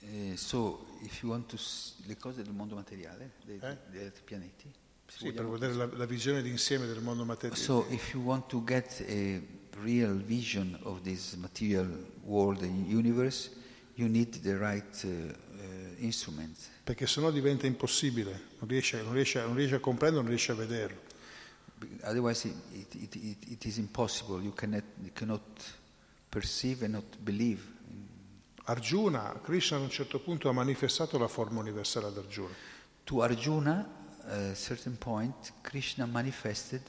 Eh, 0.00 0.32
so, 0.36 0.96
if 1.02 1.22
you 1.22 1.30
want 1.30 1.46
to 1.46 1.56
s- 1.58 1.94
le 2.06 2.16
cose 2.16 2.42
del 2.42 2.52
mondo 2.54 2.74
materiale, 2.74 3.32
dei, 3.44 3.58
Eh? 3.62 3.76
degli 3.90 4.02
altri 4.04 4.22
pianeti. 4.24 4.72
Sì, 5.06 5.32
per 5.32 5.46
vedere 5.46 5.74
la, 5.74 5.86
la 5.92 6.06
visione 6.06 6.40
d'insieme 6.40 6.86
del 6.86 7.00
mondo 7.02 7.24
materiale. 7.24 7.60
So, 7.60 7.84
if 7.90 8.12
you 8.14 8.22
want 8.22 8.46
to 8.48 8.62
get 8.64 9.04
a 9.06 9.40
real 9.82 10.14
vision 10.16 10.78
of 10.84 11.02
this 11.02 11.34
material 11.34 12.06
world 12.22 12.62
and 12.62 12.86
universe, 12.90 13.50
right 14.58 15.02
uh, 15.04 15.08
uh. 15.08 16.54
Perché 16.82 17.06
sennò 17.06 17.30
diventa 17.30 17.66
impossibile, 17.66 18.48
non 18.58 18.68
riesce, 18.68 19.02
non 19.02 19.12
riesce- 19.12 19.42
non 19.42 19.54
riesce 19.54 19.76
a 19.76 19.80
comprendere, 19.80 20.22
non 20.22 20.30
riesce 20.30 20.52
a 20.52 20.54
vederlo. 20.54 21.08
Otherwise, 22.02 22.48
it, 22.72 22.94
it, 22.94 23.14
it, 23.14 23.50
it, 23.50 23.64
is 23.64 23.78
impossible. 23.78 24.42
You 24.42 24.52
cannot, 24.52 24.84
you 25.02 25.12
cannot 25.12 25.40
perceive 26.28 26.84
and 26.84 26.94
not 26.94 27.16
believe. 27.18 27.62
Arjuna, 28.64 29.40
Krishna 29.42 29.78
a 29.78 29.80
un 29.80 29.90
certo 29.90 30.20
punto 30.20 30.48
ha 30.48 30.52
manifestato 30.52 31.18
la 31.18 31.28
forma 31.28 31.60
universale 31.60 32.06
ad 32.06 32.18
Arjuna. 32.18 32.54
To 33.04 33.22
Arjuna, 33.22 33.88
a 34.26 34.54
certain 34.54 34.96
point, 34.98 35.52
Krishna 35.62 36.06
manifested 36.06 36.82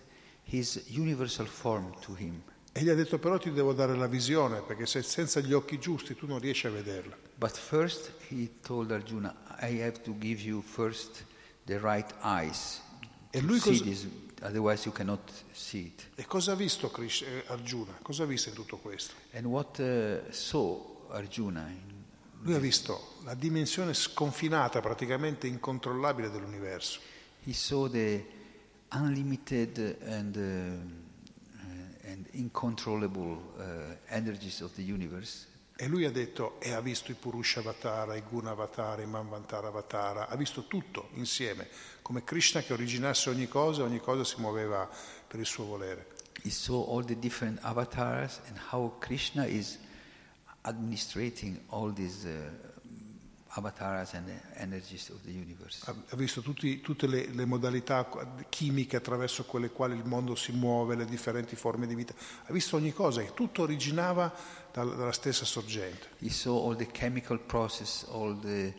his 0.43 0.84
universal 0.89 1.47
form 1.47 1.93
to 2.01 2.14
him. 2.14 2.43
E 2.74 2.82
gli 2.84 2.89
ha 2.89 2.95
detto 2.95 3.19
però 3.19 3.38
ti 3.38 3.51
devo 3.51 3.74
dare 3.74 3.95
la 3.95 4.07
visione 4.07 4.61
perché 4.61 4.86
se 4.86 5.01
senza 5.03 5.39
gli 5.41 5.51
occhi 5.53 5.78
giusti 5.78 6.15
tu 6.15 6.26
non 6.26 6.39
riesci 6.39 6.67
a 6.67 6.69
vederla. 6.69 7.17
But 7.36 7.57
first, 7.57 8.11
he 8.30 8.49
told 8.61 8.91
Arjuna, 8.91 9.36
I 9.61 9.82
have 9.82 10.01
to 10.03 10.15
give 10.17 10.41
you 10.41 10.61
first 10.61 11.26
the 11.65 11.78
right 11.80 12.09
eyes 12.22 12.80
E 13.32 13.41
lui 13.41 13.59
cosa- 13.59 13.84
this, 13.84 14.07
otherwise 14.41 14.84
you 14.86 14.93
cannot 14.93 15.32
see 15.51 15.86
it. 15.88 16.07
E 16.15 16.26
cosa 16.26 16.53
ha 16.53 16.55
visto 16.55 16.89
Krish- 16.89 17.24
eh, 17.24 17.43
Arjuna? 17.47 17.97
Cosa 18.01 18.24
ha 18.24 18.26
visto 18.26 18.49
in 18.49 18.55
tutto 18.55 18.78
questo? 18.78 19.13
And 19.34 19.45
what 19.45 19.78
uh, 19.80 20.32
saw 20.32 21.07
Arjuna? 21.09 21.67
in- 21.67 21.89
Lui 22.43 22.55
ha 22.55 22.59
visto 22.59 23.17
la 23.24 23.36
dimensione 23.36 23.93
sconfinata, 23.93 24.80
praticamente 24.80 25.45
incontrollabile 25.45 26.30
dell'universo. 26.32 26.99
He 27.43 27.53
saw 27.53 27.88
the 27.89 28.26
unlimited 28.93 29.97
and, 30.05 30.36
uh, 30.36 31.11
and 32.12 32.28
incontrollable 32.32 33.41
uh, 33.57 33.95
energies 34.09 34.62
of 34.62 34.74
the 34.76 34.84
universe. 34.84 35.47
E 35.76 35.88
lui 35.88 36.05
ha 36.05 36.12
detto, 36.12 36.59
e 36.59 36.74
ha 36.74 36.80
visto 36.80 37.09
i 37.09 37.16
Purushavatara, 37.16 38.16
i 38.16 38.22
Gunavatara, 38.22 39.01
i 39.01 39.07
Manvantara 39.07 39.70
Avatara, 39.70 40.28
ha 40.28 40.36
visto 40.36 40.68
tutto 40.68 41.09
insieme, 41.14 41.68
come 42.03 42.24
Krishna 42.24 42.62
che 42.62 42.74
originasse 42.74 43.30
ogni 43.32 43.47
cosa, 43.47 43.82
ogni 43.82 43.99
cosa 43.99 44.24
si 44.24 44.39
muoveva 44.39 44.88
per 45.28 45.39
il 45.39 45.45
suo 45.45 45.66
volere. 45.66 46.07
He 46.43 46.51
saw 46.51 46.88
all 46.88 47.03
the 47.03 47.18
different 47.18 47.59
avatars 47.64 48.39
and 48.47 48.59
how 48.72 48.95
Krishna 48.99 49.45
is 49.45 49.80
administrating 50.62 51.59
all 51.70 51.91
these 51.91 52.28
uh, 52.28 52.70
avatars 53.54 54.14
and 54.14 54.30
energies 54.56 55.10
of 55.10 55.22
the 55.24 55.32
universe. 55.32 55.84
Ha 55.86 56.16
visto 56.16 56.41
tutti- 56.41 56.80
tutte 56.80 57.06
le, 57.08 57.28
le 57.28 57.45
modalità 57.45 58.08
chimiche 58.49 58.95
attraverso 58.95 59.43
quelle 59.43 59.70
quali 59.72 59.95
il 59.97 60.06
mondo 60.06 60.36
si 60.36 60.52
muove, 60.54 60.95
le 60.95 61.06
differenti 61.06 61.56
forme 61.56 61.86
di 61.86 61.95
vita. 61.95 62.14
Ha 62.45 62.54
visto 62.54 62.78
ogni 62.78 62.93
cosa 62.93 63.22
e 63.22 63.34
tutto 63.34 63.64
originava 63.64 64.34
dal- 64.72 64.95
dalla 64.95 65.12
stessa 65.12 65.43
sorgente. 65.43 66.08
He 66.20 66.30
saw 66.30 66.66
all 66.66 66.76
the 66.78 66.88
chemical 66.91 67.39
process, 67.39 68.06
all 68.10 68.39
the 68.39 68.74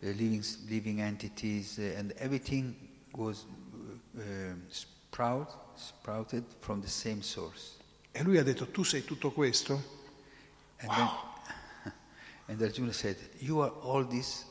uh, 0.00 0.06
living, 0.06 0.42
living 0.68 1.00
entities, 1.00 1.76
uh, 1.76 1.98
and 1.98 2.12
everything 2.16 2.74
was 3.12 3.44
uh, 4.16 4.20
sprout, 4.68 5.54
sprouted 5.76 6.44
from 6.60 6.80
the 6.80 6.88
same 6.88 7.20
source. 7.20 7.72
E 8.10 8.22
lui 8.22 8.38
ha 8.38 8.42
detto, 8.42 8.70
tu 8.70 8.84
sei 8.84 9.04
tutto 9.04 9.32
questo? 9.32 9.74
And, 10.78 10.90
then, 10.90 11.08
and 12.46 12.60
Arjuna 12.60 12.92
said, 12.92 13.16
You 13.38 13.60
are 13.60 13.72
all 13.82 14.06
this, 14.06 14.46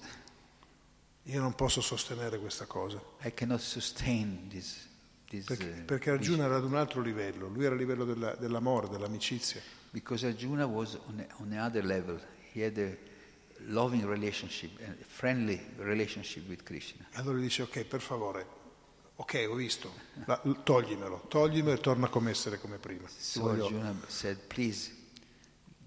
Io 1.28 1.40
non 1.40 1.54
posso 1.56 1.80
sostenere 1.82 2.38
questa 2.38 2.66
cosa. 2.66 3.02
I 3.24 3.34
cannot 3.34 3.62
sustain 3.62 4.48
this. 4.50 4.90
this 5.30 5.46
Perché, 5.46 5.70
uh, 5.82 5.86
perché 5.86 6.10
Arjuna 6.12 6.46
era 6.46 6.58
ad 6.58 6.66
un 6.66 6.76
altro 6.76 7.00
livello, 7.02 7.48
lui 7.48 7.64
era 7.66 7.76
a 7.76 7.78
livello 7.78 8.04
della- 8.04 8.36
dell'amore, 8.36 8.90
dell'amicizia. 8.90 9.62
Because 9.92 10.26
Arjuna 10.28 10.66
was 10.66 10.96
on, 11.08 11.26
on 11.38 11.52
another 11.54 11.86
level. 11.86 12.20
He 12.52 12.62
had 12.66 12.78
a 12.78 12.98
loving 13.68 14.04
relationship, 14.04 14.72
a 14.82 14.96
friendly 15.06 15.62
relationship 15.78 16.48
with 16.50 16.64
Krishna. 16.64 17.06
Allora 17.14 17.38
dice, 17.40 17.62
ok, 17.62 17.86
per 17.86 18.02
favore, 18.02 18.46
ok, 19.16 19.46
ho 19.48 19.54
visto, 19.56 19.94
la- 20.26 20.42
toglimelo, 20.64 21.26
toglimelo 21.30 21.76
e 21.78 21.80
torna 21.80 22.10
come 22.10 22.32
essere 22.32 22.60
come 22.60 22.80
prima. 22.80 23.08
So 23.08 23.48
Arjuna 23.50 23.96
said, 24.08 24.40
Please 24.40 24.92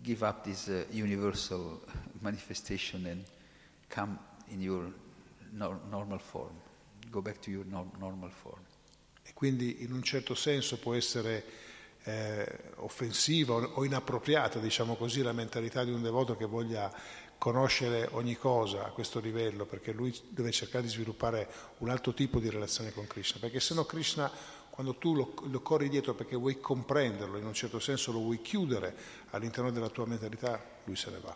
give 0.06 0.24
up 0.24 0.44
this 0.44 0.68
uh, 0.68 0.84
universal 0.92 1.80
manifestation 2.20 3.04
and 3.06 3.24
come 3.88 4.16
in 4.50 4.62
your 4.62 4.92
nor- 5.52 5.80
normal 5.90 6.18
form. 6.18 6.54
Go 7.10 7.20
back 7.20 7.40
to 7.40 7.50
your 7.50 7.64
nor- 7.66 7.90
normal 7.98 8.30
form. 8.30 8.62
E 9.24 9.32
quindi 9.34 9.82
in 9.82 9.92
un 9.92 10.02
certo 10.02 10.36
senso 10.36 10.78
può 10.78 10.94
essere 10.94 11.42
eh, 12.04 12.46
offensiva 12.76 13.54
o 13.54 13.84
inappropriata, 13.84 14.60
diciamo 14.60 14.94
così, 14.94 15.22
la 15.22 15.32
mentalità 15.32 15.82
di 15.82 15.90
un 15.90 16.02
devoto 16.02 16.36
che 16.36 16.44
voglia 16.44 16.92
conoscere 17.36 18.08
ogni 18.12 18.36
cosa 18.36 18.84
a 18.84 18.90
questo 18.90 19.18
livello, 19.18 19.66
perché 19.66 19.92
lui 19.92 20.16
deve 20.28 20.52
cercare 20.52 20.84
di 20.84 20.90
sviluppare 20.90 21.48
un 21.78 21.90
altro 21.90 22.14
tipo 22.14 22.38
di 22.38 22.48
relazione 22.48 22.92
con 22.92 23.08
Krishna, 23.08 23.40
perché 23.40 23.58
se 23.58 23.74
no 23.74 23.84
Krishna, 23.84 24.30
quando 24.76 24.94
tu 24.96 25.14
lo, 25.14 25.32
lo 25.50 25.60
corri 25.62 25.88
dietro 25.88 26.14
perché 26.14 26.36
vuoi 26.36 26.60
comprenderlo, 26.60 27.38
in 27.38 27.46
un 27.46 27.54
certo 27.54 27.80
senso 27.80 28.12
lo 28.12 28.18
vuoi 28.18 28.42
chiudere 28.42 28.94
all'interno 29.30 29.70
della 29.70 29.88
tua 29.88 30.04
mentalità, 30.06 30.62
lui 30.84 30.96
se 30.96 31.10
ne 31.10 31.18
va, 31.18 31.34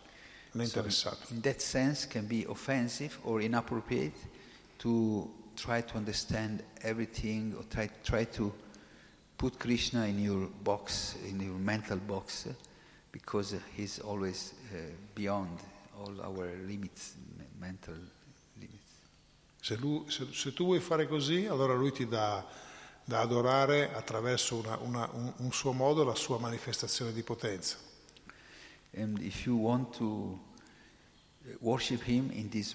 non 0.51 0.63
è 0.63 0.67
So 0.67 0.77
interessato. 0.77 1.33
in 1.33 1.41
that 1.41 1.59
sense, 1.59 2.07
can 2.07 2.27
be 2.27 2.45
offensive 2.47 3.17
or 3.23 3.41
inappropriate 3.41 4.13
to 4.77 5.27
try 5.55 5.83
to 5.83 5.97
understand 5.97 6.63
everything 6.81 7.55
or 7.55 7.65
try, 7.65 7.89
try 8.03 8.27
to 8.29 8.53
put 9.37 9.57
Krishna 9.57 10.05
in 10.05 10.19
your 10.19 10.47
box, 10.61 11.15
in 11.25 11.41
your 11.41 11.57
mental 11.57 11.97
box, 11.97 12.47
because 13.11 13.57
he's 13.75 13.99
always 13.99 14.53
uh, 14.71 14.77
beyond 15.15 15.49
all 15.97 16.13
our 16.21 16.47
limits, 16.67 17.15
me- 17.39 17.45
mental 17.59 17.95
limits. 18.55 18.93
Se, 19.61 19.75
lui- 19.77 20.05
se- 20.11 20.31
se 20.31 20.53
tu 20.53 20.65
vuoi 20.65 20.79
fare 20.79 21.07
così, 21.07 21.47
allora 21.47 21.73
lui 21.73 21.91
ti 21.91 22.05
dà 22.07 22.69
da 23.11 23.19
adorare 23.19 23.91
attraverso 23.93 24.55
una- 24.55 24.77
una- 24.77 25.09
un, 25.11 25.33
un 25.35 25.51
suo 25.51 25.73
modo 25.73 26.05
la 26.05 26.15
sua 26.15 26.37
manifestazione 26.39 27.11
di 27.11 27.23
potenza. 27.23 27.75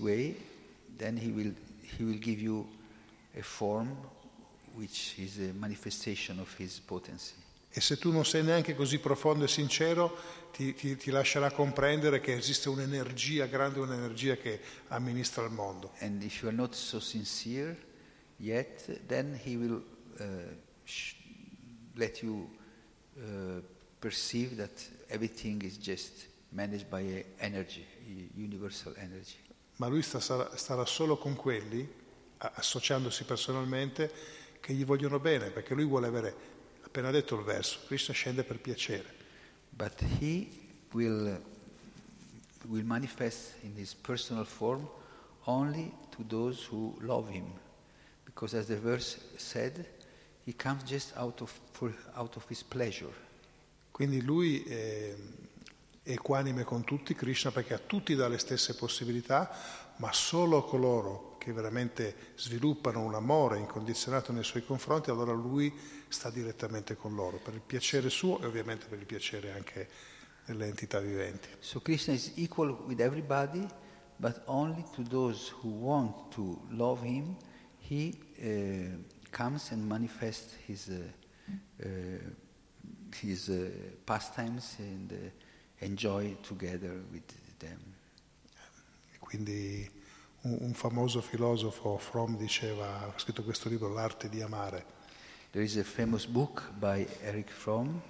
Way, 0.01 0.37
he 1.18 1.30
will, 1.30 1.55
he 1.97 2.05
will. 2.05 2.66
E 7.70 7.80
se 7.80 7.97
tu 7.97 8.11
non 8.12 8.24
sei 8.26 8.43
neanche 8.43 8.74
così 8.74 8.99
profondo 8.99 9.45
e 9.45 9.49
sincero, 9.49 10.16
ti, 10.53 10.74
ti- 10.74 10.97
ti 10.97 11.11
lascerà 11.11 11.51
comprendere 11.51 12.20
che 12.20 12.34
esiste 12.34 12.68
un'energia 12.68 13.47
grande, 13.47 13.78
un'energia 13.80 14.37
che 14.37 14.61
amministra 14.89 15.45
il 15.45 15.51
mondo. 15.53 15.93
And 16.01 16.22
if 16.22 16.41
you 16.43 16.49
are 16.49 16.57
not 16.57 16.74
so 16.74 17.01
sincere 17.01 17.76
yet, 18.39 19.01
then 19.07 19.39
he 19.43 19.57
will 19.57 19.82
sh- 20.84 21.14
let 21.94 22.22
you 22.22 22.48
uh, 23.18 23.60
perceive 23.98 24.56
that 24.56 24.88
everything 25.08 25.62
is 25.62 25.78
just 25.78 26.26
managed 26.50 26.88
by 26.88 27.24
energy, 27.38 27.84
universal 28.34 28.94
energy. 28.96 29.36
Ma 29.76 29.88
lui 29.88 30.02
sta- 30.02 30.56
starà 30.56 30.84
solo 30.86 31.16
con 31.16 31.34
quelli, 31.34 31.86
associandosi 32.38 33.24
personalmente, 33.24 34.10
che 34.60 34.72
gli 34.72 34.84
vogliono 34.84 35.18
bene, 35.18 35.50
perché 35.50 35.74
lui 35.74 35.84
vuole 35.84 36.06
avere, 36.06 36.34
appena 36.82 37.10
detto 37.10 37.36
il 37.36 37.44
verso, 37.44 37.80
Krishna 37.86 38.14
scende 38.14 38.42
per 38.42 38.58
piacere. 38.58 39.14
But 39.70 40.00
he 40.20 40.48
will, 40.92 41.38
uh, 42.64 42.68
will 42.68 42.84
manifest 42.84 43.62
in 43.62 43.74
his 43.76 43.94
personal 43.94 44.46
form 44.46 44.88
only 45.44 45.92
to 46.10 46.24
those 46.26 46.66
who 46.70 46.96
love 47.00 47.30
him. 47.30 47.52
Because 48.24 48.56
as 48.56 48.66
the 48.66 48.76
verse 48.76 49.18
said, 49.36 49.86
of, 51.40 51.53
for, 51.72 51.94
out 52.14 52.36
of 52.36 52.44
his 52.49 52.62
pleasure. 52.62 53.12
Quindi 53.90 54.22
lui 54.22 54.62
è, 54.62 55.14
è 56.03 56.12
equanime 56.12 56.64
con 56.64 56.84
tutti, 56.84 57.14
Krishna, 57.14 57.51
perché 57.51 57.74
a 57.74 57.78
tutti 57.78 58.14
dà 58.14 58.28
le 58.28 58.38
stesse 58.38 58.74
possibilità, 58.74 59.51
ma 59.97 60.12
solo 60.12 60.59
a 60.59 60.64
coloro 60.64 61.36
che 61.38 61.53
veramente 61.53 62.34
sviluppano 62.36 63.03
un 63.03 63.14
amore 63.14 63.59
incondizionato 63.59 64.32
nei 64.32 64.44
suoi 64.44 64.64
confronti, 64.64 65.11
allora 65.11 65.32
lui 65.32 65.72
sta 66.09 66.30
direttamente 66.30 66.97
con 66.97 67.14
loro, 67.14 67.38
per 67.38 67.55
il 67.55 67.61
piacere 67.61 68.11
suo 68.11 68.40
e 68.40 68.47
ovviamente 68.47 68.86
per 68.86 68.99
il 68.99 69.07
piacere 69.07 69.53
anche 69.53 69.88
delle 70.44 70.66
entità 70.66 71.01
viventi. 71.01 71.49
So 71.61 71.80
Krishna 71.80 72.14
is 72.14 72.32
equal 72.36 72.70
with 72.86 73.01
everybody, 73.01 73.66
but 74.16 74.42
only 74.47 74.84
to 74.94 75.03
those 75.03 75.53
who 75.62 75.68
want 75.68 76.32
to 76.34 76.61
love 76.68 77.05
him, 77.05 77.36
he 77.78 78.18
uh, 78.38 78.97
comes 79.37 79.70
and 79.70 79.87
manifests 79.87 80.55
his, 80.66 80.89
uh, 80.89 81.84
uh, 81.84 81.87
his 83.20 83.51
uh, 83.51 83.68
pastimes 84.07 84.76
and 84.78 85.12
enjoy 85.80 86.34
together 86.41 87.03
with 87.12 87.26
them. 87.59 87.78
Quindi 89.20 89.87
un, 90.45 90.57
un 90.61 90.72
famoso 90.72 91.20
filosofo, 91.20 91.99
Fromm, 91.99 92.37
diceva, 92.37 93.01
ha 93.01 93.12
scritto 93.18 93.43
questo 93.43 93.68
libro, 93.68 93.93
L'arte 93.93 94.30
di 94.30 94.41
amare, 94.41 94.95
There 95.51 95.62
is 95.62 95.76
a 95.76 95.84
famous 95.84 96.26
book 96.26 96.70
by 96.78 97.07
Eric 97.22 97.51
Fromm, 97.51 98.01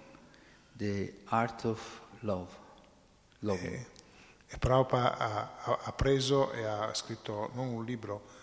The 0.77 1.13
Art 1.27 1.65
of 1.65 2.03
Love. 2.21 2.51
Love. 3.41 3.63
E, 3.63 3.87
e 4.47 4.59
Prabhupada 4.59 5.17
ha- 5.17 5.79
ha 5.85 5.93
preso 5.93 6.53
e 6.53 6.65
ha 6.65 6.95
scritto 6.95 7.51
non 7.55 7.69
un 7.69 7.85
libro, 7.85 8.36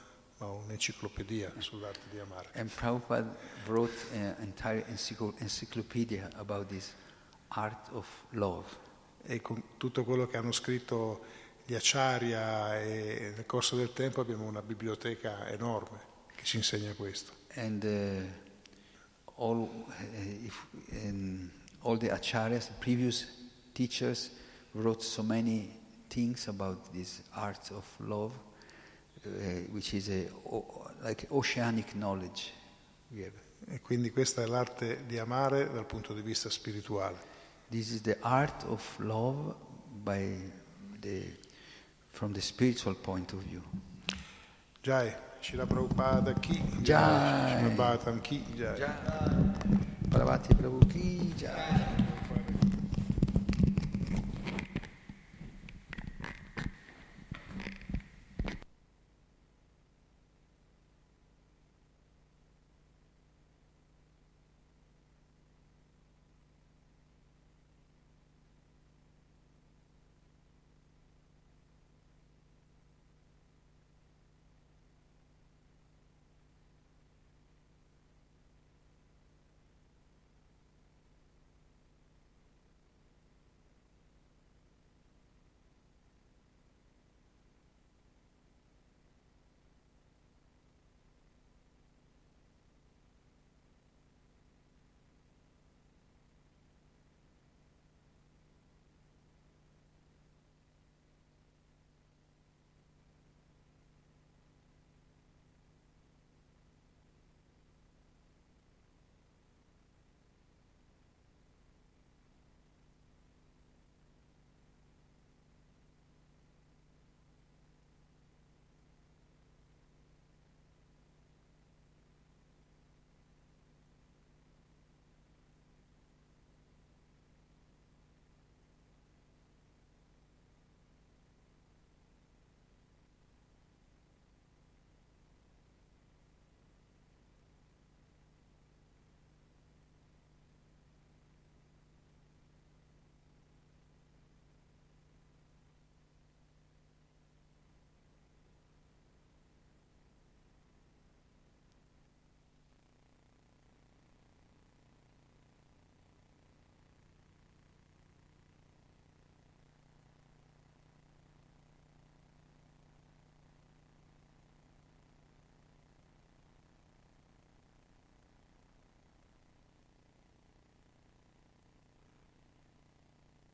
ma 0.43 0.49
un'enciclopedia 0.49 1.53
sull'arte 1.57 2.09
di 2.11 2.19
amare. 2.19 2.49
And 2.55 2.69
Prabhupada 2.69 3.35
wrote 3.65 3.93
an 4.13 4.35
entire 4.39 4.85
encycl- 4.87 5.33
encyclopedia 5.37 6.29
about 6.35 6.67
this 6.67 6.93
art 7.49 7.89
of 7.91 8.07
love. 8.31 8.67
E 9.25 9.41
con 9.41 9.61
tutto 9.77 10.03
quello 10.03 10.27
che 10.27 10.37
hanno 10.37 10.51
scritto 10.51 11.23
gli 11.65 11.73
Acharya 11.73 12.81
e 12.81 13.33
nel 13.35 13.45
corso 13.45 13.77
del 13.77 13.93
tempo 13.93 14.19
abbiamo 14.19 14.45
una 14.45 14.61
biblioteca 14.61 15.47
enorme 15.47 16.11
che 16.35 16.43
ci 16.43 16.57
insegna 16.57 16.93
questo. 16.93 17.31
And 17.55 17.83
uh, 17.83 19.41
all, 19.41 19.61
uh, 19.61 20.45
if, 20.45 20.67
um, 21.05 21.49
all 21.83 21.97
the 21.97 22.11
acharyas, 22.11 22.69
previous 22.79 23.27
teachers, 23.71 24.31
wrote 24.73 25.01
so 25.01 25.23
many 25.23 25.71
things 26.09 26.47
about 26.47 26.91
this 26.91 27.21
art 27.31 27.71
of 27.71 27.85
love, 27.99 28.33
which 29.71 29.93
is 29.93 30.09
a, 30.09 30.27
like 31.01 31.27
oceanic 31.29 31.93
knowledge. 31.93 32.51
E 33.65 33.79
quindi 33.81 34.11
questa 34.11 34.41
è 34.41 34.45
l'arte 34.45 35.05
di 35.05 35.17
amare 35.17 35.71
dal 35.71 35.85
punto 35.85 36.13
di 36.13 36.21
vista 36.21 36.49
spirituale. 36.49 37.31
This 37.69 37.91
is 37.91 38.01
the 38.01 38.17
art 38.19 38.63
of 38.65 38.83
love 38.99 39.55
by 40.03 40.51
the, 40.99 41.37
from 42.11 42.33
the 42.33 42.41
spiritual 42.41 42.95
point 42.95 43.31
of 43.33 43.41
view. 43.43 43.61
Jai, 44.81 45.15
Shila 45.39 45.65
Prabhupada 45.65 46.33
chi? 46.33 46.61
Jai. 46.81 47.57
Shila 47.57 47.69
Bhattam 47.73 48.21
chi? 48.21 48.43
Jai. 48.53 48.79
Paravati 50.09 50.53
Prabhu 50.53 50.85
ki 50.87 51.33
jai. 51.35 52.02